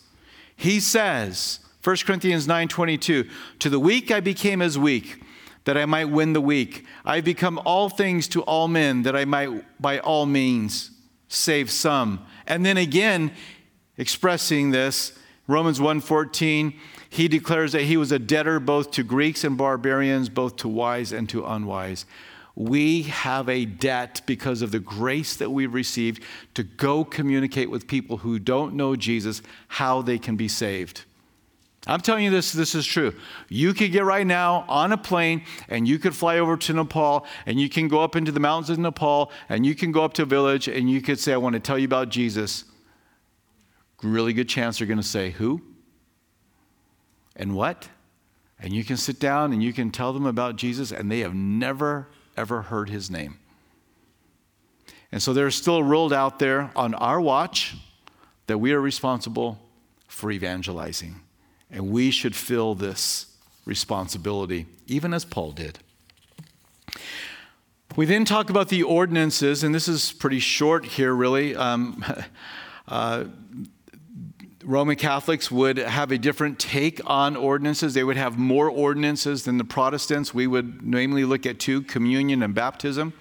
He 0.56 0.80
says, 0.80 1.60
1 1.82 2.04
Corinthians 2.04 2.46
9:22, 2.46 3.28
"To 3.58 3.70
the 3.70 3.80
weak 3.80 4.10
I 4.10 4.20
became 4.20 4.60
as 4.62 4.78
weak, 4.78 5.22
that 5.64 5.78
I 5.78 5.86
might 5.86 6.10
win 6.10 6.34
the 6.34 6.40
weak. 6.40 6.84
I 7.04 7.20
become 7.20 7.58
all 7.64 7.88
things 7.88 8.28
to 8.28 8.42
all 8.42 8.68
men, 8.68 9.02
that 9.02 9.16
I 9.16 9.24
might 9.24 9.80
by 9.80 9.98
all 9.98 10.26
means 10.26 10.90
save 11.28 11.70
some. 11.70 12.24
And 12.46 12.64
then 12.64 12.76
again, 12.76 13.32
expressing 13.99 14.70
this. 14.70 15.12
Romans 15.47 15.78
1:14, 15.78 16.74
he 17.09 17.28
declares 17.28 17.72
that 17.72 17.82
he 17.82 17.97
was 17.97 18.11
a 18.11 18.18
debtor 18.18 18.61
both 18.61 18.90
to 18.92 19.03
Greeks 19.03 19.45
and 19.45 19.57
barbarians, 19.57 20.28
both 20.28 20.57
to 20.57 20.68
wise 20.68 21.12
and 21.12 21.28
to 21.28 21.45
unwise. 21.45 22.07
We 22.57 23.03
have 23.03 23.49
a 23.49 23.64
debt 23.64 24.22
because 24.26 24.62
of 24.62 24.70
the 24.70 24.78
grace 24.78 25.36
that 25.36 25.51
we've 25.51 25.74
received 25.74 26.22
to 26.55 26.62
go 26.62 27.05
communicate 27.05 27.68
with 27.68 27.88
people 27.88 28.18
who 28.18 28.38
don't 28.38 28.74
know 28.74 28.95
Jesus 28.95 29.42
how 29.68 30.03
they 30.03 30.18
can 30.18 30.36
be 30.36 30.49
saved. 30.49 31.03
I'm 31.86 32.01
telling 32.01 32.24
you 32.24 32.30
this, 32.30 32.53
this 32.53 32.74
is 32.74 32.86
true. 32.86 33.12
You 33.49 33.74
could 33.74 33.92
get 33.92 34.05
right 34.05 34.26
now 34.26 34.64
on 34.68 34.92
a 34.92 34.97
plane 34.97 35.42
and 35.68 35.86
you 35.86 35.99
could 35.99 36.14
fly 36.14 36.38
over 36.38 36.57
to 36.57 36.72
Nepal 36.72 37.26
and 37.45 37.61
you 37.61 37.68
can 37.68 37.88
go 37.88 38.03
up 38.03 38.16
into 38.16 38.32
the 38.32 38.40
mountains 38.40 38.70
of 38.70 38.78
Nepal 38.78 39.30
and 39.51 39.66
you 39.66 39.74
can 39.74 39.92
go 39.92 40.03
up 40.03 40.14
to 40.14 40.22
a 40.22 40.26
village 40.26 40.66
and 40.66 40.88
you 40.88 41.03
could 41.03 41.18
say, 41.18 41.34
I 41.34 41.36
want 41.36 41.55
to 41.55 41.61
tell 41.61 41.78
you 41.78 41.84
about 41.84 42.09
Jesus. 42.09 42.64
Really 44.03 44.32
good 44.32 44.49
chance 44.49 44.78
they're 44.78 44.86
going 44.86 44.99
to 44.99 45.03
say, 45.03 45.30
Who? 45.30 45.62
And 47.36 47.55
what? 47.55 47.88
And 48.61 48.72
you 48.72 48.84
can 48.84 48.97
sit 48.97 49.18
down 49.18 49.53
and 49.53 49.62
you 49.62 49.72
can 49.72 49.90
tell 49.90 50.12
them 50.12 50.26
about 50.26 50.57
Jesus 50.57 50.92
and 50.92 51.11
they 51.11 51.20
have 51.20 51.34
never, 51.34 52.09
ever 52.36 52.62
heard 52.62 52.88
his 52.88 53.11
name. 53.11 53.38
And 55.11 55.22
so 55.22 55.32
there's 55.32 55.55
still 55.55 55.76
a 55.76 55.84
world 55.84 56.12
out 56.12 56.38
there 56.38 56.70
on 56.74 56.95
our 56.95 57.20
watch 57.20 57.76
that 58.47 58.59
we 58.59 58.72
are 58.72 58.80
responsible 58.80 59.59
for 60.09 60.30
evangelizing. 60.30 61.20
And 61.70 61.90
we 61.90 62.11
should 62.11 62.34
fill 62.36 62.74
this 62.74 63.26
responsibility, 63.64 64.66
even 64.86 65.14
as 65.14 65.24
Paul 65.24 65.53
did. 65.53 65.78
We 67.97 68.07
then 68.07 68.24
talk 68.24 68.51
about 68.51 68.68
the 68.68 68.82
ordinances, 68.82 69.62
and 69.62 69.74
this 69.74 69.86
is 69.86 70.11
pretty 70.12 70.40
short 70.40 70.84
here, 70.84 71.14
really. 71.14 71.55
Um, 71.55 72.05
uh, 72.88 73.24
Roman 74.64 74.96
Catholics 74.96 75.50
would 75.50 75.76
have 75.76 76.10
a 76.10 76.18
different 76.18 76.58
take 76.58 77.00
on 77.04 77.36
ordinances. 77.36 77.92
They 77.92 78.04
would 78.04 78.16
have 78.16 78.38
more 78.38 78.68
ordinances 78.68 79.44
than 79.44 79.58
the 79.58 79.64
Protestants. 79.64 80.32
We 80.32 80.46
would 80.46 80.82
namely 80.82 81.24
look 81.24 81.44
at 81.44 81.58
two 81.58 81.82
communion 81.82 82.42
and 82.42 82.54
baptism. 82.54 83.12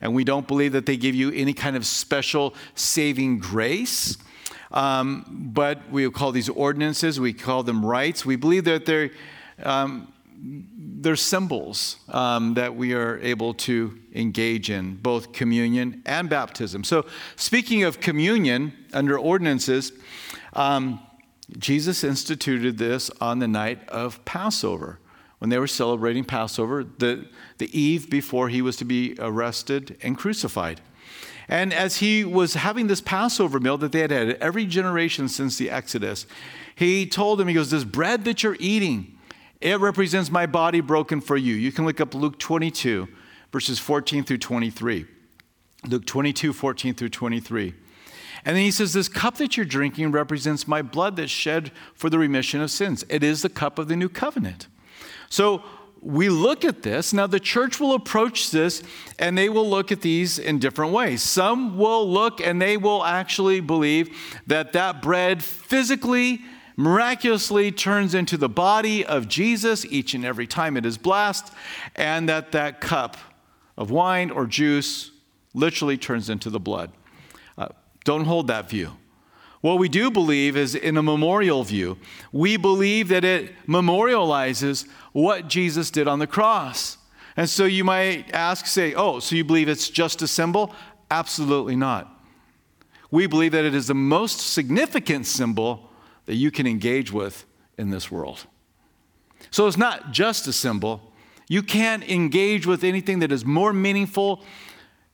And 0.00 0.14
we 0.14 0.24
don't 0.24 0.48
believe 0.48 0.72
that 0.72 0.86
they 0.86 0.96
give 0.96 1.14
you 1.14 1.30
any 1.30 1.52
kind 1.52 1.76
of 1.76 1.86
special 1.86 2.54
saving 2.74 3.38
grace. 3.38 4.16
Um, 4.72 5.50
but 5.52 5.90
we 5.90 6.08
call 6.10 6.32
these 6.32 6.48
ordinances, 6.48 7.20
we 7.20 7.32
call 7.32 7.62
them 7.62 7.84
rites. 7.84 8.24
We 8.24 8.36
believe 8.36 8.64
that 8.64 8.86
they're, 8.86 9.10
um, 9.62 10.12
they're 10.42 11.16
symbols 11.16 11.96
um, 12.08 12.54
that 12.54 12.74
we 12.74 12.94
are 12.94 13.18
able 13.18 13.54
to 13.54 13.98
engage 14.14 14.70
in, 14.70 14.96
both 14.96 15.32
communion 15.32 16.02
and 16.06 16.28
baptism. 16.28 16.84
So, 16.84 17.04
speaking 17.36 17.82
of 17.84 18.00
communion 18.00 18.72
under 18.92 19.18
ordinances, 19.18 19.92
um, 20.52 21.00
Jesus 21.58 22.04
instituted 22.04 22.78
this 22.78 23.10
on 23.20 23.38
the 23.38 23.48
night 23.48 23.88
of 23.88 24.24
Passover 24.24 24.98
when 25.40 25.48
they 25.48 25.58
were 25.58 25.66
celebrating 25.66 26.22
Passover, 26.22 26.84
the, 26.84 27.26
the 27.58 27.78
eve 27.78 28.10
before 28.10 28.50
he 28.50 28.60
was 28.60 28.76
to 28.76 28.84
be 28.84 29.16
arrested 29.18 29.96
and 30.02 30.16
crucified. 30.16 30.82
And 31.48 31.72
as 31.72 31.96
he 31.96 32.24
was 32.24 32.54
having 32.54 32.86
this 32.86 33.00
Passover 33.00 33.58
meal 33.58 33.78
that 33.78 33.90
they 33.90 34.00
had 34.00 34.10
had 34.10 34.30
every 34.34 34.66
generation 34.66 35.28
since 35.28 35.56
the 35.56 35.70
Exodus, 35.70 36.26
he 36.74 37.06
told 37.06 37.38
them, 37.38 37.48
he 37.48 37.54
goes, 37.54 37.70
This 37.70 37.84
bread 37.84 38.24
that 38.24 38.42
you're 38.42 38.56
eating, 38.60 39.18
it 39.60 39.80
represents 39.80 40.30
my 40.30 40.46
body 40.46 40.80
broken 40.80 41.20
for 41.20 41.36
you. 41.36 41.54
You 41.54 41.72
can 41.72 41.86
look 41.86 42.00
up 42.00 42.14
Luke 42.14 42.38
22, 42.38 43.08
verses 43.50 43.78
14 43.78 44.24
through 44.24 44.38
23. 44.38 45.06
Luke 45.88 46.06
22, 46.06 46.52
14 46.52 46.94
through 46.94 47.08
23. 47.08 47.74
And 48.44 48.56
then 48.56 48.64
he 48.64 48.70
says, 48.70 48.92
This 48.92 49.08
cup 49.08 49.36
that 49.36 49.56
you're 49.56 49.66
drinking 49.66 50.12
represents 50.12 50.66
my 50.66 50.82
blood 50.82 51.16
that's 51.16 51.30
shed 51.30 51.72
for 51.94 52.08
the 52.08 52.18
remission 52.18 52.60
of 52.60 52.70
sins. 52.70 53.04
It 53.08 53.22
is 53.22 53.42
the 53.42 53.48
cup 53.48 53.78
of 53.78 53.88
the 53.88 53.96
new 53.96 54.08
covenant. 54.08 54.68
So 55.28 55.62
we 56.02 56.28
look 56.28 56.64
at 56.64 56.82
this. 56.82 57.12
Now, 57.12 57.26
the 57.26 57.40
church 57.40 57.78
will 57.78 57.94
approach 57.94 58.50
this 58.50 58.82
and 59.18 59.36
they 59.36 59.48
will 59.48 59.68
look 59.68 59.92
at 59.92 60.00
these 60.00 60.38
in 60.38 60.58
different 60.58 60.92
ways. 60.92 61.22
Some 61.22 61.76
will 61.76 62.10
look 62.10 62.40
and 62.40 62.60
they 62.60 62.76
will 62.76 63.04
actually 63.04 63.60
believe 63.60 64.16
that 64.46 64.72
that 64.72 65.02
bread 65.02 65.44
physically, 65.44 66.40
miraculously 66.76 67.70
turns 67.70 68.14
into 68.14 68.38
the 68.38 68.48
body 68.48 69.04
of 69.04 69.28
Jesus 69.28 69.84
each 69.84 70.14
and 70.14 70.24
every 70.24 70.46
time 70.46 70.76
it 70.78 70.86
is 70.86 70.96
blessed, 70.96 71.52
and 71.96 72.28
that 72.28 72.52
that 72.52 72.80
cup 72.80 73.18
of 73.76 73.90
wine 73.90 74.30
or 74.30 74.46
juice 74.46 75.10
literally 75.52 75.98
turns 75.98 76.30
into 76.30 76.48
the 76.48 76.60
blood. 76.60 76.90
Don't 78.04 78.24
hold 78.24 78.46
that 78.48 78.68
view. 78.68 78.92
What 79.60 79.78
we 79.78 79.88
do 79.88 80.10
believe 80.10 80.56
is 80.56 80.74
in 80.74 80.96
a 80.96 81.02
memorial 81.02 81.64
view. 81.64 81.98
We 82.32 82.56
believe 82.56 83.08
that 83.08 83.24
it 83.24 83.52
memorializes 83.66 84.88
what 85.12 85.48
Jesus 85.48 85.90
did 85.90 86.08
on 86.08 86.18
the 86.18 86.26
cross. 86.26 86.96
And 87.36 87.48
so 87.48 87.64
you 87.64 87.84
might 87.84 88.32
ask, 88.32 88.66
say, 88.66 88.94
oh, 88.94 89.20
so 89.20 89.36
you 89.36 89.44
believe 89.44 89.68
it's 89.68 89.90
just 89.90 90.22
a 90.22 90.26
symbol? 90.26 90.74
Absolutely 91.10 91.76
not. 91.76 92.10
We 93.10 93.26
believe 93.26 93.52
that 93.52 93.64
it 93.64 93.74
is 93.74 93.88
the 93.88 93.94
most 93.94 94.40
significant 94.40 95.26
symbol 95.26 95.90
that 96.26 96.36
you 96.36 96.50
can 96.50 96.66
engage 96.66 97.12
with 97.12 97.44
in 97.76 97.90
this 97.90 98.10
world. 98.10 98.46
So 99.50 99.66
it's 99.66 99.76
not 99.76 100.12
just 100.12 100.46
a 100.46 100.52
symbol. 100.52 101.12
You 101.48 101.62
can't 101.62 102.08
engage 102.08 102.66
with 102.66 102.84
anything 102.84 103.18
that 103.18 103.32
is 103.32 103.44
more 103.44 103.72
meaningful 103.72 104.44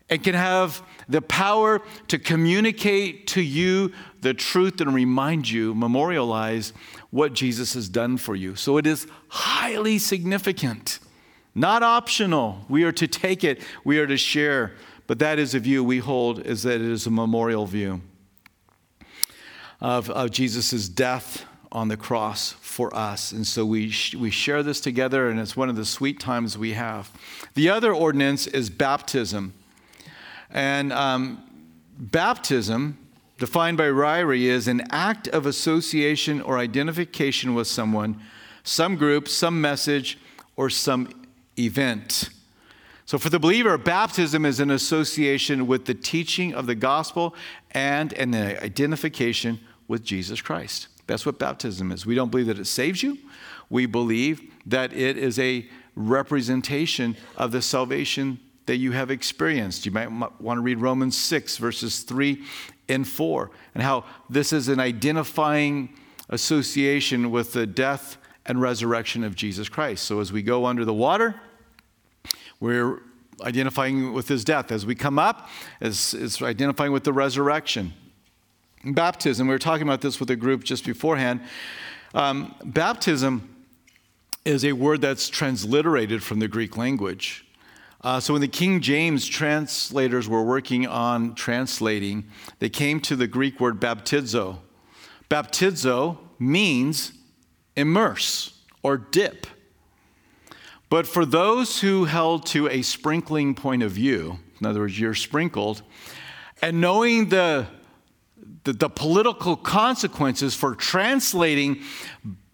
and 0.09 0.23
can 0.23 0.35
have 0.35 0.83
the 1.09 1.21
power 1.23 1.83
to 2.09 2.19
communicate 2.19 3.27
to 3.29 3.41
you 3.41 3.93
the 4.21 4.35
truth 4.35 4.81
and 4.81 4.95
remind 4.95 5.51
you, 5.51 5.75
memorialize 5.75 6.73
what 7.11 7.33
Jesus 7.33 7.75
has 7.75 7.89
done 7.89 8.17
for 8.17 8.35
you. 8.35 8.55
So 8.55 8.77
it 8.77 8.87
is 8.87 9.07
highly 9.29 9.99
significant, 9.99 10.99
not 11.55 11.83
optional. 11.83 12.65
We 12.69 12.85
are 12.85 12.93
to 12.93 13.07
take 13.07 13.43
it, 13.45 13.61
we 13.85 13.99
are 13.99 14.07
to 14.07 14.17
share. 14.17 14.75
But 15.07 15.21
that 15.21 15.39
is 15.39 15.55
a 15.55 15.61
view 15.61 15.85
we 15.85 15.99
hold, 15.99 16.45
is 16.45 16.65
that 16.65 16.81
it 16.81 16.91
is 16.91 17.07
a 17.07 17.11
memorial 17.11 17.67
view 17.67 18.01
of, 19.81 20.11
of 20.11 20.31
Jesus' 20.33 20.89
death 20.89 21.45
on 21.71 21.89
the 21.89 21.97
cross 21.97 22.53
for 22.61 22.95
us. 22.95 23.33
And 23.33 23.47
so 23.47 23.65
we, 23.65 23.91
sh- 23.91 24.15
we 24.15 24.31
share 24.31 24.63
this 24.63 24.81
together, 24.81 25.29
and 25.29 25.39
it's 25.39 25.57
one 25.57 25.69
of 25.69 25.77
the 25.77 25.85
sweet 25.85 26.19
times 26.19 26.59
we 26.59 26.73
have. 26.73 27.11
The 27.55 27.69
other 27.69 27.93
ordinance 27.93 28.47
is 28.47 28.71
baptism. 28.71 29.55
And 30.51 30.93
um, 30.93 31.43
baptism, 31.99 32.99
defined 33.39 33.77
by 33.77 33.85
Ryrie, 33.85 34.43
is 34.43 34.69
an 34.69 34.83
act 34.91 35.29
of 35.29 35.47
association 35.47 36.41
or 36.41 36.59
identification 36.59 37.55
with 37.55 37.67
someone, 37.67 38.21
some 38.63 38.97
group, 38.97 39.29
some 39.29 39.61
message, 39.61 40.19
or 40.57 40.71
some 40.71 41.09
event. 41.59 42.31
So, 43.05 43.19
for 43.19 43.31
the 43.31 43.39
believer, 43.39 43.79
baptism 43.79 44.45
is 44.45 44.59
an 44.59 44.71
association 44.71 45.69
with 45.69 45.85
the 45.85 45.95
teaching 45.95 46.55
of 46.55 46.67
the 46.67 46.75
gospel 46.75 47.37
and 47.71 48.13
an 48.15 48.35
identification 48.35 49.61
with 49.87 50.03
Jesus 50.03 50.41
Christ. 50.41 50.89
That's 51.07 51.25
what 51.25 51.39
baptism 51.39 51.93
is. 51.93 52.05
We 52.05 52.17
don't 52.17 52.31
believe 52.31 52.47
that 52.47 52.59
it 52.59 52.67
saves 52.67 53.03
you, 53.03 53.19
we 53.71 53.87
believe 53.87 54.53
that 54.67 54.93
it 54.93 55.17
is 55.17 55.39
a 55.39 55.67
representation 55.95 57.17
of 57.37 57.53
the 57.53 57.63
salvation 57.63 58.41
that 58.67 58.77
you 58.77 58.93
have 58.93 59.11
experienced. 59.11 59.87
You 59.87 59.93
might 59.93 60.11
want 60.11 60.59
to 60.59 60.61
read 60.61 60.79
Romans 60.79 61.17
6, 61.17 61.57
verses 61.57 62.01
3 62.01 62.43
and 62.89 63.07
4, 63.07 63.51
and 63.75 63.83
how 63.83 64.05
this 64.29 64.53
is 64.53 64.69
an 64.69 64.81
identifying 64.81 65.95
association 66.29 67.31
with 67.31 67.53
the 67.53 67.67
death 67.67 68.19
and 68.45 68.61
resurrection 68.61 69.25
of 69.25 69.35
Jesus 69.35 69.69
Christ. 69.69 70.05
So 70.05 70.21
as 70.21 70.33
we 70.33 70.43
go 70.43 70.67
under 70.67 70.85
the 70.85 70.95
water, 70.95 71.41
we're 72.61 73.03
identifying 73.43 74.13
with 74.13 74.29
his 74.29 74.45
death. 74.45 74.73
As 74.73 74.87
we 74.87 74.95
come 74.95 75.19
up, 75.19 75.49
it's, 75.81 76.15
it's 76.15 76.41
identifying 76.43 76.93
with 76.93 77.05
the 77.05 77.13
resurrection. 77.13 77.93
Baptism, 78.85 79.47
we 79.47 79.55
were 79.55 79.59
talking 79.59 79.83
about 79.83 80.01
this 80.01 80.21
with 80.21 80.31
a 80.31 80.37
group 80.37 80.65
just 80.65 80.85
beforehand. 80.85 81.41
Um, 82.15 82.55
baptism 82.65 83.57
is 84.45 84.65
a 84.65 84.73
word 84.73 85.01
that's 85.01 85.29
transliterated 85.29 86.23
from 86.23 86.39
the 86.39 86.49
Greek 86.49 86.77
language. 86.77 87.46
Uh, 88.03 88.21
so 88.21 88.35
when 88.35 88.43
the 88.43 88.49
King 88.49 88.81
James 88.81 89.27
translators 89.27 90.29
were 90.29 90.43
working 90.43 90.87
on 90.87 91.35
translating, 91.35 92.25
they 92.59 92.69
came 92.69 93.01
to 93.01 93.17
the 93.17 93.27
Greek 93.27 93.59
word 93.59 93.81
baptizo. 93.81 94.59
Baptizo 95.31 96.19
means 96.39 97.13
immerse 97.75 98.61
or 98.83 98.97
dip. 98.97 99.47
But 100.89 101.07
for 101.07 101.25
those 101.25 101.81
who 101.81 102.05
held 102.05 102.47
to 102.47 102.69
a 102.69 102.83
sprinkling 102.83 103.55
point 103.55 103.83
of 103.83 103.91
view, 103.91 104.39
in 104.61 104.67
other 104.67 104.81
words, 104.81 104.99
you're 104.99 105.15
sprinkled, 105.15 105.83
and 106.63 106.81
knowing 106.81 107.29
the, 107.29 107.67
the, 108.65 108.73
the 108.73 108.89
political 108.89 109.57
consequences 109.57 110.55
for 110.55 110.75
translating 110.75 111.83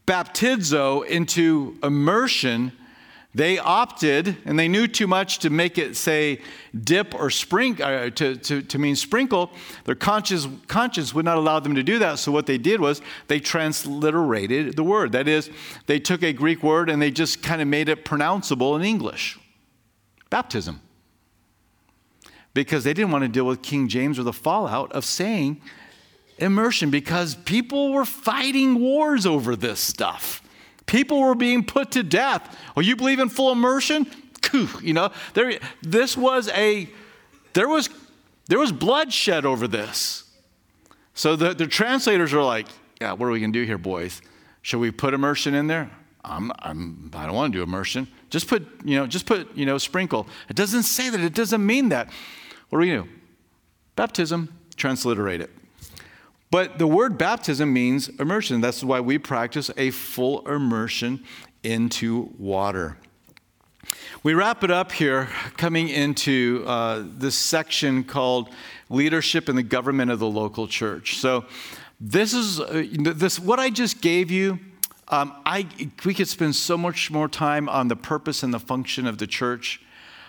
baptizo 0.06 1.06
into 1.06 1.76
immersion, 1.82 2.72
They 3.34 3.58
opted, 3.58 4.36
and 4.44 4.58
they 4.58 4.68
knew 4.68 4.86
too 4.86 5.06
much 5.06 5.38
to 5.38 5.48
make 5.48 5.78
it 5.78 5.96
say 5.96 6.40
dip 6.78 7.14
or 7.14 7.30
sprinkle, 7.30 7.86
uh, 7.86 8.10
to, 8.10 8.36
to, 8.36 8.60
to 8.60 8.78
mean 8.78 8.94
sprinkle. 8.94 9.50
Their 9.84 9.94
conscience, 9.94 10.46
conscience 10.68 11.14
would 11.14 11.24
not 11.24 11.38
allow 11.38 11.58
them 11.58 11.74
to 11.76 11.82
do 11.82 11.98
that. 11.98 12.18
So 12.18 12.30
what 12.30 12.44
they 12.44 12.58
did 12.58 12.80
was 12.80 13.00
they 13.28 13.40
transliterated 13.40 14.76
the 14.76 14.84
word. 14.84 15.12
That 15.12 15.28
is, 15.28 15.50
they 15.86 15.98
took 15.98 16.22
a 16.22 16.34
Greek 16.34 16.62
word 16.62 16.90
and 16.90 17.00
they 17.00 17.10
just 17.10 17.42
kind 17.42 17.62
of 17.62 17.68
made 17.68 17.88
it 17.88 18.04
pronounceable 18.04 18.76
in 18.76 18.82
English 18.82 19.38
baptism. 20.28 20.80
Because 22.54 22.84
they 22.84 22.92
didn't 22.92 23.12
want 23.12 23.22
to 23.22 23.28
deal 23.28 23.46
with 23.46 23.62
King 23.62 23.88
James 23.88 24.18
or 24.18 24.24
the 24.24 24.32
fallout 24.32 24.92
of 24.92 25.06
saying 25.06 25.60
immersion 26.38 26.90
because 26.90 27.34
people 27.34 27.92
were 27.92 28.04
fighting 28.04 28.78
wars 28.80 29.24
over 29.24 29.56
this 29.56 29.80
stuff. 29.80 30.41
People 30.86 31.20
were 31.20 31.34
being 31.34 31.64
put 31.64 31.92
to 31.92 32.02
death. 32.02 32.58
Oh, 32.76 32.80
you 32.80 32.96
believe 32.96 33.18
in 33.18 33.28
full 33.28 33.52
immersion? 33.52 34.06
You 34.82 34.92
know, 34.92 35.10
there, 35.34 35.58
this 35.82 36.16
was 36.16 36.48
a, 36.48 36.88
there 37.54 37.68
was, 37.68 37.88
there 38.48 38.58
was 38.58 38.72
bloodshed 38.72 39.46
over 39.46 39.66
this. 39.66 40.24
So 41.14 41.36
the, 41.36 41.54
the 41.54 41.66
translators 41.66 42.34
are 42.34 42.42
like, 42.42 42.66
yeah, 43.00 43.12
what 43.12 43.26
are 43.26 43.30
we 43.30 43.40
going 43.40 43.52
to 43.52 43.58
do 43.58 43.64
here, 43.64 43.78
boys? 43.78 44.20
Should 44.60 44.80
we 44.80 44.90
put 44.90 45.14
immersion 45.14 45.54
in 45.54 45.68
there? 45.68 45.90
I'm, 46.24 46.52
I'm, 46.58 47.10
I 47.14 47.26
don't 47.26 47.34
want 47.34 47.52
to 47.52 47.58
do 47.58 47.62
immersion. 47.62 48.08
Just 48.30 48.48
put, 48.48 48.66
you 48.84 48.96
know, 48.96 49.06
just 49.06 49.26
put, 49.26 49.56
you 49.56 49.66
know, 49.66 49.78
sprinkle. 49.78 50.26
It 50.48 50.56
doesn't 50.56 50.84
say 50.84 51.10
that. 51.10 51.20
It 51.20 51.34
doesn't 51.34 51.64
mean 51.64 51.88
that. 51.88 52.08
What 52.68 52.78
do 52.78 52.80
we 52.80 52.86
do? 52.86 53.08
Baptism, 53.96 54.54
transliterate 54.76 55.40
it. 55.40 55.50
But 56.52 56.78
the 56.78 56.86
word 56.86 57.16
baptism 57.16 57.72
means 57.72 58.10
immersion. 58.20 58.60
That's 58.60 58.84
why 58.84 59.00
we 59.00 59.16
practice 59.16 59.70
a 59.78 59.90
full 59.90 60.46
immersion 60.46 61.24
into 61.62 62.34
water. 62.38 62.98
We 64.22 64.34
wrap 64.34 64.62
it 64.62 64.70
up 64.70 64.92
here, 64.92 65.30
coming 65.56 65.88
into 65.88 66.62
uh, 66.66 67.04
this 67.06 67.36
section 67.36 68.04
called 68.04 68.50
Leadership 68.90 69.48
in 69.48 69.56
the 69.56 69.62
Government 69.62 70.10
of 70.10 70.18
the 70.18 70.28
Local 70.28 70.68
Church. 70.68 71.16
So, 71.16 71.46
this 71.98 72.34
is 72.34 72.60
uh, 72.60 72.84
this 72.90 73.38
what 73.38 73.58
I 73.58 73.70
just 73.70 74.02
gave 74.02 74.30
you. 74.30 74.58
Um, 75.08 75.32
I, 75.46 75.66
we 76.04 76.12
could 76.12 76.28
spend 76.28 76.54
so 76.54 76.76
much 76.76 77.10
more 77.10 77.28
time 77.28 77.66
on 77.70 77.88
the 77.88 77.96
purpose 77.96 78.42
and 78.42 78.52
the 78.52 78.60
function 78.60 79.06
of 79.06 79.16
the 79.16 79.26
church. 79.26 79.80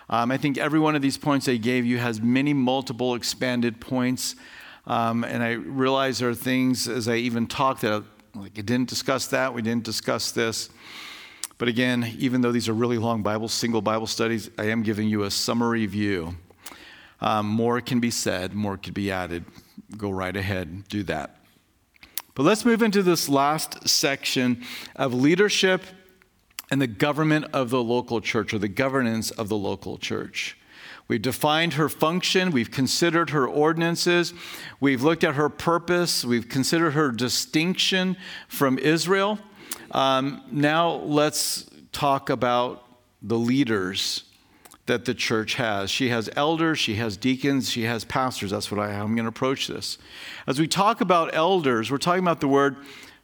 Um, 0.10 0.32
I 0.32 0.38
think 0.38 0.58
every 0.58 0.80
one 0.80 0.96
of 0.96 1.02
these 1.02 1.18
points 1.18 1.50
I 1.50 1.58
gave 1.58 1.86
you 1.86 1.98
has 1.98 2.22
many 2.22 2.54
multiple 2.54 3.14
expanded 3.14 3.82
points. 3.82 4.38
Um, 4.86 5.24
and 5.24 5.42
I 5.42 5.52
realize 5.52 6.20
there 6.20 6.30
are 6.30 6.36
things 6.36 6.88
as 6.88 7.08
I 7.08 7.16
even 7.16 7.48
talk 7.48 7.80
that, 7.82 8.04
like, 8.36 8.58
I 8.58 8.62
didn't 8.62 8.90
discuss 8.90 9.28
that, 9.28 9.54
we 9.54 9.62
didn't 9.62 9.84
discuss 9.84 10.32
this. 10.32 10.70
But 11.58 11.68
again, 11.68 12.16
even 12.18 12.42
though 12.42 12.52
these 12.52 12.68
are 12.68 12.74
really 12.74 12.98
long 12.98 13.24
Bible, 13.24 13.48
single 13.48 13.82
Bible 13.82 14.08
studies, 14.08 14.50
I 14.58 14.66
am 14.66 14.84
giving 14.84 15.08
you 15.08 15.24
a 15.24 15.32
summary 15.32 15.86
view. 15.86 16.36
Um, 17.22 17.48
more 17.48 17.80
can 17.80 18.00
be 18.02 18.12
said, 18.12 18.54
more 18.54 18.76
could 18.76 18.94
be 18.94 19.12
added. 19.12 19.46
Go 19.96 20.10
right 20.10 20.36
ahead, 20.36 20.88
do 20.90 21.04
that. 21.04 21.38
But 22.36 22.44
let's 22.44 22.66
move 22.66 22.82
into 22.82 23.04
this 23.04 23.30
last 23.30 23.88
section 23.88 24.64
of 24.96 25.14
leadership 25.14 25.84
and 26.72 26.82
the 26.82 26.88
government 26.88 27.46
of 27.54 27.70
the 27.70 27.84
local 27.84 28.20
church 28.20 28.54
or 28.54 28.60
the 28.60 28.68
governance 28.68 29.32
of 29.32 29.48
the 29.48 29.56
local 29.56 29.98
church. 29.98 30.58
We've 31.08 31.22
defined 31.22 31.74
her 31.74 31.90
function. 31.90 32.52
We've 32.52 32.72
considered 32.72 33.32
her 33.32 33.48
ordinances. 33.48 34.34
We've 34.80 35.04
looked 35.04 35.24
at 35.24 35.36
her 35.36 35.50
purpose. 35.50 36.24
We've 36.24 36.48
considered 36.48 36.92
her 36.92 37.12
distinction 37.12 38.18
from 38.48 38.80
Israel. 38.80 39.40
Um, 39.92 40.42
now 40.52 40.94
let's 40.94 41.70
talk 41.92 42.30
about 42.30 42.86
the 43.22 43.38
leaders 43.38 44.24
that 44.86 45.06
the 45.06 45.14
church 45.14 45.56
has. 45.56 45.90
She 45.90 46.10
has 46.10 46.30
elders, 46.36 46.78
she 46.78 46.96
has 46.96 47.16
deacons, 47.16 47.70
she 47.70 47.84
has 47.84 48.04
pastors. 48.04 48.52
That's 48.52 48.70
what 48.70 48.82
I, 48.82 48.92
I'm 48.92 49.16
going 49.16 49.26
to 49.26 49.30
approach 49.30 49.68
this. 49.68 49.98
As 50.46 50.60
we 50.60 50.68
talk 50.68 51.00
about 51.00 51.34
elders, 51.34 51.90
we're 51.90 51.98
talking 51.98 52.24
about 52.24 52.42
the 52.42 52.50
word 52.50 52.76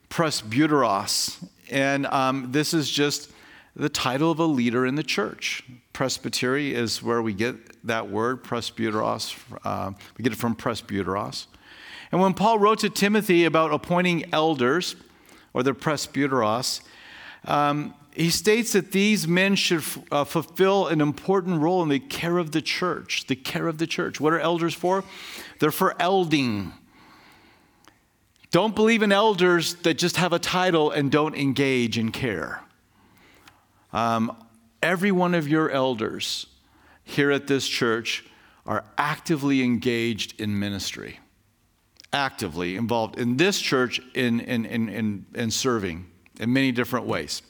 presbyteros. 0.10 1.44
And 1.70 2.06
um, 2.08 2.52
this 2.52 2.74
is 2.74 2.90
just 2.90 3.32
the 3.80 3.90
title 3.90 4.30
of 4.30 4.40
a 4.40 4.46
leader 4.46 4.86
in 4.86 4.96
the 4.96 5.04
church. 5.04 5.64
Presbytery 5.94 6.74
is 6.74 7.02
where 7.02 7.22
we 7.22 7.34
get 7.34 7.56
that 7.88 8.10
word, 8.10 8.44
presbyteros. 8.44 9.36
Uh, 9.64 9.92
we 10.18 10.24
get 10.24 10.34
it 10.34 10.36
from 10.36 10.54
presbyteros. 10.54 11.48
And 12.12 12.20
when 12.20 12.34
Paul 12.34 12.60
wrote 12.60 12.80
to 12.80 12.90
Timothy 12.90 13.46
about 13.46 13.74
appointing 13.74 14.26
elders, 14.34 14.98
or 15.54 15.64
the 15.64 15.72
presbyteros, 15.72 16.82
um, 17.46 17.94
he 18.14 18.30
states 18.30 18.74
that 18.74 18.92
these 18.92 19.28
men 19.28 19.56
should 19.56 19.84
uh, 20.12 20.26
fulfill 20.26 20.88
an 20.88 21.00
important 21.00 21.62
role 21.62 21.82
in 21.82 21.88
the 21.88 22.00
care 22.00 22.38
of 22.38 22.52
the 22.52 22.62
church. 22.62 23.28
The 23.28 23.36
care 23.36 23.68
of 23.68 23.78
the 23.78 23.88
church. 23.88 24.20
What 24.20 24.34
are 24.34 24.40
elders 24.40 24.74
for? 24.74 25.06
They're 25.60 25.72
for 25.72 25.96
elding. 26.02 26.74
Don't 28.52 28.76
believe 28.76 29.04
in 29.04 29.14
elders 29.14 29.76
that 29.76 29.98
just 29.98 30.18
have 30.18 30.34
a 30.34 30.40
title 30.40 30.92
and 30.92 31.10
don't 31.10 31.36
engage 31.36 31.98
in 31.98 32.12
care. 32.12 32.62
Um, 33.94 34.36
every 34.82 35.12
one 35.12 35.34
of 35.34 35.48
your 35.48 35.70
elders 35.70 36.48
here 37.04 37.32
at 37.32 37.48
this 37.48 37.68
church 37.68 38.26
are 38.66 38.86
actively 38.98 39.64
engaged 39.64 40.40
in 40.40 40.60
ministry, 40.60 41.20
actively 42.14 42.76
involved 42.76 43.18
in 43.18 43.38
this 43.38 43.60
church 43.60 44.00
in, 44.14 44.40
in, 44.42 44.66
in, 44.66 44.90
in, 44.90 45.26
in 45.34 45.52
serving 45.52 46.06
in 46.40 46.54
many 46.54 46.72
different 46.72 47.06
ways. 47.06 47.42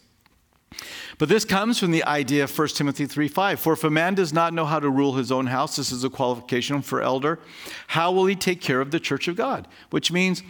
But 1.17 1.27
this 1.27 1.43
comes 1.43 1.79
from 1.79 1.91
the 1.91 2.03
idea 2.05 2.45
of 2.45 2.57
1 2.57 2.67
Timothy 2.69 3.05
3:5. 3.05 3.59
For 3.59 3.73
if 3.73 3.83
a 3.83 3.89
man 3.89 4.15
does 4.15 4.31
not 4.31 4.53
know 4.53 4.65
how 4.65 4.79
to 4.79 4.89
rule 4.89 5.13
his 5.13 5.31
own 5.31 5.47
house, 5.47 5.75
this 5.75 5.91
is 5.91 6.03
a 6.03 6.09
qualification 6.09 6.81
for 6.81 7.01
elder, 7.01 7.39
how 7.87 8.11
will 8.11 8.25
he 8.25 8.35
take 8.35 8.61
care 8.61 8.79
of 8.79 8.91
the 8.91 8.99
church 8.99 9.27
of 9.27 9.35
God? 9.35 9.67
Which 9.89 10.11
means 10.11 10.43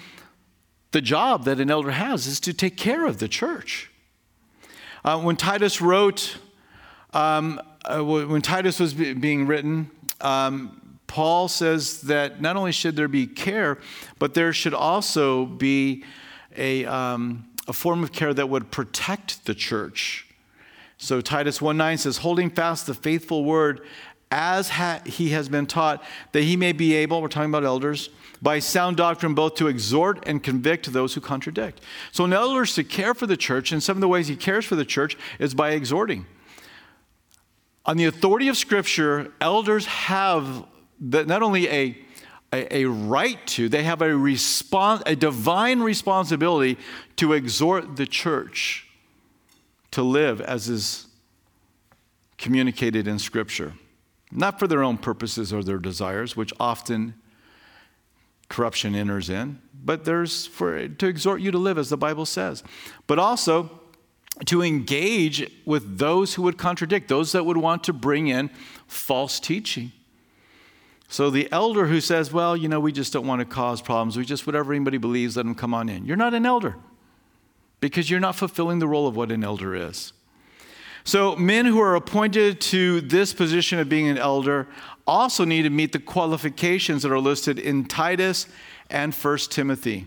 the 0.91 1.01
job 1.01 1.45
that 1.45 1.59
an 1.59 1.71
elder 1.71 1.91
has 1.91 2.27
is 2.27 2.39
to 2.41 2.53
take 2.53 2.77
care 2.77 3.05
of 3.05 3.19
the 3.19 3.27
church. 3.27 3.88
Uh, 5.03 5.19
when 5.19 5.35
Titus 5.35 5.81
wrote, 5.81 6.37
um, 7.13 7.61
uh, 7.85 8.03
when 8.03 8.41
Titus 8.41 8.79
was 8.79 8.93
being 8.93 9.47
written, 9.47 9.89
um, 10.21 10.99
Paul 11.07 11.47
says 11.47 12.01
that 12.01 12.41
not 12.41 12.55
only 12.55 12.71
should 12.71 12.95
there 12.95 13.07
be 13.07 13.25
care, 13.25 13.79
but 14.19 14.33
there 14.33 14.53
should 14.53 14.73
also 14.73 15.45
be 15.45 16.03
a, 16.55 16.85
um, 16.85 17.47
a 17.67 17.73
form 17.73 18.03
of 18.03 18.11
care 18.11 18.33
that 18.33 18.47
would 18.47 18.71
protect 18.71 19.45
the 19.45 19.55
church. 19.55 20.27
So 20.97 21.21
Titus 21.21 21.59
1:9 21.59 21.97
says, 21.97 22.17
holding 22.17 22.49
fast 22.49 22.85
the 22.85 22.93
faithful 22.93 23.45
word 23.45 23.81
as 24.31 24.69
ha- 24.69 25.01
he 25.05 25.29
has 25.29 25.49
been 25.49 25.65
taught, 25.65 26.03
that 26.33 26.43
he 26.43 26.55
may 26.55 26.71
be 26.71 26.93
able, 26.93 27.21
we're 27.21 27.27
talking 27.27 27.49
about 27.49 27.63
elders, 27.63 28.09
by 28.41 28.59
sound 28.59 28.95
doctrine 28.97 29.33
both 29.33 29.55
to 29.55 29.67
exhort 29.67 30.23
and 30.27 30.43
convict 30.43 30.91
those 30.93 31.13
who 31.13 31.21
contradict. 31.21 31.81
So, 32.11 32.25
an 32.25 32.33
elder 32.33 32.63
is 32.63 32.75
to 32.75 32.83
care 32.83 33.13
for 33.13 33.25
the 33.25 33.35
church, 33.35 33.71
and 33.71 33.81
some 33.81 33.97
of 33.97 34.01
the 34.01 34.07
ways 34.07 34.27
he 34.27 34.35
cares 34.35 34.65
for 34.65 34.75
the 34.75 34.85
church 34.85 35.17
is 35.39 35.53
by 35.53 35.71
exhorting. 35.71 36.25
On 37.85 37.97
the 37.97 38.05
authority 38.05 38.47
of 38.47 38.57
Scripture, 38.57 39.31
elders 39.41 39.85
have 39.87 40.65
not 40.99 41.41
only 41.41 41.67
a, 41.69 41.97
a, 42.53 42.83
a 42.83 42.85
right 42.85 43.45
to, 43.47 43.67
they 43.67 43.83
have 43.83 44.01
a, 44.01 44.15
a 45.05 45.15
divine 45.15 45.79
responsibility 45.79 46.77
to 47.15 47.33
exhort 47.33 47.95
the 47.95 48.05
church 48.05 48.85
to 49.91 50.03
live 50.03 50.39
as 50.39 50.69
is 50.69 51.07
communicated 52.37 53.07
in 53.07 53.17
Scripture. 53.17 53.73
Not 54.31 54.59
for 54.59 54.67
their 54.67 54.83
own 54.83 54.97
purposes 54.97 55.51
or 55.51 55.63
their 55.63 55.79
desires, 55.79 56.35
which 56.35 56.53
often 56.59 57.15
corruption 58.47 58.95
enters 58.95 59.29
in, 59.29 59.61
but 59.83 60.05
there's 60.05 60.45
for 60.45 60.87
to 60.87 61.07
exhort 61.07 61.41
you 61.41 61.51
to 61.51 61.57
live 61.57 61.77
as 61.77 61.89
the 61.89 61.97
Bible 61.97 62.25
says. 62.25 62.63
But 63.07 63.19
also 63.19 63.79
to 64.45 64.61
engage 64.61 65.49
with 65.65 65.97
those 65.97 66.33
who 66.33 66.43
would 66.43 66.57
contradict, 66.57 67.07
those 67.07 67.31
that 67.33 67.45
would 67.45 67.57
want 67.57 67.83
to 67.85 67.93
bring 67.93 68.27
in 68.27 68.49
false 68.87 69.39
teaching. 69.39 69.91
So 71.07 71.29
the 71.29 71.51
elder 71.51 71.87
who 71.87 72.01
says, 72.01 72.31
well, 72.31 72.55
you 72.55 72.67
know, 72.67 72.79
we 72.79 72.91
just 72.91 73.11
don't 73.11 73.25
want 73.25 73.39
to 73.39 73.45
cause 73.45 73.81
problems. 73.81 74.15
We 74.15 74.25
just, 74.25 74.45
whatever 74.45 74.73
anybody 74.73 74.97
believes, 74.97 75.35
let 75.35 75.43
them 75.43 75.55
come 75.55 75.73
on 75.73 75.89
in. 75.89 76.05
You're 76.05 76.17
not 76.17 76.33
an 76.35 76.45
elder 76.45 76.75
because 77.79 78.09
you're 78.09 78.19
not 78.19 78.35
fulfilling 78.35 78.79
the 78.79 78.87
role 78.87 79.07
of 79.07 79.15
what 79.15 79.31
an 79.31 79.43
elder 79.43 79.75
is. 79.75 80.13
So, 81.09 81.35
men 81.35 81.65
who 81.65 81.81
are 81.81 81.95
appointed 81.95 82.61
to 82.61 83.01
this 83.01 83.33
position 83.33 83.79
of 83.79 83.89
being 83.89 84.07
an 84.09 84.19
elder 84.19 84.67
also 85.07 85.43
need 85.43 85.63
to 85.63 85.71
meet 85.71 85.91
the 85.91 85.97
qualifications 85.97 87.01
that 87.01 87.11
are 87.11 87.19
listed 87.19 87.57
in 87.57 87.85
Titus 87.85 88.45
and 88.91 89.11
1 89.11 89.37
Timothy. 89.49 90.05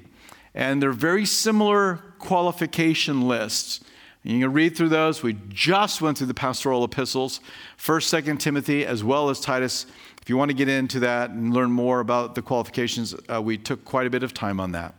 And 0.54 0.80
they're 0.80 0.92
very 0.92 1.26
similar 1.26 1.96
qualification 2.20 3.26
lists. 3.26 3.80
You 4.22 4.38
can 4.38 4.52
read 4.52 4.76
through 4.76 4.90
those. 4.90 5.24
We 5.24 5.38
just 5.48 6.00
went 6.00 6.18
through 6.18 6.28
the 6.28 6.34
pastoral 6.34 6.84
epistles, 6.84 7.40
1st, 7.78 8.22
2nd 8.22 8.38
Timothy, 8.38 8.86
as 8.86 9.02
well 9.02 9.28
as 9.28 9.40
Titus. 9.40 9.86
If 10.20 10.30
you 10.30 10.36
want 10.36 10.50
to 10.50 10.56
get 10.56 10.68
into 10.68 11.00
that 11.00 11.30
and 11.30 11.52
learn 11.52 11.72
more 11.72 11.98
about 11.98 12.36
the 12.36 12.42
qualifications, 12.42 13.12
uh, 13.28 13.42
we 13.42 13.58
took 13.58 13.84
quite 13.84 14.06
a 14.06 14.10
bit 14.10 14.22
of 14.22 14.34
time 14.34 14.60
on 14.60 14.70
that. 14.70 14.94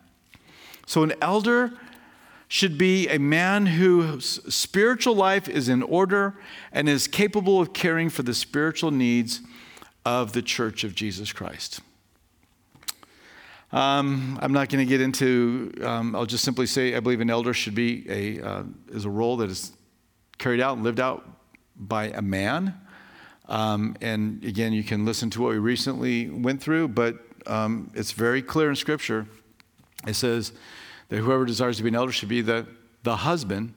So, 0.85 1.03
an 1.03 1.13
elder 1.21 1.71
should 2.53 2.77
be 2.77 3.07
a 3.09 3.17
man 3.17 3.65
whose 3.65 4.39
spiritual 4.53 5.15
life 5.15 5.49
is 5.49 5.67
in 5.67 5.81
order 5.81 6.35
and 6.71 6.87
is 6.87 7.07
capable 7.07 7.59
of 7.59 7.73
caring 7.73 8.11
for 8.11 8.21
the 8.21 8.33
spiritual 8.35 8.91
needs 8.91 9.41
of 10.05 10.33
the 10.33 10.41
church 10.43 10.83
of 10.83 10.93
Jesus 10.93 11.33
Christ. 11.33 11.79
Um, 13.71 14.37
I'm 14.39 14.53
not 14.53 14.69
going 14.69 14.85
to 14.85 14.87
get 14.87 15.01
into. 15.01 15.73
Um, 15.81 16.15
I'll 16.15 16.27
just 16.27 16.43
simply 16.43 16.67
say 16.67 16.93
I 16.93 16.99
believe 16.99 17.21
an 17.21 17.31
elder 17.31 17.55
should 17.55 17.73
be 17.73 18.05
a 18.07 18.47
uh, 18.47 18.63
is 18.89 19.05
a 19.05 19.09
role 19.09 19.35
that 19.37 19.49
is 19.49 19.71
carried 20.37 20.61
out 20.61 20.75
and 20.75 20.83
lived 20.83 20.99
out 20.99 21.27
by 21.75 22.09
a 22.09 22.21
man. 22.21 22.79
Um, 23.49 23.97
and 23.99 24.45
again, 24.45 24.73
you 24.73 24.83
can 24.83 25.05
listen 25.05 25.31
to 25.31 25.41
what 25.41 25.49
we 25.49 25.57
recently 25.57 26.29
went 26.29 26.61
through, 26.61 26.89
but 26.89 27.15
um, 27.47 27.89
it's 27.95 28.11
very 28.11 28.43
clear 28.43 28.69
in 28.69 28.75
Scripture. 28.75 29.25
It 30.05 30.13
says 30.13 30.53
that 31.13 31.19
whoever 31.19 31.45
desires 31.45 31.77
to 31.77 31.83
be 31.83 31.89
an 31.89 31.95
elder 31.95 32.11
should 32.11 32.27
be 32.27 32.41
the, 32.41 32.65
the 33.03 33.17
husband 33.17 33.75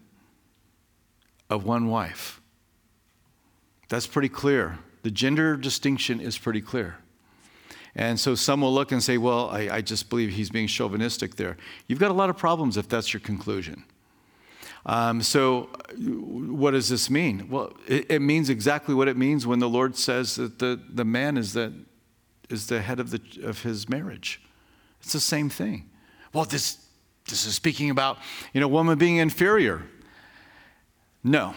of 1.50 1.66
one 1.66 1.86
wife. 1.86 2.40
That's 3.90 4.06
pretty 4.06 4.30
clear. 4.30 4.78
The 5.02 5.10
gender 5.10 5.54
distinction 5.54 6.18
is 6.18 6.38
pretty 6.38 6.62
clear. 6.62 6.96
And 7.94 8.18
so 8.18 8.34
some 8.34 8.62
will 8.62 8.72
look 8.72 8.90
and 8.90 9.02
say, 9.02 9.18
well, 9.18 9.50
I, 9.50 9.68
I, 9.70 9.80
just 9.82 10.08
believe 10.08 10.30
he's 10.30 10.48
being 10.48 10.66
chauvinistic 10.66 11.36
there. 11.36 11.58
You've 11.88 11.98
got 11.98 12.10
a 12.10 12.14
lot 12.14 12.30
of 12.30 12.38
problems 12.38 12.78
if 12.78 12.88
that's 12.88 13.12
your 13.12 13.20
conclusion. 13.20 13.84
Um, 14.86 15.20
so, 15.20 15.68
what 15.98 16.70
does 16.70 16.88
this 16.88 17.10
mean? 17.10 17.50
Well, 17.50 17.74
it, 17.86 18.06
it, 18.12 18.22
means 18.22 18.48
exactly 18.48 18.94
what 18.94 19.08
it 19.08 19.16
means 19.18 19.46
when 19.46 19.58
the 19.58 19.68
Lord 19.68 19.94
says 19.94 20.36
that 20.36 20.58
the, 20.58 20.80
the 20.88 21.04
man 21.04 21.36
is 21.36 21.52
the, 21.52 21.74
is 22.48 22.68
the 22.68 22.80
head 22.80 22.98
of, 22.98 23.10
the, 23.10 23.20
of 23.42 23.62
his 23.62 23.90
marriage. 23.90 24.40
It's 25.02 25.12
the 25.12 25.20
same 25.20 25.50
thing. 25.50 25.90
Well, 26.32 26.46
this, 26.46 26.85
this 27.28 27.46
is 27.46 27.54
speaking 27.54 27.90
about, 27.90 28.18
you 28.52 28.60
know, 28.60 28.68
woman 28.68 28.98
being 28.98 29.16
inferior. 29.16 29.82
No, 31.24 31.54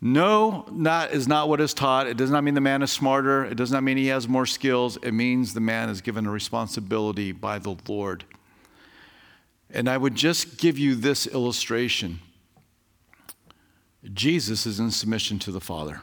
no, 0.00 0.66
that 0.70 1.12
is 1.12 1.26
not 1.26 1.48
what 1.48 1.60
is 1.60 1.72
taught. 1.72 2.06
It 2.06 2.16
does 2.16 2.30
not 2.30 2.44
mean 2.44 2.54
the 2.54 2.60
man 2.60 2.82
is 2.82 2.92
smarter. 2.92 3.44
It 3.44 3.56
does 3.56 3.72
not 3.72 3.82
mean 3.82 3.96
he 3.96 4.08
has 4.08 4.28
more 4.28 4.44
skills. 4.44 4.98
It 5.02 5.12
means 5.12 5.54
the 5.54 5.60
man 5.60 5.88
is 5.88 6.02
given 6.02 6.26
a 6.26 6.30
responsibility 6.30 7.32
by 7.32 7.58
the 7.58 7.76
Lord. 7.88 8.24
And 9.70 9.88
I 9.88 9.96
would 9.96 10.14
just 10.14 10.58
give 10.58 10.78
you 10.78 10.94
this 10.94 11.26
illustration 11.26 12.20
Jesus 14.12 14.66
is 14.66 14.78
in 14.78 14.92
submission 14.92 15.40
to 15.40 15.50
the 15.50 15.60
Father. 15.60 16.02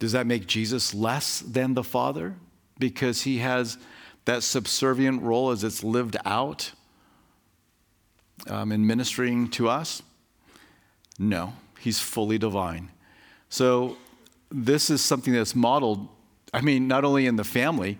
Does 0.00 0.10
that 0.10 0.26
make 0.26 0.48
Jesus 0.48 0.92
less 0.92 1.38
than 1.38 1.74
the 1.74 1.84
Father 1.84 2.34
because 2.80 3.22
he 3.22 3.38
has 3.38 3.78
that 4.24 4.42
subservient 4.42 5.22
role 5.22 5.50
as 5.50 5.64
it's 5.64 5.82
lived 5.82 6.16
out 6.24 6.72
um, 8.48 8.72
in 8.72 8.86
ministering 8.86 9.48
to 9.50 9.68
us? 9.68 10.02
No, 11.18 11.54
he's 11.80 12.00
fully 12.00 12.38
divine. 12.38 12.90
So, 13.48 13.96
this 14.50 14.90
is 14.90 15.00
something 15.00 15.32
that's 15.32 15.54
modeled, 15.54 16.08
I 16.52 16.60
mean, 16.60 16.86
not 16.86 17.04
only 17.04 17.26
in 17.26 17.36
the 17.36 17.44
family 17.44 17.98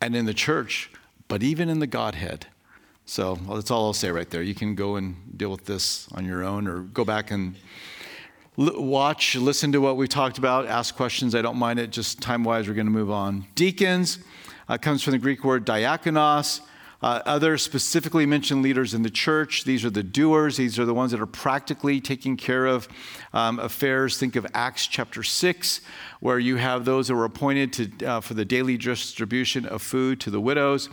and 0.00 0.16
in 0.16 0.24
the 0.24 0.34
church, 0.34 0.90
but 1.28 1.42
even 1.42 1.68
in 1.68 1.78
the 1.80 1.86
Godhead. 1.86 2.46
So, 3.04 3.38
well, 3.46 3.56
that's 3.56 3.70
all 3.70 3.86
I'll 3.86 3.92
say 3.92 4.10
right 4.10 4.28
there. 4.30 4.42
You 4.42 4.54
can 4.54 4.74
go 4.74 4.96
and 4.96 5.16
deal 5.36 5.50
with 5.50 5.66
this 5.66 6.08
on 6.12 6.24
your 6.24 6.44
own 6.44 6.66
or 6.66 6.80
go 6.80 7.04
back 7.04 7.30
and 7.30 7.56
watch, 8.56 9.34
listen 9.34 9.72
to 9.72 9.80
what 9.80 9.96
we 9.96 10.06
talked 10.08 10.38
about, 10.38 10.66
ask 10.66 10.94
questions. 10.94 11.34
I 11.34 11.42
don't 11.42 11.56
mind 11.56 11.78
it. 11.78 11.90
Just 11.90 12.20
time 12.20 12.44
wise, 12.44 12.68
we're 12.68 12.74
going 12.74 12.86
to 12.86 12.92
move 12.92 13.10
on. 13.10 13.46
Deacons 13.54 14.18
uh, 14.68 14.78
comes 14.78 15.02
from 15.02 15.12
the 15.12 15.18
Greek 15.18 15.44
word 15.44 15.66
diakonos. 15.66 16.60
Uh, 17.02 17.20
other 17.26 17.58
specifically 17.58 18.24
mentioned 18.24 18.62
leaders 18.62 18.94
in 18.94 19.02
the 19.02 19.10
church, 19.10 19.64
these 19.64 19.84
are 19.84 19.90
the 19.90 20.04
doers, 20.04 20.56
these 20.56 20.78
are 20.78 20.84
the 20.84 20.94
ones 20.94 21.10
that 21.10 21.20
are 21.20 21.26
practically 21.26 22.00
taking 22.00 22.36
care 22.36 22.64
of 22.64 22.86
um, 23.32 23.58
affairs. 23.58 24.18
Think 24.18 24.36
of 24.36 24.46
Acts 24.54 24.86
chapter 24.86 25.24
6, 25.24 25.80
where 26.20 26.38
you 26.38 26.56
have 26.56 26.84
those 26.84 27.08
that 27.08 27.16
were 27.16 27.24
appointed 27.24 27.72
to, 27.72 28.06
uh, 28.06 28.20
for 28.20 28.34
the 28.34 28.44
daily 28.44 28.76
distribution 28.76 29.66
of 29.66 29.82
food 29.82 30.20
to 30.20 30.30
the 30.30 30.40
widows. 30.40 30.90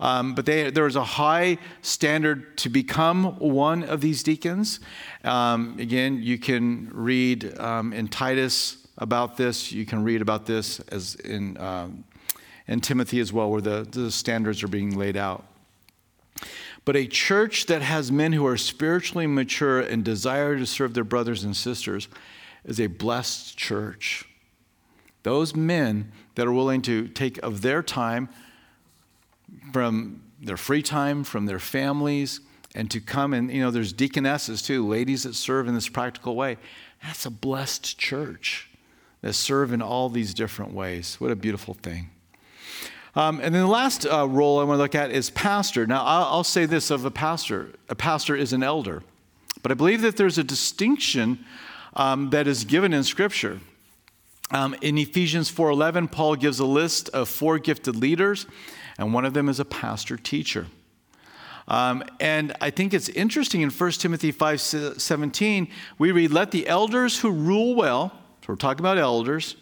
Um, 0.00 0.34
but 0.34 0.46
they, 0.46 0.68
there 0.70 0.88
is 0.88 0.96
a 0.96 1.04
high 1.04 1.58
standard 1.80 2.58
to 2.58 2.68
become 2.68 3.38
one 3.38 3.84
of 3.84 4.00
these 4.00 4.24
deacons. 4.24 4.80
Um, 5.22 5.76
again, 5.78 6.20
you 6.20 6.38
can 6.38 6.90
read 6.92 7.56
um, 7.60 7.92
in 7.92 8.08
Titus 8.08 8.78
about 8.98 9.36
this, 9.36 9.70
you 9.70 9.86
can 9.86 10.02
read 10.02 10.22
about 10.22 10.44
this 10.44 10.80
as 10.80 11.14
in. 11.14 11.56
And 12.72 12.82
Timothy 12.82 13.20
as 13.20 13.34
well, 13.34 13.50
where 13.50 13.60
the, 13.60 13.86
the 13.90 14.10
standards 14.10 14.62
are 14.62 14.68
being 14.68 14.96
laid 14.96 15.14
out. 15.14 15.44
But 16.86 16.96
a 16.96 17.06
church 17.06 17.66
that 17.66 17.82
has 17.82 18.10
men 18.10 18.32
who 18.32 18.46
are 18.46 18.56
spiritually 18.56 19.26
mature 19.26 19.80
and 19.80 20.02
desire 20.02 20.56
to 20.56 20.64
serve 20.64 20.94
their 20.94 21.04
brothers 21.04 21.44
and 21.44 21.54
sisters 21.54 22.08
is 22.64 22.80
a 22.80 22.86
blessed 22.86 23.58
church. 23.58 24.24
Those 25.22 25.54
men 25.54 26.12
that 26.34 26.46
are 26.46 26.52
willing 26.52 26.80
to 26.82 27.08
take 27.08 27.36
of 27.42 27.60
their 27.60 27.82
time 27.82 28.30
from 29.70 30.22
their 30.40 30.56
free 30.56 30.82
time, 30.82 31.24
from 31.24 31.44
their 31.44 31.58
families, 31.58 32.40
and 32.74 32.90
to 32.90 33.00
come 33.00 33.34
and, 33.34 33.52
you 33.52 33.60
know, 33.60 33.70
there's 33.70 33.92
deaconesses 33.92 34.62
too, 34.62 34.88
ladies 34.88 35.24
that 35.24 35.34
serve 35.34 35.68
in 35.68 35.74
this 35.74 35.90
practical 35.90 36.34
way. 36.36 36.56
That's 37.02 37.26
a 37.26 37.30
blessed 37.30 37.98
church 37.98 38.70
that 39.20 39.34
serve 39.34 39.74
in 39.74 39.82
all 39.82 40.08
these 40.08 40.32
different 40.32 40.72
ways. 40.72 41.16
What 41.20 41.30
a 41.30 41.36
beautiful 41.36 41.74
thing. 41.74 42.08
Um, 43.14 43.40
and 43.42 43.54
then 43.54 43.62
the 43.62 43.68
last 43.68 44.06
uh, 44.06 44.26
role 44.26 44.58
I 44.58 44.64
want 44.64 44.78
to 44.78 44.82
look 44.82 44.94
at 44.94 45.10
is 45.10 45.28
pastor. 45.30 45.86
Now, 45.86 46.02
I'll, 46.04 46.24
I'll 46.24 46.44
say 46.44 46.64
this 46.64 46.90
of 46.90 47.04
a 47.04 47.10
pastor 47.10 47.72
a 47.88 47.94
pastor 47.94 48.34
is 48.34 48.52
an 48.52 48.62
elder, 48.62 49.02
but 49.62 49.70
I 49.70 49.74
believe 49.74 50.00
that 50.02 50.16
there's 50.16 50.38
a 50.38 50.44
distinction 50.44 51.44
um, 51.94 52.30
that 52.30 52.46
is 52.46 52.64
given 52.64 52.92
in 52.94 53.04
Scripture. 53.04 53.60
Um, 54.50 54.74
in 54.80 54.96
Ephesians 54.96 55.50
4:11, 55.50 56.10
Paul 56.10 56.36
gives 56.36 56.58
a 56.58 56.64
list 56.64 57.10
of 57.10 57.28
four 57.28 57.58
gifted 57.58 57.96
leaders, 57.96 58.46
and 58.98 59.12
one 59.12 59.26
of 59.26 59.34
them 59.34 59.48
is 59.48 59.60
a 59.60 59.64
pastor 59.64 60.16
teacher. 60.16 60.66
Um, 61.68 62.02
and 62.18 62.54
I 62.60 62.70
think 62.70 62.92
it's 62.92 63.08
interesting 63.10 63.60
in 63.60 63.70
1 63.70 64.00
Timothy 64.00 64.32
5:17, 64.32 65.68
we 65.98 66.12
read, 66.12 66.32
"Let 66.32 66.50
the 66.50 66.66
elders 66.66 67.20
who 67.20 67.30
rule 67.30 67.74
well." 67.74 68.12
So 68.40 68.46
we're 68.48 68.56
talking 68.56 68.80
about 68.80 68.98
elders 68.98 69.56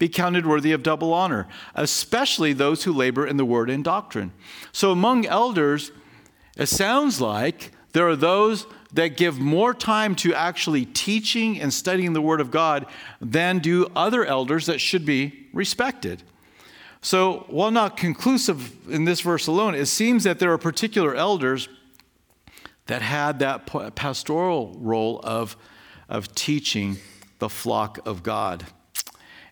be 0.00 0.08
counted 0.08 0.46
worthy 0.46 0.72
of 0.72 0.82
double 0.82 1.12
honor, 1.12 1.46
especially 1.74 2.54
those 2.54 2.84
who 2.84 2.92
labor 2.92 3.26
in 3.26 3.36
the 3.36 3.44
word 3.44 3.68
and 3.68 3.84
doctrine. 3.84 4.32
So 4.72 4.90
among 4.90 5.26
elders, 5.26 5.92
it 6.56 6.66
sounds 6.66 7.20
like 7.20 7.70
there 7.92 8.08
are 8.08 8.16
those 8.16 8.66
that 8.94 9.18
give 9.18 9.38
more 9.38 9.74
time 9.74 10.14
to 10.16 10.34
actually 10.34 10.86
teaching 10.86 11.60
and 11.60 11.72
studying 11.72 12.14
the 12.14 12.22
word 12.22 12.40
of 12.40 12.50
God 12.50 12.86
than 13.20 13.58
do 13.58 13.88
other 13.94 14.24
elders 14.24 14.64
that 14.66 14.80
should 14.80 15.04
be 15.04 15.48
respected. 15.52 16.22
So, 17.02 17.44
while 17.48 17.70
not 17.70 17.96
conclusive 17.96 18.88
in 18.88 19.04
this 19.04 19.20
verse 19.20 19.46
alone, 19.46 19.74
it 19.74 19.86
seems 19.86 20.24
that 20.24 20.38
there 20.38 20.52
are 20.52 20.58
particular 20.58 21.14
elders 21.14 21.68
that 22.86 23.02
had 23.02 23.38
that 23.38 23.66
pastoral 23.94 24.76
role 24.78 25.20
of, 25.22 25.56
of 26.08 26.34
teaching 26.34 26.96
the 27.38 27.48
flock 27.48 27.98
of 28.06 28.22
God. 28.22 28.66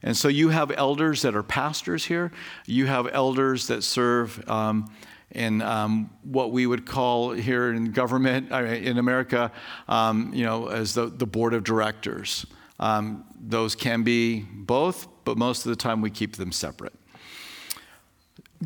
And 0.03 0.17
so 0.17 0.29
you 0.29 0.51
have 0.51 0.71
elders 0.77 1.23
that 1.23 1.35
are 1.35 1.43
pastors 1.43 2.05
here. 2.05 2.31
You 2.67 2.87
have 2.87 3.09
elders 3.13 3.67
that 3.67 3.83
serve 3.83 4.49
um, 4.49 4.93
in 5.33 5.61
um, 5.63 6.11
what 6.23 6.53
we 6.53 6.67
would 6.67 6.87
call 6.87 7.33
here 7.33 7.73
in 7.73 7.93
government 7.93 8.51
in 8.53 8.99
America, 8.99 9.53
um, 9.89 10.33
you 10.33 10.45
know, 10.45 10.69
as 10.69 10.95
the, 10.95 11.07
the 11.07 11.27
board 11.27 11.55
of 11.55 11.65
directors. 11.65 12.47
Um, 12.81 13.25
those 13.41 13.75
can 13.75 14.03
be 14.03 14.41
both, 14.41 15.09
but 15.25 15.37
most 15.37 15.67
of 15.67 15.71
the 15.71 15.77
time 15.77 16.01
we 16.01 16.11
keep 16.11 16.37
them 16.37 16.53
separate. 16.53 16.95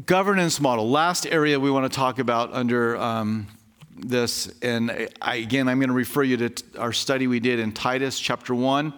Governance 0.07 0.61
model. 0.61 0.89
Last 0.89 1.27
area 1.27 1.59
we 1.59 1.71
want 1.71 1.91
to 1.91 1.95
talk 1.95 2.19
about 2.19 2.53
under 2.53 2.97
um, 2.97 3.49
this, 3.97 4.53
and 4.63 5.09
I, 5.21 5.37
again, 5.37 5.69
I'm 5.69 5.79
going 5.79 5.89
to 5.89 5.95
refer 5.95 6.23
you 6.23 6.37
to 6.37 6.65
our 6.79 6.93
study 6.93 7.27
we 7.27 7.41
did 7.41 7.59
in 7.59 7.73
Titus 7.73 8.19
chapter 8.19 8.55
1, 8.55 8.95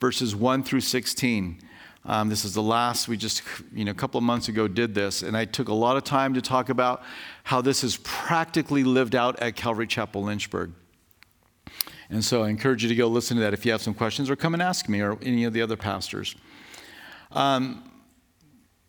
verses 0.00 0.36
1 0.36 0.62
through 0.62 0.82
16. 0.82 1.60
Um, 2.08 2.28
this 2.28 2.44
is 2.44 2.54
the 2.54 2.62
last, 2.62 3.08
we 3.08 3.16
just, 3.16 3.42
you 3.74 3.84
know, 3.84 3.90
a 3.90 3.94
couple 3.94 4.16
of 4.16 4.22
months 4.22 4.48
ago 4.48 4.68
did 4.68 4.94
this, 4.94 5.22
and 5.22 5.36
I 5.36 5.44
took 5.44 5.66
a 5.66 5.74
lot 5.74 5.96
of 5.96 6.04
time 6.04 6.34
to 6.34 6.40
talk 6.40 6.68
about 6.68 7.02
how 7.42 7.60
this 7.60 7.82
is 7.82 7.96
practically 8.04 8.84
lived 8.84 9.16
out 9.16 9.40
at 9.40 9.56
Calvary 9.56 9.88
Chapel, 9.88 10.22
Lynchburg. 10.22 10.70
And 12.08 12.24
so 12.24 12.44
I 12.44 12.48
encourage 12.48 12.84
you 12.84 12.88
to 12.88 12.94
go 12.94 13.08
listen 13.08 13.36
to 13.38 13.42
that 13.42 13.52
if 13.52 13.66
you 13.66 13.72
have 13.72 13.82
some 13.82 13.92
questions, 13.92 14.30
or 14.30 14.36
come 14.36 14.54
and 14.54 14.62
ask 14.62 14.88
me 14.88 15.00
or 15.00 15.18
any 15.20 15.42
of 15.42 15.52
the 15.52 15.62
other 15.62 15.76
pastors. 15.76 16.36
Um, 17.32 17.90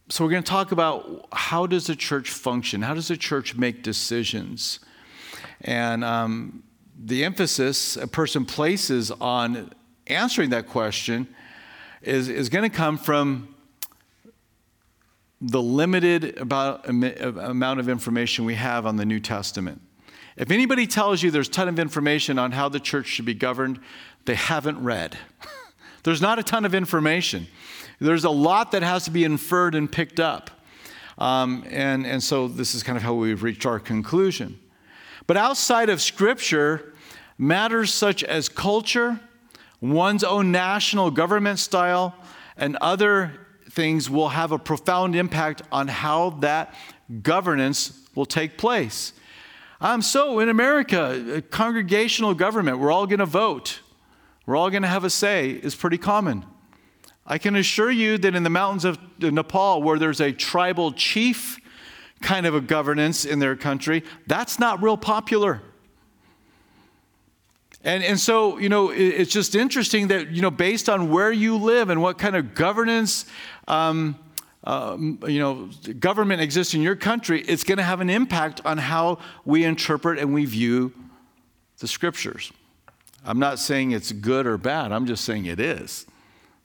so 0.09 0.23
we're 0.23 0.29
going 0.29 0.43
to 0.43 0.49
talk 0.49 0.71
about 0.71 1.27
how 1.33 1.65
does 1.65 1.89
a 1.89 1.95
church 1.95 2.29
function? 2.29 2.83
How 2.83 2.93
does 2.93 3.09
a 3.09 3.17
church 3.17 3.55
make 3.55 3.81
decisions? 3.81 4.79
And 5.61 6.03
um, 6.03 6.61
the 6.95 7.25
emphasis 7.25 7.97
a 7.97 8.07
person 8.07 8.45
places 8.45 9.09
on 9.09 9.73
answering 10.05 10.51
that 10.51 10.67
question 10.67 11.27
is, 12.01 12.29
is 12.29 12.49
going 12.49 12.69
to 12.69 12.75
come 12.75 12.97
from 12.97 13.55
the 15.39 15.61
limited 15.61 16.37
about, 16.37 16.87
amount 16.87 17.79
of 17.79 17.89
information 17.89 18.45
we 18.45 18.55
have 18.55 18.85
on 18.85 18.95
the 18.95 19.05
New 19.05 19.19
Testament. 19.19 19.81
If 20.35 20.51
anybody 20.51 20.87
tells 20.87 21.21
you 21.21 21.31
there's 21.31 21.47
a 21.47 21.51
ton 21.51 21.67
of 21.67 21.79
information 21.79 22.37
on 22.39 22.51
how 22.51 22.69
the 22.69 22.79
church 22.79 23.07
should 23.07 23.25
be 23.25 23.33
governed, 23.33 23.79
they 24.25 24.35
haven't 24.35 24.83
read. 24.83 25.17
there's 26.03 26.21
not 26.21 26.39
a 26.39 26.43
ton 26.43 26.65
of 26.65 26.75
information. 26.75 27.47
There's 27.99 28.23
a 28.23 28.29
lot 28.29 28.71
that 28.71 28.83
has 28.83 29.05
to 29.05 29.11
be 29.11 29.23
inferred 29.23 29.73
and 29.73 29.91
picked 29.91 30.19
up. 30.19 30.51
Um, 31.17 31.65
and, 31.69 32.05
and 32.05 32.21
so 32.21 32.47
this 32.47 32.75
is 32.75 32.83
kind 32.83 32.97
of 32.97 33.03
how 33.03 33.15
we've 33.15 33.41
reached 33.41 33.65
our 33.65 33.79
conclusion. 33.79 34.59
But 35.25 35.37
outside 35.37 35.89
of 35.89 36.01
Scripture, 36.01 36.93
matters 37.37 37.93
such 37.93 38.23
as 38.23 38.47
culture, 38.49 39.19
one's 39.81 40.23
own 40.23 40.51
national 40.51 41.11
government 41.11 41.59
style, 41.59 42.15
and 42.55 42.75
other 42.77 43.33
things 43.69 44.09
will 44.09 44.29
have 44.29 44.51
a 44.51 44.59
profound 44.59 45.15
impact 45.15 45.61
on 45.71 45.87
how 45.87 46.31
that 46.41 46.73
governance 47.21 48.07
will 48.15 48.25
take 48.25 48.57
place. 48.57 49.13
Um, 49.79 50.01
so, 50.01 50.39
in 50.39 50.49
America, 50.49 51.43
congregational 51.51 52.33
government, 52.33 52.79
we're 52.79 52.91
all 52.91 53.05
going 53.05 53.19
to 53.19 53.25
vote, 53.25 53.81
we're 54.45 54.55
all 54.55 54.69
going 54.69 54.81
to 54.81 54.87
have 54.87 55.03
a 55.03 55.09
say, 55.09 55.51
is 55.51 55.75
pretty 55.75 55.99
common. 55.99 56.45
I 57.27 57.37
can 57.37 57.55
assure 57.55 57.91
you 57.91 58.17
that 58.19 58.33
in 58.33 58.43
the 58.43 58.49
mountains 58.49 58.85
of 58.85 58.97
Nepal, 59.19 59.83
where 59.83 59.99
there's 59.99 60.21
a 60.21 60.31
tribal 60.31 60.93
chief 60.93 61.59
kind 62.21 62.45
of 62.45 62.55
a 62.55 62.61
governance 62.61 63.25
in 63.25 63.39
their 63.39 63.55
country, 63.55 64.03
that's 64.25 64.57
not 64.57 64.81
real 64.81 64.97
popular. 64.97 65.61
And, 67.83 68.03
and 68.03 68.19
so, 68.19 68.57
you 68.57 68.69
know, 68.69 68.89
it's 68.89 69.31
just 69.31 69.55
interesting 69.55 70.07
that, 70.07 70.31
you 70.31 70.41
know, 70.41 70.51
based 70.51 70.89
on 70.89 71.09
where 71.09 71.31
you 71.31 71.57
live 71.57 71.89
and 71.89 72.01
what 72.01 72.17
kind 72.17 72.35
of 72.35 72.53
governance, 72.53 73.25
um, 73.67 74.17
uh, 74.63 74.97
you 74.99 75.39
know, 75.39 75.69
government 75.99 76.41
exists 76.41 76.73
in 76.73 76.81
your 76.81 76.95
country, 76.95 77.41
it's 77.41 77.63
going 77.63 77.77
to 77.77 77.83
have 77.83 78.01
an 78.01 78.09
impact 78.09 78.61
on 78.65 78.77
how 78.77 79.19
we 79.45 79.63
interpret 79.63 80.19
and 80.19 80.33
we 80.33 80.45
view 80.45 80.91
the 81.79 81.87
scriptures. 81.87 82.51
I'm 83.23 83.39
not 83.39 83.59
saying 83.59 83.91
it's 83.91 84.11
good 84.11 84.47
or 84.47 84.57
bad, 84.57 84.91
I'm 84.91 85.05
just 85.05 85.23
saying 85.23 85.45
it 85.45 85.59
is. 85.59 86.05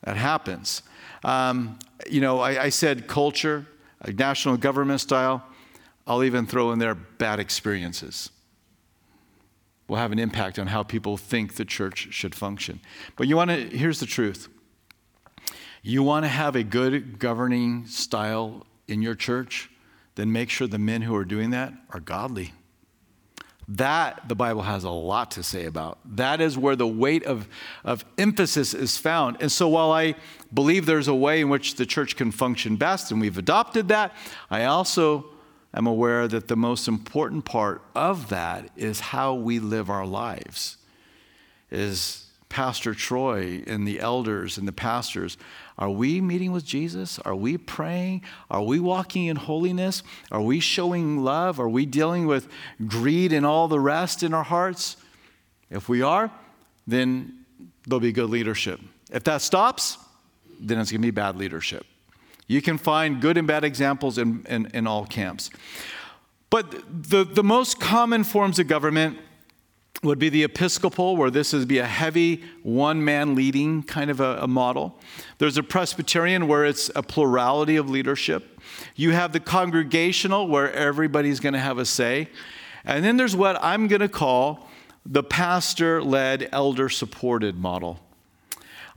That 0.04 0.16
happens. 0.16 0.82
Um, 1.22 1.78
you 2.10 2.20
know, 2.20 2.40
I, 2.40 2.64
I 2.64 2.68
said 2.70 3.06
culture, 3.06 3.66
national 4.04 4.56
government 4.56 5.00
style. 5.00 5.44
I'll 6.06 6.24
even 6.24 6.46
throw 6.46 6.72
in 6.72 6.80
there 6.80 6.96
bad 6.96 7.38
experiences 7.38 8.30
will 9.88 9.96
have 9.96 10.12
an 10.12 10.18
impact 10.18 10.58
on 10.58 10.68
how 10.68 10.82
people 10.82 11.16
think 11.16 11.56
the 11.56 11.64
church 11.64 12.08
should 12.10 12.34
function. 12.34 12.80
But 13.16 13.28
you 13.28 13.36
want 13.36 13.50
to, 13.50 13.56
here's 13.76 14.00
the 14.00 14.06
truth. 14.06 14.48
You 15.82 16.02
want 16.02 16.24
to 16.24 16.28
have 16.28 16.54
a 16.54 16.62
good 16.62 17.18
governing 17.18 17.86
style 17.86 18.66
in 18.86 19.02
your 19.02 19.14
church, 19.14 19.70
then 20.14 20.32
make 20.32 20.48
sure 20.50 20.66
the 20.66 20.78
men 20.78 21.02
who 21.02 21.14
are 21.16 21.24
doing 21.24 21.50
that 21.50 21.72
are 21.90 22.00
godly. 22.00 22.52
That 23.68 24.28
the 24.28 24.34
Bible 24.34 24.62
has 24.62 24.84
a 24.84 24.90
lot 24.90 25.30
to 25.32 25.42
say 25.42 25.64
about. 25.64 25.98
That 26.04 26.40
is 26.40 26.58
where 26.58 26.76
the 26.76 26.86
weight 26.86 27.24
of, 27.24 27.48
of 27.84 28.04
emphasis 28.18 28.74
is 28.74 28.98
found. 28.98 29.38
And 29.40 29.50
so 29.50 29.68
while 29.68 29.92
I 29.92 30.14
believe 30.52 30.84
there's 30.84 31.08
a 31.08 31.14
way 31.14 31.40
in 31.40 31.48
which 31.48 31.76
the 31.76 31.86
church 31.86 32.16
can 32.16 32.32
function 32.32 32.76
best, 32.76 33.10
and 33.10 33.20
we've 33.20 33.38
adopted 33.38 33.88
that, 33.88 34.14
I 34.50 34.64
also 34.64 35.26
am 35.74 35.86
aware 35.86 36.28
that 36.28 36.48
the 36.48 36.56
most 36.56 36.88
important 36.88 37.44
part 37.44 37.82
of 37.94 38.28
that 38.28 38.70
is 38.76 39.00
how 39.00 39.34
we 39.34 39.58
live 39.58 39.88
our 39.88 40.06
lives. 40.06 40.76
Is 41.70 42.26
Pastor 42.52 42.94
Troy 42.94 43.64
and 43.66 43.88
the 43.88 43.98
elders 43.98 44.58
and 44.58 44.68
the 44.68 44.72
pastors, 44.72 45.38
are 45.78 45.88
we 45.88 46.20
meeting 46.20 46.52
with 46.52 46.66
Jesus? 46.66 47.18
Are 47.20 47.34
we 47.34 47.56
praying? 47.56 48.22
Are 48.50 48.62
we 48.62 48.78
walking 48.78 49.24
in 49.24 49.36
holiness? 49.36 50.02
Are 50.30 50.42
we 50.42 50.60
showing 50.60 51.24
love? 51.24 51.58
Are 51.58 51.68
we 51.68 51.86
dealing 51.86 52.26
with 52.26 52.46
greed 52.86 53.32
and 53.32 53.46
all 53.46 53.68
the 53.68 53.80
rest 53.80 54.22
in 54.22 54.34
our 54.34 54.44
hearts? 54.44 54.98
If 55.70 55.88
we 55.88 56.02
are, 56.02 56.30
then 56.86 57.46
there'll 57.86 58.00
be 58.00 58.12
good 58.12 58.28
leadership. 58.28 58.80
If 59.10 59.24
that 59.24 59.40
stops, 59.40 59.96
then 60.60 60.78
it's 60.78 60.90
going 60.90 61.00
to 61.00 61.06
be 61.06 61.10
bad 61.10 61.36
leadership. 61.36 61.86
You 62.52 62.60
can 62.60 62.76
find 62.76 63.18
good 63.18 63.38
and 63.38 63.46
bad 63.46 63.64
examples 63.64 64.18
in, 64.18 64.44
in, 64.46 64.66
in 64.74 64.86
all 64.86 65.06
camps. 65.06 65.48
But 66.50 66.70
the, 67.08 67.24
the 67.24 67.42
most 67.42 67.80
common 67.80 68.24
forms 68.24 68.58
of 68.58 68.68
government 68.68 69.16
would 70.02 70.18
be 70.18 70.28
the 70.28 70.44
Episcopal, 70.44 71.16
where 71.16 71.30
this 71.30 71.54
would 71.54 71.66
be 71.66 71.78
a 71.78 71.86
heavy 71.86 72.42
one 72.62 73.02
man 73.02 73.34
leading 73.34 73.82
kind 73.82 74.10
of 74.10 74.20
a, 74.20 74.40
a, 74.42 74.46
model. 74.46 74.98
There's 75.38 75.56
a 75.56 75.62
Presbyterian, 75.62 76.46
where 76.46 76.66
it's 76.66 76.90
a 76.94 77.02
plurality 77.02 77.76
of 77.76 77.88
leadership. 77.88 78.60
You 78.96 79.12
have 79.12 79.32
the 79.32 79.40
Congregational, 79.40 80.46
where 80.46 80.70
everybody's 80.74 81.40
going 81.40 81.54
to 81.54 81.58
have 81.58 81.78
a 81.78 81.86
say. 81.86 82.28
And 82.84 83.02
then 83.02 83.16
there's 83.16 83.34
what 83.34 83.56
I'm 83.64 83.88
going 83.88 84.00
to 84.00 84.10
call 84.10 84.68
the 85.06 85.22
pastor 85.22 86.02
led, 86.02 86.50
elder 86.52 86.90
supported 86.90 87.56
model. 87.56 87.98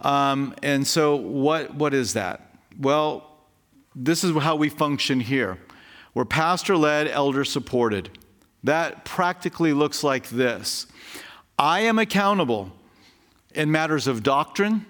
Um, 0.01 0.55
and 0.61 0.85
so, 0.85 1.15
what, 1.15 1.73
what 1.75 1.93
is 1.93 2.13
that? 2.13 2.57
Well, 2.77 3.34
this 3.95 4.23
is 4.23 4.35
how 4.35 4.55
we 4.55 4.69
function 4.69 5.21
here. 5.21 5.57
We're 6.13 6.25
pastor 6.25 6.75
led, 6.75 7.07
elder 7.07 7.45
supported. 7.45 8.09
That 8.63 9.05
practically 9.05 9.73
looks 9.73 10.03
like 10.03 10.29
this 10.29 10.87
I 11.57 11.81
am 11.81 11.99
accountable 11.99 12.71
in 13.53 13.71
matters 13.71 14.07
of 14.07 14.23
doctrine, 14.23 14.85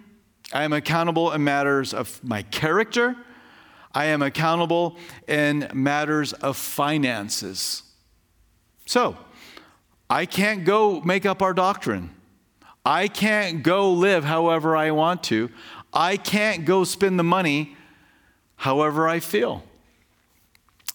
I 0.52 0.64
am 0.64 0.74
accountable 0.74 1.32
in 1.32 1.44
matters 1.44 1.94
of 1.94 2.24
my 2.24 2.42
character, 2.44 3.16
I 3.94 4.06
am 4.06 4.22
accountable 4.22 4.98
in 5.28 5.70
matters 5.74 6.34
of 6.34 6.58
finances. 6.58 7.84
So, 8.88 9.18
I 10.10 10.26
can't 10.26 10.66
go 10.66 11.02
make 11.02 11.26
up 11.26 11.42
our 11.42 11.54
doctrine. 11.54 12.12
I 12.86 13.08
can't 13.08 13.64
go 13.64 13.92
live 13.92 14.24
however 14.24 14.78
I 14.78 14.92
want 14.92 15.24
to. 15.24 15.50
I 15.92 16.18
can't 16.18 16.66
go 16.66 16.84
spend 16.84 17.18
the 17.18 17.24
money 17.24 17.76
however 18.66 19.08
I 19.08 19.20
feel. 19.20 19.62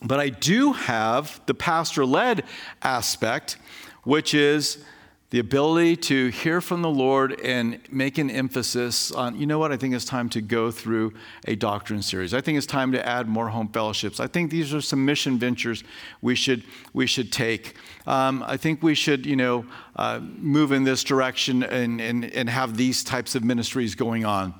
But 0.02 0.18
I 0.18 0.28
do 0.28 0.72
have 0.72 1.40
the 1.46 1.54
pastor 1.54 2.04
led 2.04 2.42
aspect, 2.82 3.58
which 4.02 4.34
is 4.34 4.84
the 5.30 5.38
ability 5.38 5.94
to 5.94 6.30
hear 6.30 6.60
from 6.60 6.82
the 6.82 6.90
Lord 6.90 7.40
and 7.42 7.78
make 7.92 8.18
an 8.18 8.28
emphasis 8.28 9.12
on, 9.12 9.38
you 9.38 9.46
know 9.46 9.60
what, 9.60 9.70
I 9.70 9.76
think 9.76 9.94
it's 9.94 10.04
time 10.04 10.28
to 10.30 10.40
go 10.40 10.72
through 10.72 11.14
a 11.46 11.54
doctrine 11.54 12.02
series. 12.02 12.34
I 12.34 12.40
think 12.40 12.58
it's 12.58 12.66
time 12.66 12.90
to 12.90 13.08
add 13.08 13.28
more 13.28 13.48
home 13.50 13.68
fellowships. 13.68 14.18
I 14.18 14.26
think 14.26 14.50
these 14.50 14.74
are 14.74 14.80
some 14.80 15.04
mission 15.04 15.38
ventures 15.38 15.84
we 16.20 16.34
should, 16.34 16.64
we 16.92 17.06
should 17.06 17.30
take. 17.30 17.76
Um, 18.04 18.42
I 18.44 18.56
think 18.56 18.82
we 18.82 18.96
should, 18.96 19.24
you 19.24 19.36
know, 19.36 19.64
uh, 19.94 20.18
move 20.18 20.72
in 20.72 20.82
this 20.82 21.04
direction 21.04 21.62
and, 21.62 22.00
and, 22.00 22.24
and 22.24 22.50
have 22.50 22.76
these 22.76 23.04
types 23.04 23.36
of 23.36 23.44
ministries 23.44 23.94
going 23.94 24.24
on. 24.24 24.54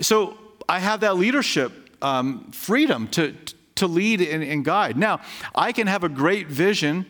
So 0.00 0.38
I 0.66 0.78
have 0.78 1.00
that 1.00 1.16
leadership 1.18 1.89
um, 2.02 2.50
freedom 2.52 3.08
to, 3.08 3.34
to 3.76 3.86
lead 3.86 4.20
and, 4.20 4.42
and 4.42 4.64
guide. 4.64 4.96
Now, 4.96 5.20
I 5.54 5.72
can 5.72 5.86
have 5.86 6.04
a 6.04 6.08
great 6.08 6.48
vision 6.48 7.06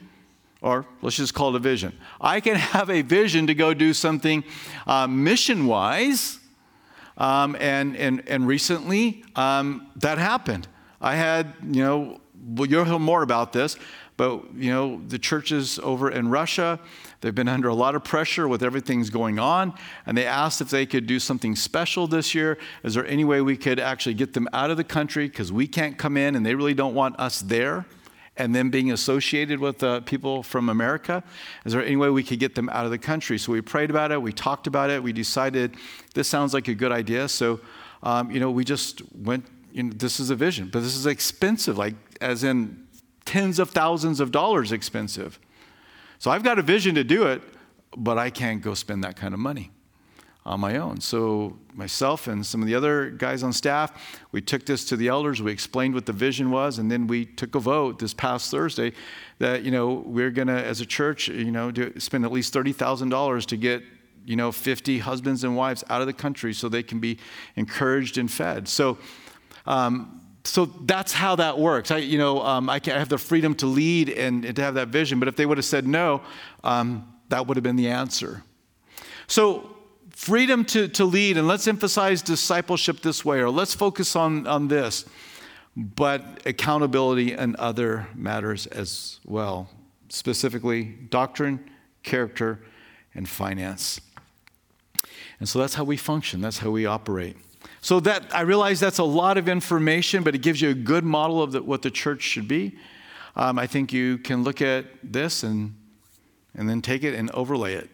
or 0.62 0.84
let's 1.00 1.16
just 1.16 1.34
call 1.34 1.50
it 1.50 1.56
a 1.56 1.60
vision. 1.60 1.98
I 2.20 2.40
can 2.40 2.56
have 2.56 2.90
a 2.90 3.02
vision 3.02 3.46
to 3.46 3.54
go 3.54 3.74
do 3.74 3.94
something 3.94 4.44
uh, 4.86 5.06
mission 5.06 5.66
wise. 5.66 6.38
Um, 7.16 7.54
and, 7.60 7.96
and, 7.96 8.26
and 8.28 8.46
recently 8.46 9.24
um, 9.36 9.88
that 9.96 10.16
happened. 10.16 10.68
I 11.02 11.16
had, 11.16 11.52
you 11.70 11.82
know, 11.82 12.20
well, 12.42 12.66
you'll 12.66 12.84
hear 12.84 12.98
more 12.98 13.22
about 13.22 13.52
this, 13.52 13.76
but, 14.20 14.52
you 14.54 14.70
know, 14.70 15.00
the 15.08 15.18
churches 15.18 15.78
over 15.78 16.10
in 16.10 16.28
Russia, 16.28 16.78
they've 17.22 17.34
been 17.34 17.48
under 17.48 17.68
a 17.68 17.74
lot 17.74 17.94
of 17.94 18.04
pressure 18.04 18.46
with 18.48 18.62
everything's 18.62 19.08
going 19.08 19.38
on. 19.38 19.72
And 20.04 20.14
they 20.14 20.26
asked 20.26 20.60
if 20.60 20.68
they 20.68 20.84
could 20.84 21.06
do 21.06 21.18
something 21.18 21.56
special 21.56 22.06
this 22.06 22.34
year. 22.34 22.58
Is 22.82 22.92
there 22.92 23.06
any 23.06 23.24
way 23.24 23.40
we 23.40 23.56
could 23.56 23.80
actually 23.80 24.12
get 24.12 24.34
them 24.34 24.46
out 24.52 24.70
of 24.70 24.76
the 24.76 24.84
country? 24.84 25.26
Because 25.26 25.50
we 25.50 25.66
can't 25.66 25.96
come 25.96 26.18
in 26.18 26.36
and 26.36 26.44
they 26.44 26.54
really 26.54 26.74
don't 26.74 26.92
want 26.92 27.18
us 27.18 27.40
there 27.40 27.86
and 28.36 28.54
then 28.54 28.68
being 28.68 28.92
associated 28.92 29.58
with 29.58 29.82
uh, 29.82 30.00
people 30.00 30.42
from 30.42 30.68
America? 30.68 31.24
Is 31.64 31.72
there 31.72 31.82
any 31.82 31.96
way 31.96 32.10
we 32.10 32.22
could 32.22 32.40
get 32.40 32.54
them 32.54 32.68
out 32.68 32.84
of 32.84 32.90
the 32.90 32.98
country? 32.98 33.38
So 33.38 33.52
we 33.52 33.62
prayed 33.62 33.88
about 33.88 34.12
it, 34.12 34.20
we 34.20 34.34
talked 34.34 34.66
about 34.66 34.90
it, 34.90 35.02
we 35.02 35.14
decided 35.14 35.76
this 36.12 36.28
sounds 36.28 36.52
like 36.52 36.68
a 36.68 36.74
good 36.74 36.92
idea. 36.92 37.26
So, 37.26 37.58
um, 38.02 38.30
you 38.30 38.38
know, 38.38 38.50
we 38.50 38.66
just 38.66 39.00
went, 39.14 39.46
you 39.72 39.84
know, 39.84 39.92
this 39.96 40.20
is 40.20 40.28
a 40.28 40.36
vision, 40.36 40.68
but 40.70 40.80
this 40.80 40.94
is 40.94 41.06
expensive, 41.06 41.78
like, 41.78 41.94
as 42.20 42.44
in 42.44 42.86
tens 43.24 43.58
of 43.58 43.70
thousands 43.70 44.20
of 44.20 44.32
dollars 44.32 44.72
expensive. 44.72 45.38
So 46.18 46.30
I've 46.30 46.42
got 46.42 46.58
a 46.58 46.62
vision 46.62 46.94
to 46.96 47.04
do 47.04 47.26
it, 47.26 47.42
but 47.96 48.18
I 48.18 48.30
can't 48.30 48.62
go 48.62 48.74
spend 48.74 49.04
that 49.04 49.16
kind 49.16 49.34
of 49.34 49.40
money 49.40 49.70
on 50.44 50.60
my 50.60 50.76
own. 50.76 51.00
So 51.00 51.58
myself 51.74 52.26
and 52.26 52.44
some 52.44 52.62
of 52.62 52.66
the 52.66 52.74
other 52.74 53.10
guys 53.10 53.42
on 53.42 53.52
staff, 53.52 54.20
we 54.32 54.40
took 54.40 54.64
this 54.64 54.84
to 54.86 54.96
the 54.96 55.08
elders, 55.08 55.42
we 55.42 55.52
explained 55.52 55.94
what 55.94 56.06
the 56.06 56.12
vision 56.12 56.50
was, 56.50 56.78
and 56.78 56.90
then 56.90 57.06
we 57.06 57.26
took 57.26 57.54
a 57.54 57.60
vote 57.60 57.98
this 57.98 58.14
past 58.14 58.50
Thursday 58.50 58.92
that, 59.38 59.62
you 59.62 59.70
know, 59.70 60.02
we're 60.06 60.30
going 60.30 60.48
to, 60.48 60.64
as 60.64 60.80
a 60.80 60.86
church, 60.86 61.28
you 61.28 61.50
know, 61.50 61.70
do, 61.70 61.92
spend 61.98 62.24
at 62.24 62.32
least 62.32 62.54
$30,000 62.54 63.46
to 63.46 63.56
get 63.56 63.82
you 64.22 64.36
know 64.36 64.52
50 64.52 64.98
husbands 64.98 65.44
and 65.44 65.56
wives 65.56 65.82
out 65.88 66.02
of 66.02 66.06
the 66.06 66.12
country 66.12 66.52
so 66.52 66.68
they 66.68 66.82
can 66.82 67.00
be 67.00 67.18
encouraged 67.56 68.18
and 68.18 68.30
fed 68.30 68.68
so 68.68 68.98
um, 69.66 70.19
so 70.44 70.66
that's 70.66 71.12
how 71.12 71.36
that 71.36 71.58
works. 71.58 71.90
I, 71.90 71.98
you 71.98 72.18
know, 72.18 72.42
um, 72.42 72.70
I, 72.70 72.78
can, 72.78 72.94
I, 72.94 72.98
have 72.98 73.08
the 73.08 73.18
freedom 73.18 73.54
to 73.56 73.66
lead 73.66 74.08
and, 74.08 74.44
and, 74.44 74.56
to 74.56 74.62
have 74.62 74.74
that 74.74 74.88
vision. 74.88 75.18
But 75.18 75.28
if 75.28 75.36
they 75.36 75.44
would 75.44 75.58
have 75.58 75.64
said 75.64 75.86
no, 75.86 76.22
um, 76.64 77.12
that 77.28 77.46
would 77.46 77.56
have 77.56 77.64
been 77.64 77.76
the 77.76 77.88
answer. 77.88 78.42
So 79.26 79.76
freedom 80.10 80.64
to, 80.66 80.88
to 80.88 81.04
lead, 81.04 81.36
and 81.36 81.46
let's 81.46 81.66
emphasize 81.66 82.22
discipleship 82.22 83.00
this 83.00 83.24
way, 83.24 83.40
or 83.40 83.50
let's 83.50 83.74
focus 83.74 84.16
on, 84.16 84.46
on 84.46 84.68
this, 84.68 85.04
but 85.76 86.42
accountability 86.46 87.32
and 87.32 87.54
other 87.56 88.06
matters 88.14 88.66
as 88.66 89.20
well, 89.24 89.70
specifically 90.08 90.84
doctrine, 90.84 91.70
character, 92.02 92.60
and 93.14 93.28
finance. 93.28 94.00
And 95.38 95.48
so 95.48 95.58
that's 95.58 95.74
how 95.74 95.84
we 95.84 95.96
function, 95.96 96.40
that's 96.40 96.58
how 96.58 96.70
we 96.70 96.86
operate. 96.86 97.36
So 97.80 98.00
that 98.00 98.34
I 98.34 98.42
realize 98.42 98.80
that's 98.80 98.98
a 98.98 99.04
lot 99.04 99.38
of 99.38 99.48
information, 99.48 100.22
but 100.22 100.34
it 100.34 100.42
gives 100.42 100.60
you 100.60 100.70
a 100.70 100.74
good 100.74 101.04
model 101.04 101.42
of 101.42 101.52
the, 101.52 101.62
what 101.62 101.82
the 101.82 101.90
church 101.90 102.22
should 102.22 102.46
be. 102.46 102.76
Um, 103.36 103.58
I 103.58 103.66
think 103.66 103.92
you 103.92 104.18
can 104.18 104.42
look 104.42 104.60
at 104.60 104.86
this 105.02 105.42
and 105.42 105.74
and 106.54 106.68
then 106.68 106.82
take 106.82 107.04
it 107.04 107.14
and 107.14 107.30
overlay 107.30 107.74
it 107.74 107.90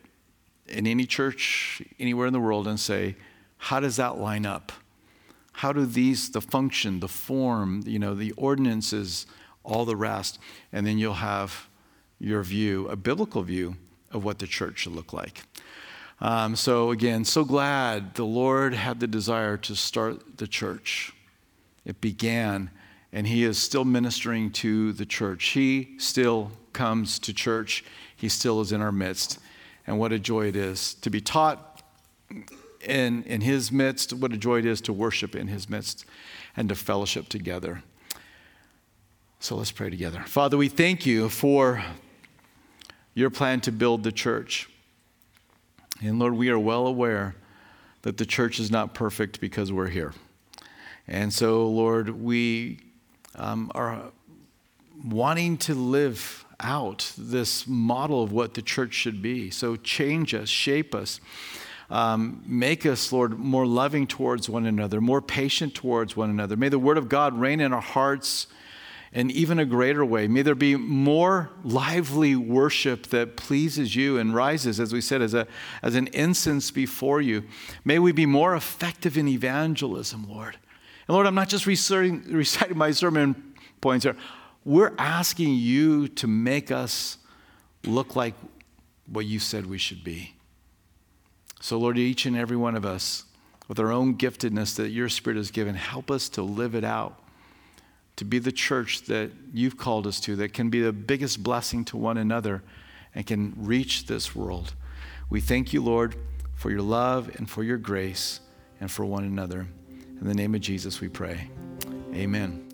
in 0.68 0.87
any 0.87 1.07
church 1.07 1.82
anywhere 2.01 2.26
in 2.26 2.32
the 2.32 2.41
world 2.41 2.66
and 2.66 2.78
say, 2.78 3.16
how 3.59 3.80
does 3.80 3.97
that 3.97 4.18
line 4.18 4.47
up? 4.47 4.72
How 5.53 5.72
do 5.72 5.87
these, 5.87 6.30
the 6.30 6.41
function, 6.41 7.01
the 7.01 7.09
form, 7.09 7.82
you 7.87 7.99
know, 7.99 8.14
the 8.14 8.32
ordinances, 8.32 9.26
all 9.62 9.84
the 9.84 9.97
rest, 9.97 10.39
and 10.72 10.87
then 10.87 10.99
you'll 10.99 11.14
have 11.14 11.68
your 12.18 12.43
view, 12.43 12.89
a 12.89 12.97
biblical 12.97 13.43
view 13.43 13.76
of 14.11 14.24
what 14.24 14.39
the 14.39 14.47
church 14.47 14.80
should 14.80 14.93
look 14.93 15.12
like. 15.12 15.43
Um, 16.21 16.57
so, 16.57 16.91
again, 16.91 17.25
so 17.25 17.45
glad 17.45 18.14
the 18.14 18.25
Lord 18.25 18.73
had 18.73 19.01
the 19.01 19.07
desire 19.07 19.57
to 19.59 19.77
start 19.77 20.39
the 20.39 20.47
church. 20.47 21.12
It 21.85 22.01
began, 22.01 22.71
and 23.12 23.27
He 23.27 23.45
is 23.45 23.59
still 23.59 23.85
ministering 23.85 24.51
to 24.53 24.93
the 24.93 25.05
church. 25.05 25.49
He 25.49 25.99
still 25.99 26.53
comes 26.73 27.19
to 27.21 27.35
church, 27.35 27.85
He 28.17 28.29
still 28.29 28.61
is 28.61 28.73
in 28.73 28.81
our 28.81 28.93
midst. 28.93 29.39
And 29.87 29.99
what 29.99 30.12
a 30.12 30.19
joy 30.19 30.47
it 30.49 30.57
is 30.57 30.95
to 30.95 31.11
be 31.11 31.21
taught 31.21 31.83
in, 32.81 33.23
in 33.25 33.43
His 33.43 33.71
midst, 33.71 34.12
what 34.12 34.33
a 34.33 34.37
joy 34.37 34.59
it 34.59 34.67
is 34.67 34.81
to 34.83 34.93
worship 34.93 35.37
in 35.37 35.49
His 35.49 35.69
midst 35.69 36.07
and 36.57 36.69
to 36.71 36.75
fellowship 36.75 37.29
together. 37.29 37.83
So 39.39 39.55
let's 39.55 39.71
pray 39.71 39.91
together. 39.91 40.25
Father, 40.27 40.57
we 40.57 40.69
thank 40.69 41.05
you 41.05 41.29
for 41.29 41.85
your 43.14 43.31
plan 43.31 43.61
to 43.61 43.73
build 43.73 44.03
the 44.03 44.12
church. 44.12 44.69
And 46.03 46.18
Lord, 46.18 46.34
we 46.34 46.51
are 46.51 46.59
well 46.59 46.86
aware 46.86 47.34
that 48.03 48.18
the 48.18 48.26
church 48.26 48.61
is 48.61 48.70
not 48.70 48.94
perfect 48.94 49.40
because 49.40 49.72
we're 49.72 49.88
here. 49.88 50.12
And 51.09 51.32
so, 51.32 51.68
Lord, 51.68 52.22
we 52.22 52.80
um, 53.34 53.70
are 53.74 54.12
wanting 55.05 55.57
to 55.59 55.74
live 55.74 56.44
out 56.61 57.12
this 57.16 57.66
model 57.66 58.22
of 58.22 58.32
what 58.32 58.55
the 58.55 58.62
church 58.62 58.94
should 58.94 59.22
be. 59.22 59.51
So, 59.51 59.76
change 59.76 60.34
us, 60.34 60.49
shape 60.49 60.94
us. 60.94 61.20
Um, 61.88 62.42
make 62.44 62.84
us, 62.84 63.12
Lord, 63.12 63.38
more 63.38 63.64
loving 63.64 64.07
towards 64.07 64.49
one 64.49 64.66
another, 64.66 65.01
more 65.01 65.22
patient 65.22 65.74
towards 65.74 66.16
one 66.16 66.30
another. 66.30 66.57
May 66.57 66.68
the 66.68 66.80
Word 66.80 66.99
of 66.99 67.09
God 67.09 67.38
reign 67.38 67.61
in 67.61 67.72
our 67.72 67.80
hearts 67.80 68.49
in 69.17 69.31
even 69.31 69.59
a 69.59 69.64
greater 69.64 70.05
way. 70.05 70.29
May 70.29 70.43
there 70.43 70.55
be 70.55 70.77
more 70.77 71.49
lively 71.64 72.37
worship 72.37 73.07
that 73.07 73.35
pleases 73.35 73.97
you 73.97 74.19
and 74.19 74.35
rises, 74.35 74.79
as 74.79 74.93
we 74.93 75.01
said, 75.01 75.23
as, 75.23 75.33
a, 75.33 75.47
as 75.83 75.95
an 75.95 76.09
incense 76.09 76.71
before 76.71 77.23
you. 77.23 77.43
May 77.83 77.99
we 77.99 78.12
be 78.12 78.27
more 78.27 78.55
effective 78.55 79.17
in 79.17 79.27
evangelism, 79.27 80.29
Lord. 80.29 80.59
And 81.09 81.14
Lord, 81.14 81.27
I'm 81.27 81.35
not 81.35 81.49
just 81.49 81.64
reciting, 81.64 82.25
reciting 82.31 82.77
my 82.77 82.91
sermon 82.91 83.55
points 83.81 84.05
here. 84.05 84.17
We're 84.67 84.93
asking 84.99 85.55
you 85.55 86.09
to 86.09 86.27
make 86.27 86.71
us 86.71 87.17
look 87.87 88.17
like 88.17 88.35
what 89.07 89.25
you 89.25 89.39
said 89.39 89.64
we 89.64 89.79
should 89.79 90.05
be. 90.05 90.35
So, 91.62 91.79
Lord, 91.79 91.97
each 91.97 92.27
and 92.27 92.37
every 92.37 92.59
one 92.59 92.77
of 92.77 92.85
us, 92.85 93.25
with 93.67 93.81
our 93.81 93.91
own 93.91 94.19
giftedness 94.19 94.77
that 94.77 94.91
your 94.91 95.09
Spirit 95.09 95.39
has 95.39 95.51
given, 95.51 95.75
help 95.75 96.11
us 96.11 96.29
to 96.31 96.43
live 96.43 96.75
it 96.75 96.85
out 96.85 97.19
to 98.17 98.25
be 98.25 98.39
the 98.39 98.53
church 98.53 99.03
that 99.03 99.31
you've 99.53 99.77
called 99.77 100.07
us 100.07 100.21
to, 100.21 100.37
that 100.37 100.53
can 100.53 100.71
be 100.71 100.81
the 100.81 100.93
biggest 100.93 101.43
blessing 101.43 101.85
to 101.87 101.97
one 101.97 102.17
another 102.17 102.62
and 103.14 103.27
can 103.27 103.55
reach 103.57 104.07
this 104.07 104.35
world. 104.35 104.75
We 105.29 105.41
thank 105.41 105.73
you, 105.73 105.83
Lord, 105.83 106.17
for 106.55 106.71
your 106.71 106.83
love 106.83 107.31
and 107.37 107.49
for 107.49 107.62
your 107.62 107.79
grace 107.79 108.41
and 108.81 108.91
for 108.91 109.05
one 109.05 109.25
another. 109.25 109.67
In 110.21 110.27
the 110.27 110.35
name 110.35 110.55
of 110.55 110.61
Jesus, 110.61 111.01
we 111.01 111.09
pray. 111.09 111.51
Amen. 112.14 112.66